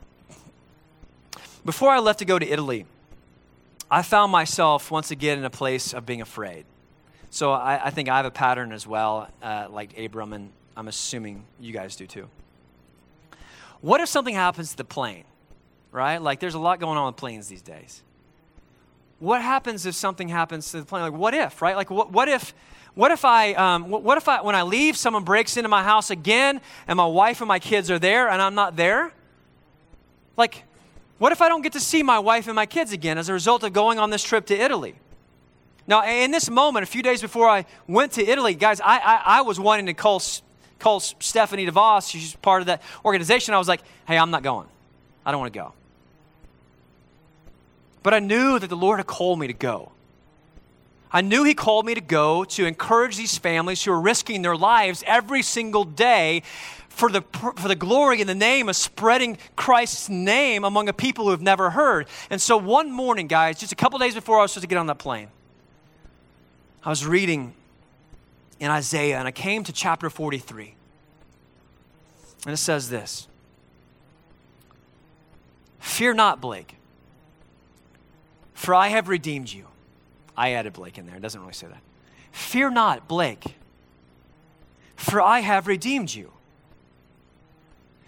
Before 1.65 1.91
I 1.91 1.99
left 1.99 2.19
to 2.21 2.25
go 2.25 2.39
to 2.39 2.47
Italy, 2.49 2.87
I 3.91 4.03
found 4.03 4.33
myself 4.33 4.91
once 4.91 5.11
again 5.11 5.39
in 5.39 5.45
a 5.45 5.51
place 5.51 5.93
of 5.93 6.07
being 6.07 6.21
afraid. 6.21 6.65
So 7.33 7.53
I, 7.53 7.87
I 7.87 7.91
think 7.91 8.11
I 8.11 8.19
have 8.19 8.27
a 8.27 8.31
pattern 8.31 8.73
as 8.73 8.87
well, 8.87 9.27
uh, 9.43 9.67
like 9.71 9.99
Abram, 9.99 10.35
and 10.35 10.51
I'm 10.77 10.87
assuming 10.87 11.47
you 11.59 11.73
guys 11.73 11.97
do 11.97 12.07
too. 12.07 12.29
What 13.81 14.03
if 14.03 14.11
something 14.11 14.35
happens 14.35 14.73
to 14.73 14.77
the 14.77 14.85
plane, 14.85 15.25
right? 15.93 16.21
Like 16.21 16.41
there's 16.41 16.53
a 16.53 16.59
lot 16.59 16.79
going 16.79 16.99
on 16.99 17.07
with 17.07 17.17
planes 17.17 17.49
these 17.49 17.63
days. 17.63 18.03
What 19.19 19.41
happens 19.41 19.87
if 19.87 19.95
something 19.95 20.29
happens 20.29 20.73
to 20.73 20.81
the 20.81 20.85
plane? 20.85 21.05
Like 21.05 21.15
what 21.15 21.33
if, 21.33 21.63
right? 21.63 21.75
Like 21.75 21.91
what, 21.91 22.13
what 22.13 22.29
if, 22.29 22.53
what 22.95 23.11
if 23.11 23.25
I, 23.25 23.55
um, 23.55 23.89
what 23.89 24.19
if 24.19 24.29
I, 24.29 24.43
when 24.43 24.55
I 24.55 24.61
leave, 24.61 24.99
someone 24.99 25.25
breaks 25.25 25.57
into 25.57 25.71
my 25.71 25.83
house 25.83 26.11
again, 26.11 26.61
and 26.87 26.99
my 26.99 27.07
wife 27.07 27.41
and 27.41 27.49
my 27.49 27.59
kids 27.59 27.91
are 27.91 27.99
there, 27.99 28.29
and 28.29 28.43
I'm 28.43 28.55
not 28.55 28.77
there? 28.77 29.11
Like, 30.37 30.65
what 31.17 31.33
if 31.33 31.41
I 31.41 31.49
don't 31.49 31.63
get 31.63 31.73
to 31.73 31.81
see 31.81 32.03
my 32.03 32.19
wife 32.19 32.47
and 32.47 32.55
my 32.55 32.67
kids 32.67 32.93
again 32.93 33.17
as 33.17 33.31
a 33.31 33.33
result 33.33 33.63
of 33.63 33.73
going 33.73 33.99
on 33.99 34.11
this 34.11 34.23
trip 34.23 34.45
to 34.47 34.55
Italy? 34.55 34.97
Now, 35.87 36.05
in 36.05 36.31
this 36.31 36.49
moment, 36.49 36.85
a 36.85 36.87
few 36.87 37.03
days 37.03 37.21
before 37.21 37.49
I 37.49 37.65
went 37.87 38.13
to 38.13 38.25
Italy, 38.25 38.55
guys, 38.55 38.81
I, 38.81 38.99
I, 38.99 39.23
I 39.39 39.43
was 39.43 39.59
wanting 39.59 39.87
to 39.87 39.95
call, 39.95 40.23
call 40.79 41.01
Stephanie 41.01 41.67
DeVos. 41.67 42.11
She's 42.11 42.37
part 42.37 42.63
of 42.63 42.67
that 42.67 42.83
organization. 43.05 43.53
I 43.55 43.59
was 43.59 43.69
like, 43.69 43.83
hey, 44.07 44.17
I'm 44.17 44.31
not 44.31 44.43
going. 44.43 44.69
I 45.27 45.33
don't 45.33 45.41
want 45.41 45.53
to 45.53 45.59
go. 45.59 45.73
But 48.03 48.15
I 48.15 48.19
knew 48.19 48.59
that 48.59 48.69
the 48.69 48.77
Lord 48.77 48.99
had 48.99 49.07
called 49.07 49.39
me 49.39 49.47
to 49.47 49.53
go. 49.53 49.93
I 51.13 51.21
knew 51.21 51.45
He 51.45 51.55
called 51.55 51.85
me 51.85 51.95
to 51.95 52.01
go 52.01 52.45
to 52.45 52.67
encourage 52.67 53.17
these 53.17 53.37
families 53.37 53.85
who 53.85 53.93
are 53.93 54.01
risking 54.01 54.43
their 54.43 54.57
lives 54.57 55.05
every 55.07 55.43
single 55.43 55.85
day 55.85 56.43
for 56.89 57.11
the, 57.11 57.23
for 57.57 57.69
the 57.69 57.77
glory 57.77 58.21
and 58.21 58.29
the 58.29 58.35
name 58.35 58.69
of 58.69 58.77
spreading 58.77 59.39
Christ's 59.57 60.09
name 60.09 60.65
among 60.65 60.89
a 60.89 60.93
people 60.93 61.27
who 61.27 61.31
have 61.31 61.43
never 61.43 61.71
heard. 61.71 62.07
And 62.31 62.41
so 62.41 62.57
one 62.57 62.91
morning, 62.91 63.27
guys, 63.27 63.59
just 63.59 63.73
a 63.73 63.77
couple 63.77 63.99
days 63.99 64.15
before 64.15 64.39
I 64.39 64.43
was 64.43 64.53
supposed 64.53 64.63
to 64.63 64.69
get 64.69 64.79
on 64.79 64.87
that 64.87 64.99
plane, 64.99 65.29
I 66.85 66.89
was 66.89 67.07
reading 67.07 67.55
in 68.59 68.71
Isaiah 68.71 69.19
and 69.19 69.29
I 69.29 69.31
came 69.31 69.63
to 69.65 69.73
chapter 69.73 70.11
43. 70.11 70.75
And 72.45 72.53
it 72.53 72.59
says 72.59 72.89
this 72.89 73.29
Fear 75.79 76.15
not, 76.15 76.41
Blake, 76.41 76.77
for 78.55 78.75
I 78.75 78.89
have 78.89 79.09
redeemed 79.09 79.53
you. 79.53 79.67
I 80.37 80.53
added 80.53 80.73
Blake 80.73 80.99
in 80.99 81.07
there, 81.07 81.17
it 81.17 81.23
doesn't 81.23 81.41
really 81.41 81.53
say 81.53 81.67
that. 81.69 81.83
Fear 82.33 82.71
not, 82.71 83.07
Blake, 83.07 83.57
for 84.97 85.21
I 85.21 85.41
have 85.41 85.67
redeemed 85.67 86.13
you. 86.13 86.33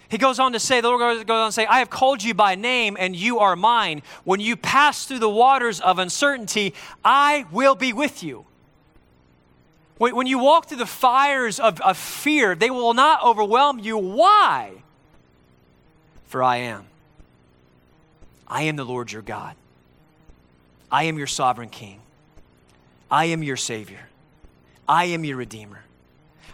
He 0.09 0.17
goes 0.17 0.39
on 0.39 0.53
to 0.53 0.59
say, 0.59 0.81
the 0.81 0.87
Lord 0.87 1.27
goes 1.27 1.29
on 1.29 1.49
to 1.49 1.51
say, 1.51 1.65
I 1.65 1.79
have 1.79 1.89
called 1.89 2.23
you 2.23 2.33
by 2.33 2.55
name 2.55 2.95
and 2.99 3.15
you 3.15 3.39
are 3.39 3.55
mine. 3.55 4.01
When 4.23 4.39
you 4.39 4.55
pass 4.55 5.05
through 5.05 5.19
the 5.19 5.29
waters 5.29 5.81
of 5.81 5.99
uncertainty, 5.99 6.73
I 7.03 7.45
will 7.51 7.75
be 7.75 7.91
with 7.91 8.23
you. 8.23 8.45
When 9.97 10.27
you 10.27 10.39
walk 10.39 10.67
through 10.67 10.79
the 10.79 10.85
fires 10.85 11.57
of, 11.57 11.79
of 11.79 11.97
fear, 11.97 12.53
they 12.53 12.69
will 12.69 12.93
not 12.93 13.23
overwhelm 13.23 13.79
you. 13.79 13.97
Why? 13.97 14.83
For 16.25 16.43
I 16.43 16.57
am. 16.57 16.85
I 18.45 18.63
am 18.63 18.75
the 18.75 18.83
Lord 18.83 19.11
your 19.11 19.21
God. 19.21 19.55
I 20.91 21.03
am 21.03 21.17
your 21.17 21.27
sovereign 21.27 21.69
King. 21.69 22.01
I 23.09 23.25
am 23.25 23.41
your 23.41 23.55
Savior. 23.55 24.09
I 24.87 25.05
am 25.05 25.23
your 25.23 25.37
Redeemer. 25.37 25.84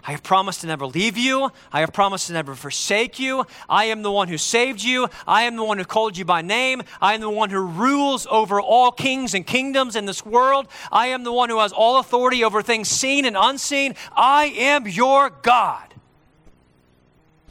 I 0.05 0.11
have 0.11 0.23
promised 0.23 0.61
to 0.61 0.67
never 0.67 0.87
leave 0.87 1.17
you. 1.17 1.51
I 1.71 1.81
have 1.81 1.93
promised 1.93 2.27
to 2.27 2.33
never 2.33 2.55
forsake 2.55 3.19
you. 3.19 3.45
I 3.69 3.85
am 3.85 4.01
the 4.01 4.11
one 4.11 4.27
who 4.27 4.37
saved 4.37 4.83
you. 4.83 5.07
I 5.27 5.43
am 5.43 5.55
the 5.55 5.63
one 5.63 5.77
who 5.77 5.85
called 5.85 6.17
you 6.17 6.25
by 6.25 6.41
name. 6.41 6.81
I 6.99 7.13
am 7.13 7.21
the 7.21 7.29
one 7.29 7.49
who 7.49 7.59
rules 7.59 8.25
over 8.29 8.59
all 8.59 8.91
kings 8.91 9.33
and 9.33 9.45
kingdoms 9.45 9.95
in 9.95 10.05
this 10.05 10.25
world. 10.25 10.67
I 10.91 11.07
am 11.07 11.23
the 11.23 11.31
one 11.31 11.49
who 11.49 11.59
has 11.59 11.71
all 11.71 11.99
authority 11.99 12.43
over 12.43 12.61
things 12.61 12.87
seen 12.87 13.25
and 13.25 13.37
unseen. 13.39 13.95
I 14.15 14.45
am 14.57 14.87
your 14.87 15.29
God. 15.29 15.93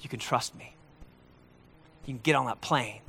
You 0.00 0.08
can 0.08 0.18
trust 0.18 0.56
me. 0.56 0.74
You 2.04 2.14
can 2.14 2.20
get 2.22 2.34
on 2.34 2.46
that 2.46 2.60
plane 2.60 3.00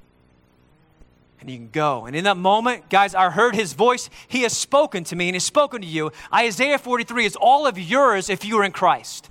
and 1.42 1.50
you 1.50 1.58
can 1.58 1.70
go. 1.72 2.06
And 2.06 2.16
in 2.16 2.24
that 2.26 2.38
moment, 2.38 2.90
guys, 2.90 3.16
I 3.16 3.32
heard 3.32 3.56
his 3.56 3.74
voice. 3.74 4.10
He 4.28 4.44
has 4.44 4.56
spoken 4.56 5.04
to 5.06 5.16
me 5.16 5.28
and 5.28 5.36
he's 5.36 5.44
spoken 5.44 5.82
to 5.82 5.88
you. 5.88 6.12
Isaiah 6.32 6.78
43 6.78 7.26
is 7.26 7.36
all 7.36 7.66
of 7.66 7.80
yours 7.80 8.30
if 8.30 8.46
you 8.46 8.60
are 8.60 8.64
in 8.64 8.72
Christ. 8.72 9.31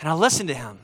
And 0.00 0.08
I 0.08 0.14
listened 0.14 0.48
to 0.48 0.54
him. 0.54 0.78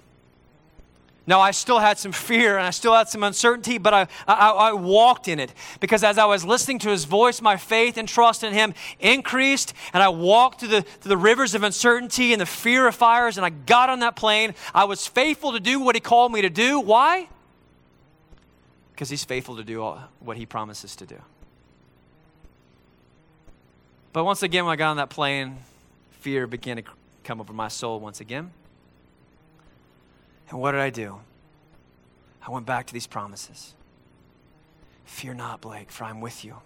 Now, 1.24 1.40
I 1.40 1.52
still 1.52 1.78
had 1.78 1.98
some 1.98 2.10
fear 2.10 2.58
and 2.58 2.66
I 2.66 2.70
still 2.70 2.94
had 2.94 3.08
some 3.08 3.22
uncertainty, 3.22 3.78
but 3.78 3.94
I, 3.94 4.08
I, 4.26 4.50
I, 4.50 4.72
walked 4.72 5.28
in 5.28 5.38
it 5.38 5.54
because 5.78 6.02
as 6.02 6.18
I 6.18 6.24
was 6.24 6.44
listening 6.44 6.80
to 6.80 6.88
his 6.88 7.04
voice, 7.04 7.40
my 7.40 7.56
faith 7.56 7.96
and 7.96 8.08
trust 8.08 8.42
in 8.42 8.52
him 8.52 8.74
increased. 8.98 9.72
And 9.92 10.02
I 10.02 10.08
walked 10.08 10.60
through 10.60 10.70
the, 10.70 10.82
through 10.82 11.10
the 11.10 11.16
rivers 11.16 11.54
of 11.54 11.62
uncertainty 11.62 12.32
and 12.32 12.40
the 12.40 12.46
fear 12.46 12.88
of 12.88 12.96
fires, 12.96 13.36
and 13.36 13.46
I 13.46 13.50
got 13.50 13.88
on 13.88 14.00
that 14.00 14.16
plane. 14.16 14.54
I 14.74 14.82
was 14.82 15.06
faithful 15.06 15.52
to 15.52 15.60
do 15.60 15.78
what 15.78 15.94
he 15.94 16.00
called 16.00 16.32
me 16.32 16.42
to 16.42 16.50
do. 16.50 16.80
Why? 16.80 17.28
because 19.02 19.10
he's 19.10 19.24
faithful 19.24 19.56
to 19.56 19.64
do 19.64 19.82
all, 19.82 20.00
what 20.20 20.36
he 20.36 20.46
promises 20.46 20.94
to 20.94 21.04
do. 21.04 21.20
But 24.12 24.24
once 24.24 24.44
again, 24.44 24.64
when 24.64 24.72
I 24.72 24.76
got 24.76 24.90
on 24.90 24.98
that 24.98 25.10
plane, 25.10 25.56
fear 26.20 26.46
began 26.46 26.76
to 26.76 26.84
come 27.24 27.40
over 27.40 27.52
my 27.52 27.66
soul 27.66 27.98
once 27.98 28.20
again. 28.20 28.52
And 30.52 30.60
what 30.60 30.72
did 30.72 30.82
I 30.82 30.90
do? 30.90 31.18
I 32.46 32.50
went 32.50 32.66
back 32.66 32.86
to 32.86 32.92
these 32.92 33.06
promises. 33.06 33.72
Fear 35.06 35.34
not, 35.34 35.62
Blake, 35.62 35.90
for 35.90 36.04
I'm 36.04 36.20
with 36.20 36.44
you. 36.44 36.56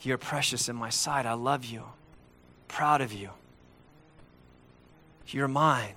You're 0.00 0.18
precious 0.18 0.68
in 0.68 0.74
my 0.74 0.88
sight. 0.90 1.24
I 1.24 1.34
love 1.34 1.64
you. 1.64 1.84
Proud 2.66 3.00
of 3.00 3.12
you. 3.12 3.30
You're 5.28 5.46
mine. 5.46 5.94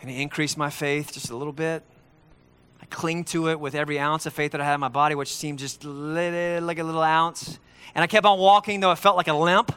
And 0.00 0.10
he 0.10 0.20
increased 0.20 0.58
my 0.58 0.68
faith 0.68 1.12
just 1.12 1.30
a 1.30 1.36
little 1.36 1.52
bit. 1.52 1.84
I 2.82 2.86
cling 2.86 3.22
to 3.26 3.50
it 3.50 3.60
with 3.60 3.76
every 3.76 4.00
ounce 4.00 4.26
of 4.26 4.32
faith 4.32 4.50
that 4.50 4.60
I 4.60 4.64
had 4.64 4.74
in 4.74 4.80
my 4.80 4.88
body, 4.88 5.14
which 5.14 5.32
seemed 5.32 5.60
just 5.60 5.84
little, 5.84 6.66
like 6.66 6.80
a 6.80 6.84
little 6.84 7.02
ounce. 7.02 7.60
And 7.94 8.02
I 8.02 8.08
kept 8.08 8.26
on 8.26 8.36
walking, 8.40 8.80
though 8.80 8.90
it 8.90 8.98
felt 8.98 9.16
like 9.16 9.28
a 9.28 9.32
limp. 9.32 9.70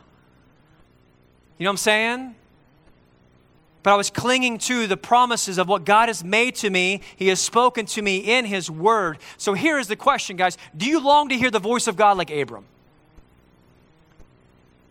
You 1.60 1.66
know 1.66 1.70
what 1.70 1.74
I'm 1.74 1.78
saying? 1.78 2.36
But 3.84 3.94
I 3.94 3.96
was 3.96 4.10
clinging 4.10 4.58
to 4.60 4.88
the 4.88 4.98
promises 4.98 5.58
of 5.58 5.68
what 5.68 5.86
God 5.86 6.10
has 6.10 6.24
made 6.24 6.56
to 6.56 6.70
me. 6.70 7.02
He 7.16 7.28
has 7.28 7.40
spoken 7.40 7.86
to 7.88 8.02
me 8.02 8.18
in 8.18 8.46
His 8.46 8.70
Word. 8.70 9.20
So 9.38 9.54
here 9.54 9.78
is 9.80 9.88
the 9.88 9.96
question, 9.96 10.36
guys 10.36 10.58
Do 10.76 10.86
you 10.86 11.00
long 11.00 11.30
to 11.30 11.38
hear 11.38 11.52
the 11.52 11.60
voice 11.60 11.88
of 11.88 11.96
God 11.96 12.18
like 12.18 12.30
Abram? 12.30 12.66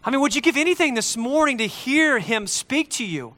I 0.04 0.10
mean, 0.10 0.20
would 0.20 0.36
you 0.36 0.40
give 0.40 0.56
anything 0.56 0.94
this 0.94 1.16
morning 1.16 1.58
to 1.58 1.66
hear 1.66 2.18
Him 2.18 2.46
speak 2.46 2.90
to 2.90 3.04
you? 3.04 3.34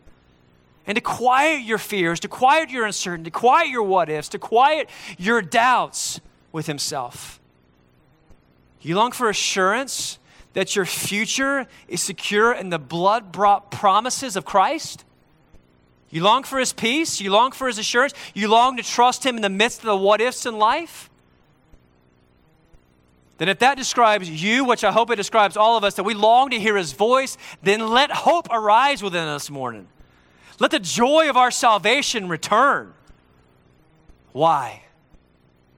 and 0.89 0.97
to 0.97 1.03
quiet 1.03 1.61
your 1.65 1.77
fears, 1.77 2.19
to 2.19 2.29
quiet 2.29 2.71
your 2.71 2.87
uncertainty, 2.87 3.31
to 3.31 3.39
quiet 3.39 3.69
your 3.69 3.83
what 3.83 4.09
ifs, 4.09 4.31
to 4.31 4.39
quiet 4.39 4.89
your 5.19 5.43
doubts 5.43 6.19
with 6.51 6.67
Himself. 6.67 7.39
You 8.81 8.97
long 8.97 9.13
for 9.13 9.29
assurance 9.29 10.19
that 10.55 10.75
your 10.75 10.87
future 10.87 11.67
is 11.89 12.03
secure 12.03 12.53
in 12.53 12.71
the 12.71 12.79
blood 12.79 13.31
brought 13.33 13.71
promises 13.71 14.35
of 14.35 14.47
Christ? 14.47 15.05
You 16.11 16.23
long 16.23 16.43
for 16.43 16.59
His 16.59 16.73
peace? 16.73 17.21
You 17.21 17.31
long 17.31 17.53
for 17.53 17.67
His 17.67 17.79
assurance? 17.79 18.15
You 18.35 18.49
long 18.49 18.77
to 18.77 18.83
trust 18.83 19.25
Him 19.25 19.37
in 19.37 19.43
the 19.43 19.51
midst 19.51 19.81
of 19.81 19.87
the 19.87 19.97
what 19.97 20.21
ifs 20.21 20.47
in 20.47 20.59
life? 20.59 21.11
Then, 23.37 23.49
if 23.49 23.61
that 23.61 23.77
describes 23.77 24.29
you, 24.29 24.65
which 24.65 24.83
I 24.83 24.91
hope 24.91 25.11
it 25.11 25.17
describes 25.17 25.57
all 25.57 25.77
of 25.77 25.85
us, 25.85 25.95
that 25.95 26.03
we 26.03 26.15
long 26.15 26.51
to 26.51 26.59
hear 26.59 26.77
His 26.77 26.93
voice, 26.93 27.37
then 27.63 27.89
let 27.89 28.11
hope 28.11 28.49
arise 28.51 29.03
within 29.03 29.29
us 29.29 29.49
morning. 29.49 29.87
Let 30.59 30.73
the 30.73 30.81
joy 30.81 31.31
of 31.31 31.37
our 31.37 31.53
salvation 31.53 32.29
return. 32.29 32.95
Why? 34.33 34.83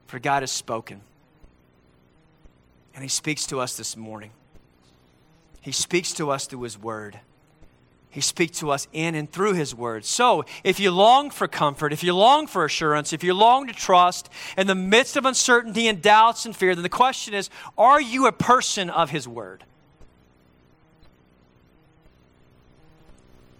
For 0.07 0.17
God 0.17 0.41
has 0.41 0.51
spoken. 0.51 1.01
And 2.95 3.03
He 3.03 3.09
speaks 3.09 3.45
to 3.47 3.59
us 3.59 3.77
this 3.77 3.95
morning. 3.95 4.31
He 5.61 5.71
speaks 5.71 6.13
to 6.13 6.31
us 6.31 6.47
through 6.47 6.63
His 6.63 6.79
Word. 6.79 7.19
He 8.11 8.19
speaks 8.19 8.59
to 8.59 8.71
us 8.71 8.89
in 8.91 9.15
and 9.15 9.31
through 9.31 9.53
His 9.53 9.73
Word. 9.73 10.03
So, 10.03 10.43
if 10.65 10.81
you 10.81 10.91
long 10.91 11.29
for 11.29 11.47
comfort, 11.47 11.93
if 11.93 12.03
you 12.03 12.13
long 12.13 12.45
for 12.45 12.65
assurance, 12.65 13.13
if 13.13 13.23
you 13.23 13.33
long 13.33 13.67
to 13.67 13.73
trust 13.73 14.29
in 14.57 14.67
the 14.67 14.75
midst 14.75 15.15
of 15.15 15.25
uncertainty 15.25 15.87
and 15.87 16.01
doubts 16.01 16.45
and 16.45 16.53
fear, 16.53 16.75
then 16.75 16.83
the 16.83 16.89
question 16.89 17.33
is 17.33 17.49
are 17.77 18.01
you 18.01 18.27
a 18.27 18.33
person 18.33 18.89
of 18.89 19.09
His 19.09 19.29
Word? 19.29 19.63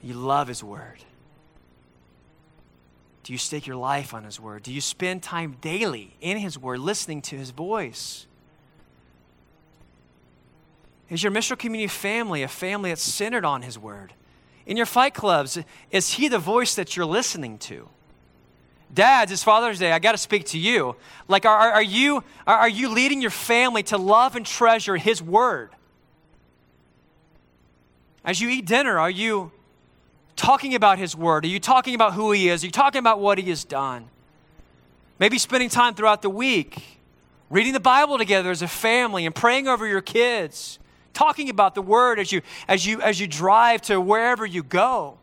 You 0.03 0.15
love 0.15 0.49
His 0.49 0.61
Word. 0.61 0.99
Do 3.23 3.31
you 3.31 3.39
stake 3.39 3.65
your 3.65 3.77
life 3.77 4.13
on 4.13 4.25
His 4.25 4.37
Word? 4.37 4.63
Do 4.63 4.73
you 4.73 4.81
spend 4.81 5.23
time 5.23 5.55
daily 5.61 6.17
in 6.19 6.37
His 6.37 6.59
Word, 6.59 6.79
listening 6.79 7.21
to 7.23 7.37
His 7.37 7.51
voice? 7.51 8.27
Is 11.09 11.23
your 11.23 11.31
Mission 11.31 11.55
Community 11.55 11.87
family 11.87 12.43
a 12.43 12.49
family 12.49 12.89
that's 12.89 13.01
centered 13.01 13.45
on 13.45 13.61
His 13.61 13.79
Word? 13.79 14.11
In 14.65 14.77
your 14.77 14.85
fight 14.85 15.13
clubs, 15.13 15.57
is 15.89 16.13
He 16.13 16.27
the 16.27 16.39
voice 16.39 16.75
that 16.75 16.95
you're 16.95 17.05
listening 17.05 17.57
to? 17.59 17.89
Dads, 18.93 19.31
it's 19.31 19.43
Father's 19.43 19.79
Day. 19.79 19.91
I 19.91 19.99
got 19.99 20.11
to 20.11 20.17
speak 20.17 20.45
to 20.47 20.59
you. 20.59 20.95
Like, 21.27 21.45
are, 21.45 21.71
are, 21.71 21.81
you, 21.81 22.23
are 22.45 22.69
you 22.69 22.89
leading 22.89 23.21
your 23.21 23.31
family 23.31 23.83
to 23.83 23.97
love 23.97 24.35
and 24.35 24.45
treasure 24.45 24.97
His 24.97 25.21
Word? 25.21 25.69
As 28.23 28.41
you 28.41 28.49
eat 28.49 28.65
dinner, 28.65 28.99
are 28.99 29.09
you 29.09 29.51
talking 30.35 30.75
about 30.75 30.99
His 30.99 31.15
Word? 31.15 31.45
Are 31.45 31.49
you 31.49 31.59
talking 31.59 31.95
about 31.95 32.13
who 32.13 32.31
He 32.31 32.49
is? 32.49 32.63
Are 32.63 32.67
you 32.67 32.71
talking 32.71 32.99
about 32.99 33.19
what 33.19 33.37
He 33.37 33.49
has 33.49 33.63
done? 33.63 34.09
Maybe 35.19 35.37
spending 35.37 35.69
time 35.69 35.95
throughout 35.95 36.21
the 36.21 36.29
week, 36.29 36.99
reading 37.49 37.73
the 37.73 37.79
Bible 37.79 38.17
together 38.17 38.51
as 38.51 38.61
a 38.61 38.67
family 38.67 39.25
and 39.25 39.33
praying 39.33 39.67
over 39.67 39.87
your 39.87 40.01
kids, 40.01 40.79
talking 41.13 41.49
about 41.49 41.75
the 41.75 41.81
Word 41.81 42.19
as 42.19 42.31
you, 42.31 42.41
as 42.67 42.85
you, 42.85 43.01
as 43.01 43.19
you 43.19 43.27
drive 43.27 43.81
to 43.83 43.99
wherever 43.99 44.45
you 44.45 44.63
go. 44.63 45.17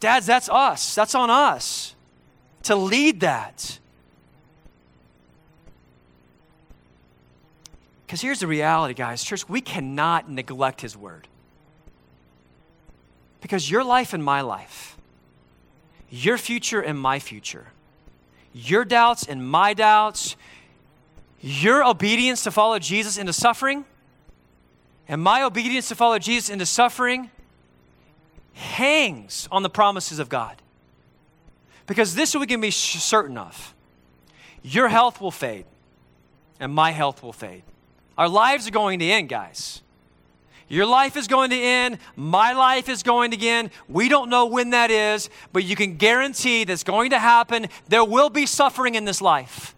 Dads, 0.00 0.26
that's 0.26 0.48
us. 0.48 0.94
That's 0.94 1.14
on 1.14 1.30
us 1.30 1.94
to 2.64 2.74
lead 2.74 3.20
that. 3.20 3.78
Because 8.06 8.20
here's 8.20 8.40
the 8.40 8.46
reality, 8.46 8.94
guys. 8.94 9.22
Church, 9.22 9.48
we 9.48 9.60
cannot 9.60 10.30
neglect 10.30 10.80
His 10.80 10.96
Word. 10.96 11.28
Because 13.40 13.70
your 13.70 13.84
life 13.84 14.12
and 14.12 14.22
my 14.22 14.40
life, 14.40 14.96
your 16.10 16.38
future 16.38 16.80
and 16.80 16.98
my 16.98 17.18
future, 17.18 17.68
your 18.52 18.84
doubts 18.84 19.26
and 19.26 19.48
my 19.48 19.74
doubts, 19.74 20.36
your 21.40 21.84
obedience 21.84 22.42
to 22.44 22.50
follow 22.50 22.78
Jesus 22.78 23.18
into 23.18 23.32
suffering, 23.32 23.84
and 25.08 25.22
my 25.22 25.42
obedience 25.42 25.88
to 25.88 25.94
follow 25.94 26.18
Jesus 26.18 26.50
into 26.50 26.66
suffering 26.66 27.30
hangs 28.54 29.48
on 29.52 29.62
the 29.62 29.70
promises 29.70 30.18
of 30.18 30.28
God. 30.28 30.60
Because 31.86 32.14
this 32.14 32.34
we 32.34 32.46
can 32.46 32.60
be 32.60 32.70
certain 32.70 33.38
of 33.38 33.74
your 34.62 34.88
health 34.88 35.20
will 35.20 35.30
fade, 35.30 35.64
and 36.58 36.74
my 36.74 36.90
health 36.90 37.22
will 37.22 37.32
fade. 37.32 37.62
Our 38.18 38.28
lives 38.28 38.66
are 38.66 38.72
going 38.72 38.98
to 38.98 39.04
end, 39.04 39.28
guys. 39.28 39.80
Your 40.68 40.86
life 40.86 41.16
is 41.16 41.28
going 41.28 41.50
to 41.50 41.56
end. 41.56 41.98
My 42.16 42.52
life 42.52 42.88
is 42.88 43.04
going 43.04 43.30
to 43.30 43.46
end. 43.46 43.70
We 43.88 44.08
don't 44.08 44.28
know 44.28 44.46
when 44.46 44.70
that 44.70 44.90
is, 44.90 45.30
but 45.52 45.62
you 45.62 45.76
can 45.76 45.96
guarantee 45.96 46.64
that's 46.64 46.82
going 46.82 47.10
to 47.10 47.20
happen. 47.20 47.68
There 47.88 48.04
will 48.04 48.28
be 48.28 48.44
suffering 48.44 48.96
in 48.96 49.04
this 49.04 49.22
life. 49.22 49.75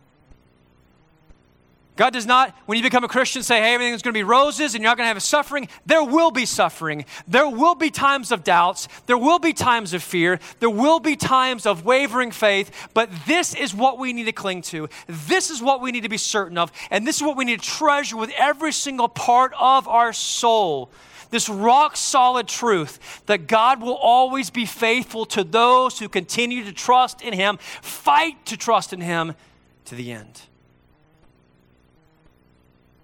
God 1.99 2.13
does 2.13 2.27
not, 2.27 2.57
when 2.67 2.79
you 2.79 2.85
become 2.85 3.03
a 3.03 3.09
Christian, 3.09 3.43
say, 3.43 3.59
hey, 3.59 3.75
everything's 3.75 4.03
going 4.03 4.15
to 4.15 4.19
be 4.19 4.23
roses 4.23 4.77
and 4.77 4.83
you're 4.83 4.91
not 4.91 4.97
going 4.97 5.09
to 5.09 5.13
have 5.13 5.21
suffering. 5.21 5.69
There 5.85 6.05
will 6.05 6.31
be 6.31 6.47
suffering. 6.47 7.05
There 7.27 7.49
will 7.49 7.75
be 7.75 7.91
times 7.91 8.31
of 8.31 8.45
doubts. 8.45 8.87
There 9.07 9.19
will 9.19 9.41
be 9.41 9.53
times 9.53 9.93
of 9.93 10.01
fear. 10.01 10.39
There 10.61 10.71
will 10.71 11.01
be 11.01 11.17
times 11.17 11.67
of 11.67 11.85
wavering 11.85 12.31
faith. 12.31 12.71
But 12.95 13.11
this 13.27 13.53
is 13.53 13.75
what 13.75 13.99
we 13.99 14.13
need 14.13 14.27
to 14.27 14.33
cling 14.33 14.63
to. 14.63 14.89
This 15.09 15.51
is 15.51 15.61
what 15.61 15.81
we 15.81 15.91
need 15.91 16.05
to 16.05 16.09
be 16.09 16.19
certain 16.19 16.57
of. 16.57 16.71
And 16.93 17.05
this 17.05 17.17
is 17.17 17.23
what 17.25 17.37
we 17.37 17.45
need 17.45 17.61
to 17.61 17.69
treasure 17.69 18.17
with 18.17 18.31
every 18.39 18.71
single 18.71 19.09
part 19.09 19.53
of 19.59 19.89
our 19.89 20.13
soul. 20.13 20.93
This 21.31 21.49
rock 21.49 21.97
solid 21.97 22.47
truth 22.47 23.27
that 23.27 23.49
God 23.49 23.83
will 23.83 23.97
always 23.97 24.51
be 24.51 24.67
faithful 24.67 25.27
to 25.27 25.43
those 25.43 25.99
who 25.99 26.09
continue 26.09 26.63
to 26.63 26.73
trust 26.73 27.23
in 27.23 27.33
Him, 27.33 27.59
fight 27.83 28.47
to 28.47 28.57
trust 28.57 28.93
in 28.93 29.01
Him 29.01 29.35
to 29.87 29.97
the 29.97 30.13
end. 30.13 30.43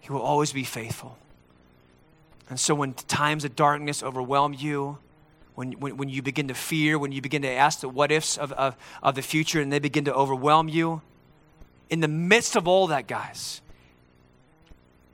He 0.05 0.12
will 0.12 0.20
always 0.20 0.52
be 0.52 0.64
faithful. 0.64 1.16
And 2.50 2.61
so 2.61 2.74
when 2.74 2.92
times 2.92 3.46
of 3.46 3.57
darkness 3.57 4.02
overwhelm 4.02 4.52
you, 4.52 4.98
when, 5.55 5.72
when, 5.72 5.96
when 5.96 6.09
you 6.11 6.20
begin 6.20 6.48
to 6.48 6.55
fear, 6.55 6.98
when 6.98 7.11
you 7.11 7.22
begin 7.22 7.40
to 7.40 7.50
ask 7.50 7.80
the 7.80 7.88
what 7.88 8.12
ifs 8.12 8.36
of, 8.36 8.52
of, 8.52 8.76
of 9.02 9.14
the 9.14 9.22
future 9.22 9.62
and 9.62 9.72
they 9.72 9.78
begin 9.78 10.05
to 10.05 10.14
overwhelm 10.14 10.68
you, 10.68 11.00
in 11.88 12.00
the 12.00 12.09
midst 12.09 12.55
of 12.55 12.68
all 12.68 12.88
that, 12.88 13.07
guys, 13.07 13.62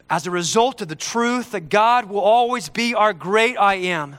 as 0.09 0.27
a 0.27 0.31
result 0.33 0.81
of 0.81 0.89
the 0.89 0.97
truth 0.97 1.53
that 1.53 1.69
God 1.69 2.07
will 2.07 2.19
always 2.19 2.69
be 2.69 2.93
our 2.93 3.13
great 3.13 3.57
I 3.57 3.77
am, 3.77 4.17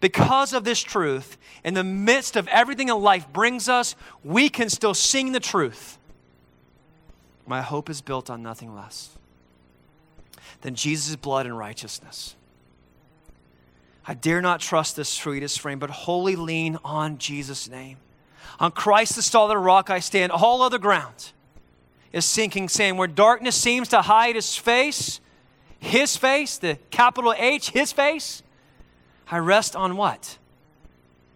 because 0.00 0.52
of 0.52 0.64
this 0.64 0.82
truth, 0.82 1.38
in 1.64 1.72
the 1.72 1.82
midst 1.82 2.36
of 2.36 2.46
everything 2.48 2.90
in 2.90 3.00
life 3.00 3.26
brings 3.32 3.70
us, 3.70 3.96
we 4.22 4.50
can 4.50 4.68
still 4.68 4.92
sing 4.92 5.32
the 5.32 5.40
truth. 5.40 5.96
My 7.46 7.62
hope 7.62 7.88
is 7.88 8.02
built 8.02 8.28
on 8.28 8.42
nothing 8.42 8.74
less 8.74 9.16
than 10.64 10.74
Jesus' 10.74 11.14
blood 11.14 11.44
and 11.44 11.56
righteousness. 11.58 12.36
I 14.06 14.14
dare 14.14 14.40
not 14.40 14.60
trust 14.60 14.96
this 14.96 15.10
sweetest 15.10 15.60
frame, 15.60 15.78
but 15.78 15.90
wholly 15.90 16.36
lean 16.36 16.78
on 16.82 17.18
Jesus' 17.18 17.68
name. 17.68 17.98
On 18.58 18.70
Christ, 18.70 19.14
the 19.16 19.20
solid 19.20 19.58
rock, 19.58 19.90
I 19.90 19.98
stand. 19.98 20.32
All 20.32 20.62
other 20.62 20.78
ground 20.78 21.32
is 22.14 22.24
sinking 22.24 22.70
sand. 22.70 22.96
Where 22.96 23.06
darkness 23.06 23.56
seems 23.56 23.88
to 23.88 24.00
hide 24.00 24.36
his 24.36 24.56
face, 24.56 25.20
his 25.78 26.16
face, 26.16 26.56
the 26.56 26.78
capital 26.90 27.34
H, 27.36 27.68
his 27.70 27.92
face, 27.92 28.42
I 29.30 29.38
rest 29.38 29.76
on 29.76 29.98
what? 29.98 30.38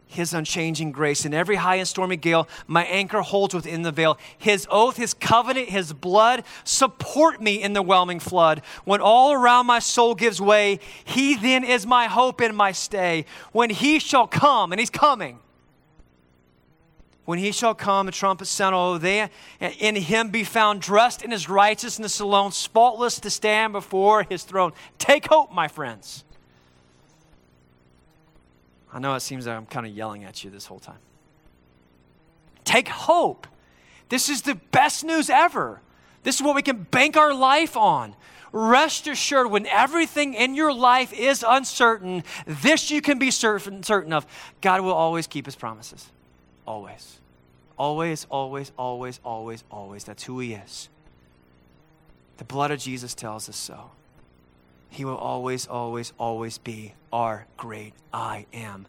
His 0.08 0.34
unchanging 0.34 0.90
grace. 0.90 1.24
In 1.24 1.32
every 1.32 1.56
high 1.56 1.76
and 1.76 1.86
stormy 1.86 2.16
gale, 2.16 2.48
my 2.66 2.84
anchor 2.84 3.20
holds 3.20 3.54
within 3.54 3.82
the 3.82 3.92
veil. 3.92 4.18
His 4.36 4.66
oath, 4.70 4.96
His 4.96 5.14
covenant, 5.14 5.68
His 5.68 5.92
blood 5.92 6.44
support 6.64 7.40
me 7.40 7.62
in 7.62 7.74
the 7.74 7.82
whelming 7.82 8.18
flood. 8.18 8.62
When 8.84 9.00
all 9.00 9.32
around 9.32 9.66
my 9.66 9.78
soul 9.78 10.14
gives 10.14 10.40
way, 10.40 10.80
He 11.04 11.36
then 11.36 11.62
is 11.62 11.86
my 11.86 12.06
hope 12.06 12.40
and 12.40 12.56
my 12.56 12.72
stay. 12.72 13.26
When 13.52 13.70
He 13.70 13.98
shall 13.98 14.26
come, 14.26 14.72
and 14.72 14.80
He's 14.80 14.90
coming, 14.90 15.38
when 17.28 17.38
he 17.38 17.52
shall 17.52 17.74
come, 17.74 18.06
the 18.06 18.12
trumpet 18.12 18.46
sound, 18.46 18.74
oh, 18.74 18.96
they 18.96 19.28
in 19.60 19.96
him 19.96 20.30
be 20.30 20.44
found 20.44 20.80
dressed 20.80 21.20
in 21.20 21.30
his 21.30 21.46
righteousness 21.46 22.20
alone, 22.20 22.52
spotless 22.52 23.20
to 23.20 23.28
stand 23.28 23.74
before 23.74 24.22
his 24.22 24.44
throne. 24.44 24.72
Take 24.96 25.26
hope, 25.26 25.52
my 25.52 25.68
friends. 25.68 26.24
I 28.92 28.98
know 28.98 29.14
it 29.14 29.20
seems 29.20 29.46
like 29.46 29.56
I'm 29.56 29.66
kind 29.66 29.86
of 29.86 29.92
yelling 29.92 30.24
at 30.24 30.42
you 30.42 30.50
this 30.50 30.66
whole 30.66 30.78
time. 30.78 30.98
Take 32.64 32.88
hope. 32.88 33.46
This 34.08 34.28
is 34.28 34.42
the 34.42 34.54
best 34.54 35.04
news 35.04 35.28
ever. 35.28 35.80
This 36.22 36.36
is 36.36 36.42
what 36.42 36.54
we 36.54 36.62
can 36.62 36.82
bank 36.84 37.16
our 37.16 37.34
life 37.34 37.76
on. 37.76 38.14
Rest 38.52 39.06
assured, 39.06 39.50
when 39.50 39.66
everything 39.66 40.34
in 40.34 40.54
your 40.54 40.72
life 40.72 41.12
is 41.12 41.44
uncertain, 41.46 42.24
this 42.46 42.90
you 42.90 43.02
can 43.02 43.18
be 43.18 43.30
certain, 43.30 43.82
certain 43.82 44.12
of 44.12 44.26
God 44.62 44.80
will 44.80 44.92
always 44.92 45.26
keep 45.26 45.44
his 45.44 45.54
promises. 45.54 46.10
Always. 46.66 47.18
Always, 47.78 48.26
always, 48.30 48.72
always, 48.76 49.20
always, 49.22 49.64
always. 49.70 50.04
That's 50.04 50.24
who 50.24 50.40
he 50.40 50.54
is. 50.54 50.88
The 52.38 52.44
blood 52.44 52.70
of 52.70 52.78
Jesus 52.78 53.14
tells 53.14 53.48
us 53.48 53.56
so. 53.56 53.90
He 54.90 55.04
will 55.04 55.16
always, 55.16 55.66
always, 55.66 56.12
always 56.18 56.58
be 56.58 56.94
our 57.12 57.46
great 57.56 57.94
I 58.12 58.46
am. 58.52 58.86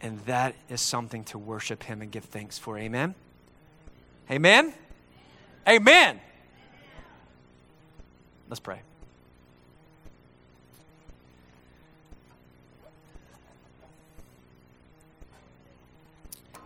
And 0.00 0.18
that 0.20 0.54
is 0.68 0.80
something 0.80 1.24
to 1.24 1.38
worship 1.38 1.82
Him 1.82 2.02
and 2.02 2.10
give 2.10 2.24
thanks 2.24 2.58
for. 2.58 2.78
Amen? 2.78 3.14
Amen? 4.30 4.72
Amen. 5.68 6.20
Let's 8.48 8.60
pray. 8.60 8.80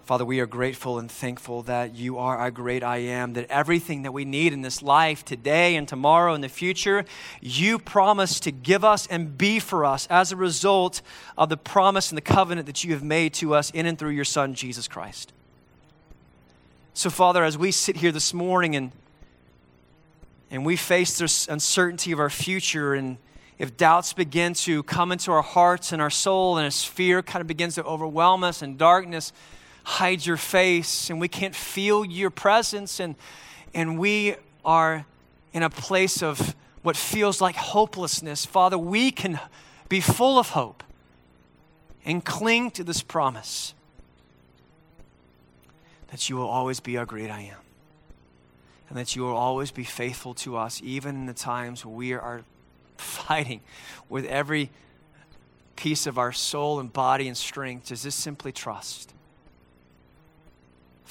Father, 0.04 0.26
we 0.26 0.38
are 0.40 0.46
grateful 0.46 0.98
and 0.98 1.10
thankful 1.10 1.62
that 1.62 1.94
you 1.94 2.18
are 2.18 2.36
our 2.36 2.50
great 2.50 2.82
I 2.82 2.98
am, 2.98 3.32
that 3.32 3.50
everything 3.50 4.02
that 4.02 4.12
we 4.12 4.26
need 4.26 4.52
in 4.52 4.60
this 4.60 4.82
life 4.82 5.24
today 5.24 5.76
and 5.76 5.88
tomorrow 5.88 6.34
and 6.34 6.44
the 6.44 6.50
future, 6.50 7.06
you 7.40 7.78
promise 7.78 8.38
to 8.40 8.52
give 8.52 8.84
us 8.84 9.06
and 9.06 9.38
be 9.38 9.58
for 9.58 9.82
us 9.82 10.06
as 10.10 10.30
a 10.30 10.36
result 10.36 11.00
of 11.38 11.48
the 11.48 11.56
promise 11.56 12.10
and 12.10 12.18
the 12.18 12.22
covenant 12.22 12.66
that 12.66 12.84
you 12.84 12.92
have 12.92 13.02
made 13.02 13.32
to 13.34 13.54
us 13.54 13.70
in 13.70 13.86
and 13.86 13.98
through 13.98 14.10
your 14.10 14.26
Son, 14.26 14.52
Jesus 14.52 14.86
Christ. 14.88 15.32
So, 16.92 17.08
Father, 17.08 17.42
as 17.42 17.56
we 17.56 17.70
sit 17.70 17.96
here 17.96 18.12
this 18.12 18.34
morning 18.34 18.76
and, 18.76 18.92
and 20.50 20.66
we 20.66 20.76
face 20.76 21.16
this 21.16 21.48
uncertainty 21.48 22.12
of 22.12 22.20
our 22.20 22.28
future, 22.28 22.92
and 22.92 23.16
if 23.58 23.74
doubts 23.78 24.12
begin 24.12 24.52
to 24.52 24.82
come 24.82 25.12
into 25.12 25.32
our 25.32 25.40
hearts 25.40 25.92
and 25.92 26.02
our 26.02 26.10
soul, 26.10 26.58
and 26.58 26.66
as 26.66 26.84
fear 26.84 27.22
kind 27.22 27.40
of 27.40 27.46
begins 27.46 27.76
to 27.76 27.84
overwhelm 27.84 28.44
us 28.44 28.60
and 28.60 28.76
darkness, 28.76 29.32
hide 29.84 30.24
your 30.26 30.36
face 30.36 31.10
and 31.10 31.20
we 31.20 31.28
can't 31.28 31.54
feel 31.54 32.04
your 32.04 32.30
presence 32.30 32.98
and, 33.00 33.14
and 33.72 33.98
we 33.98 34.34
are 34.64 35.06
in 35.52 35.62
a 35.62 35.70
place 35.70 36.22
of 36.22 36.54
what 36.82 36.96
feels 36.96 37.40
like 37.40 37.56
hopelessness, 37.56 38.44
Father, 38.44 38.76
we 38.76 39.10
can 39.10 39.40
be 39.88 40.00
full 40.00 40.38
of 40.38 40.50
hope 40.50 40.82
and 42.04 42.24
cling 42.24 42.70
to 42.72 42.84
this 42.84 43.02
promise 43.02 43.74
that 46.08 46.28
you 46.28 46.36
will 46.36 46.48
always 46.48 46.80
be 46.80 46.96
our 46.96 47.06
great 47.06 47.30
I 47.30 47.40
am. 47.40 47.58
And 48.88 48.98
that 48.98 49.16
you 49.16 49.22
will 49.22 49.36
always 49.36 49.70
be 49.70 49.82
faithful 49.82 50.34
to 50.34 50.56
us, 50.56 50.80
even 50.84 51.16
in 51.16 51.26
the 51.26 51.32
times 51.32 51.84
where 51.84 51.94
we 51.94 52.12
are 52.12 52.42
fighting 52.96 53.62
with 54.08 54.24
every 54.26 54.70
piece 55.74 56.06
of 56.06 56.18
our 56.18 56.32
soul 56.32 56.78
and 56.80 56.92
body 56.92 57.26
and 57.26 57.36
strength. 57.36 57.90
Is 57.90 58.02
this 58.02 58.14
simply 58.14 58.52
trust? 58.52 59.14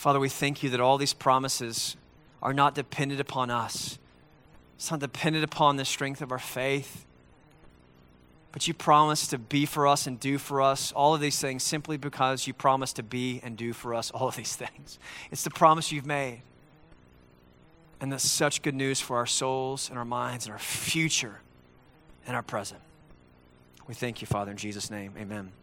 Father, 0.04 0.20
we 0.20 0.28
thank 0.28 0.62
you 0.62 0.70
that 0.72 0.82
all 0.82 0.98
these 0.98 1.14
promises 1.14 1.96
are 2.42 2.54
not 2.54 2.76
dependent 2.76 3.22
upon 3.22 3.50
us. 3.50 3.98
It's 4.76 4.92
not 4.92 5.00
dependent 5.00 5.46
upon 5.46 5.78
the 5.78 5.86
strength 5.86 6.22
of 6.22 6.30
our 6.30 6.40
faith. 6.40 7.06
But 8.52 8.68
you 8.68 8.74
promise 8.74 9.28
to 9.28 9.38
be 9.38 9.66
for 9.66 9.88
us 9.88 10.06
and 10.06 10.20
do 10.20 10.38
for 10.38 10.62
us 10.62 10.92
all 10.92 11.16
of 11.16 11.22
these 11.22 11.40
things 11.40 11.64
simply 11.64 11.96
because 11.96 12.48
you 12.48 12.54
promise 12.54 12.92
to 12.92 13.02
be 13.02 13.40
and 13.46 13.56
do 13.56 13.72
for 13.72 13.94
us 13.94 14.12
all 14.12 14.28
of 14.28 14.36
these 14.36 14.54
things. 14.58 15.00
It's 15.32 15.46
the 15.46 15.52
promise 15.52 15.90
you've 15.90 16.06
made. 16.06 16.42
And 18.02 18.12
that's 18.12 18.30
such 18.30 18.62
good 18.62 18.76
news 18.76 19.00
for 19.00 19.16
our 19.16 19.26
souls 19.26 19.88
and 19.88 19.98
our 19.98 20.04
minds 20.04 20.48
and 20.48 20.52
our 20.52 20.60
future 20.60 21.40
and 22.28 22.36
our 22.36 22.44
present. 22.44 22.82
We 23.88 23.94
thank 23.94 24.20
you, 24.20 24.28
Father, 24.28 24.52
in 24.52 24.58
Jesus' 24.58 24.92
name. 24.92 25.14
Amen. 25.18 25.54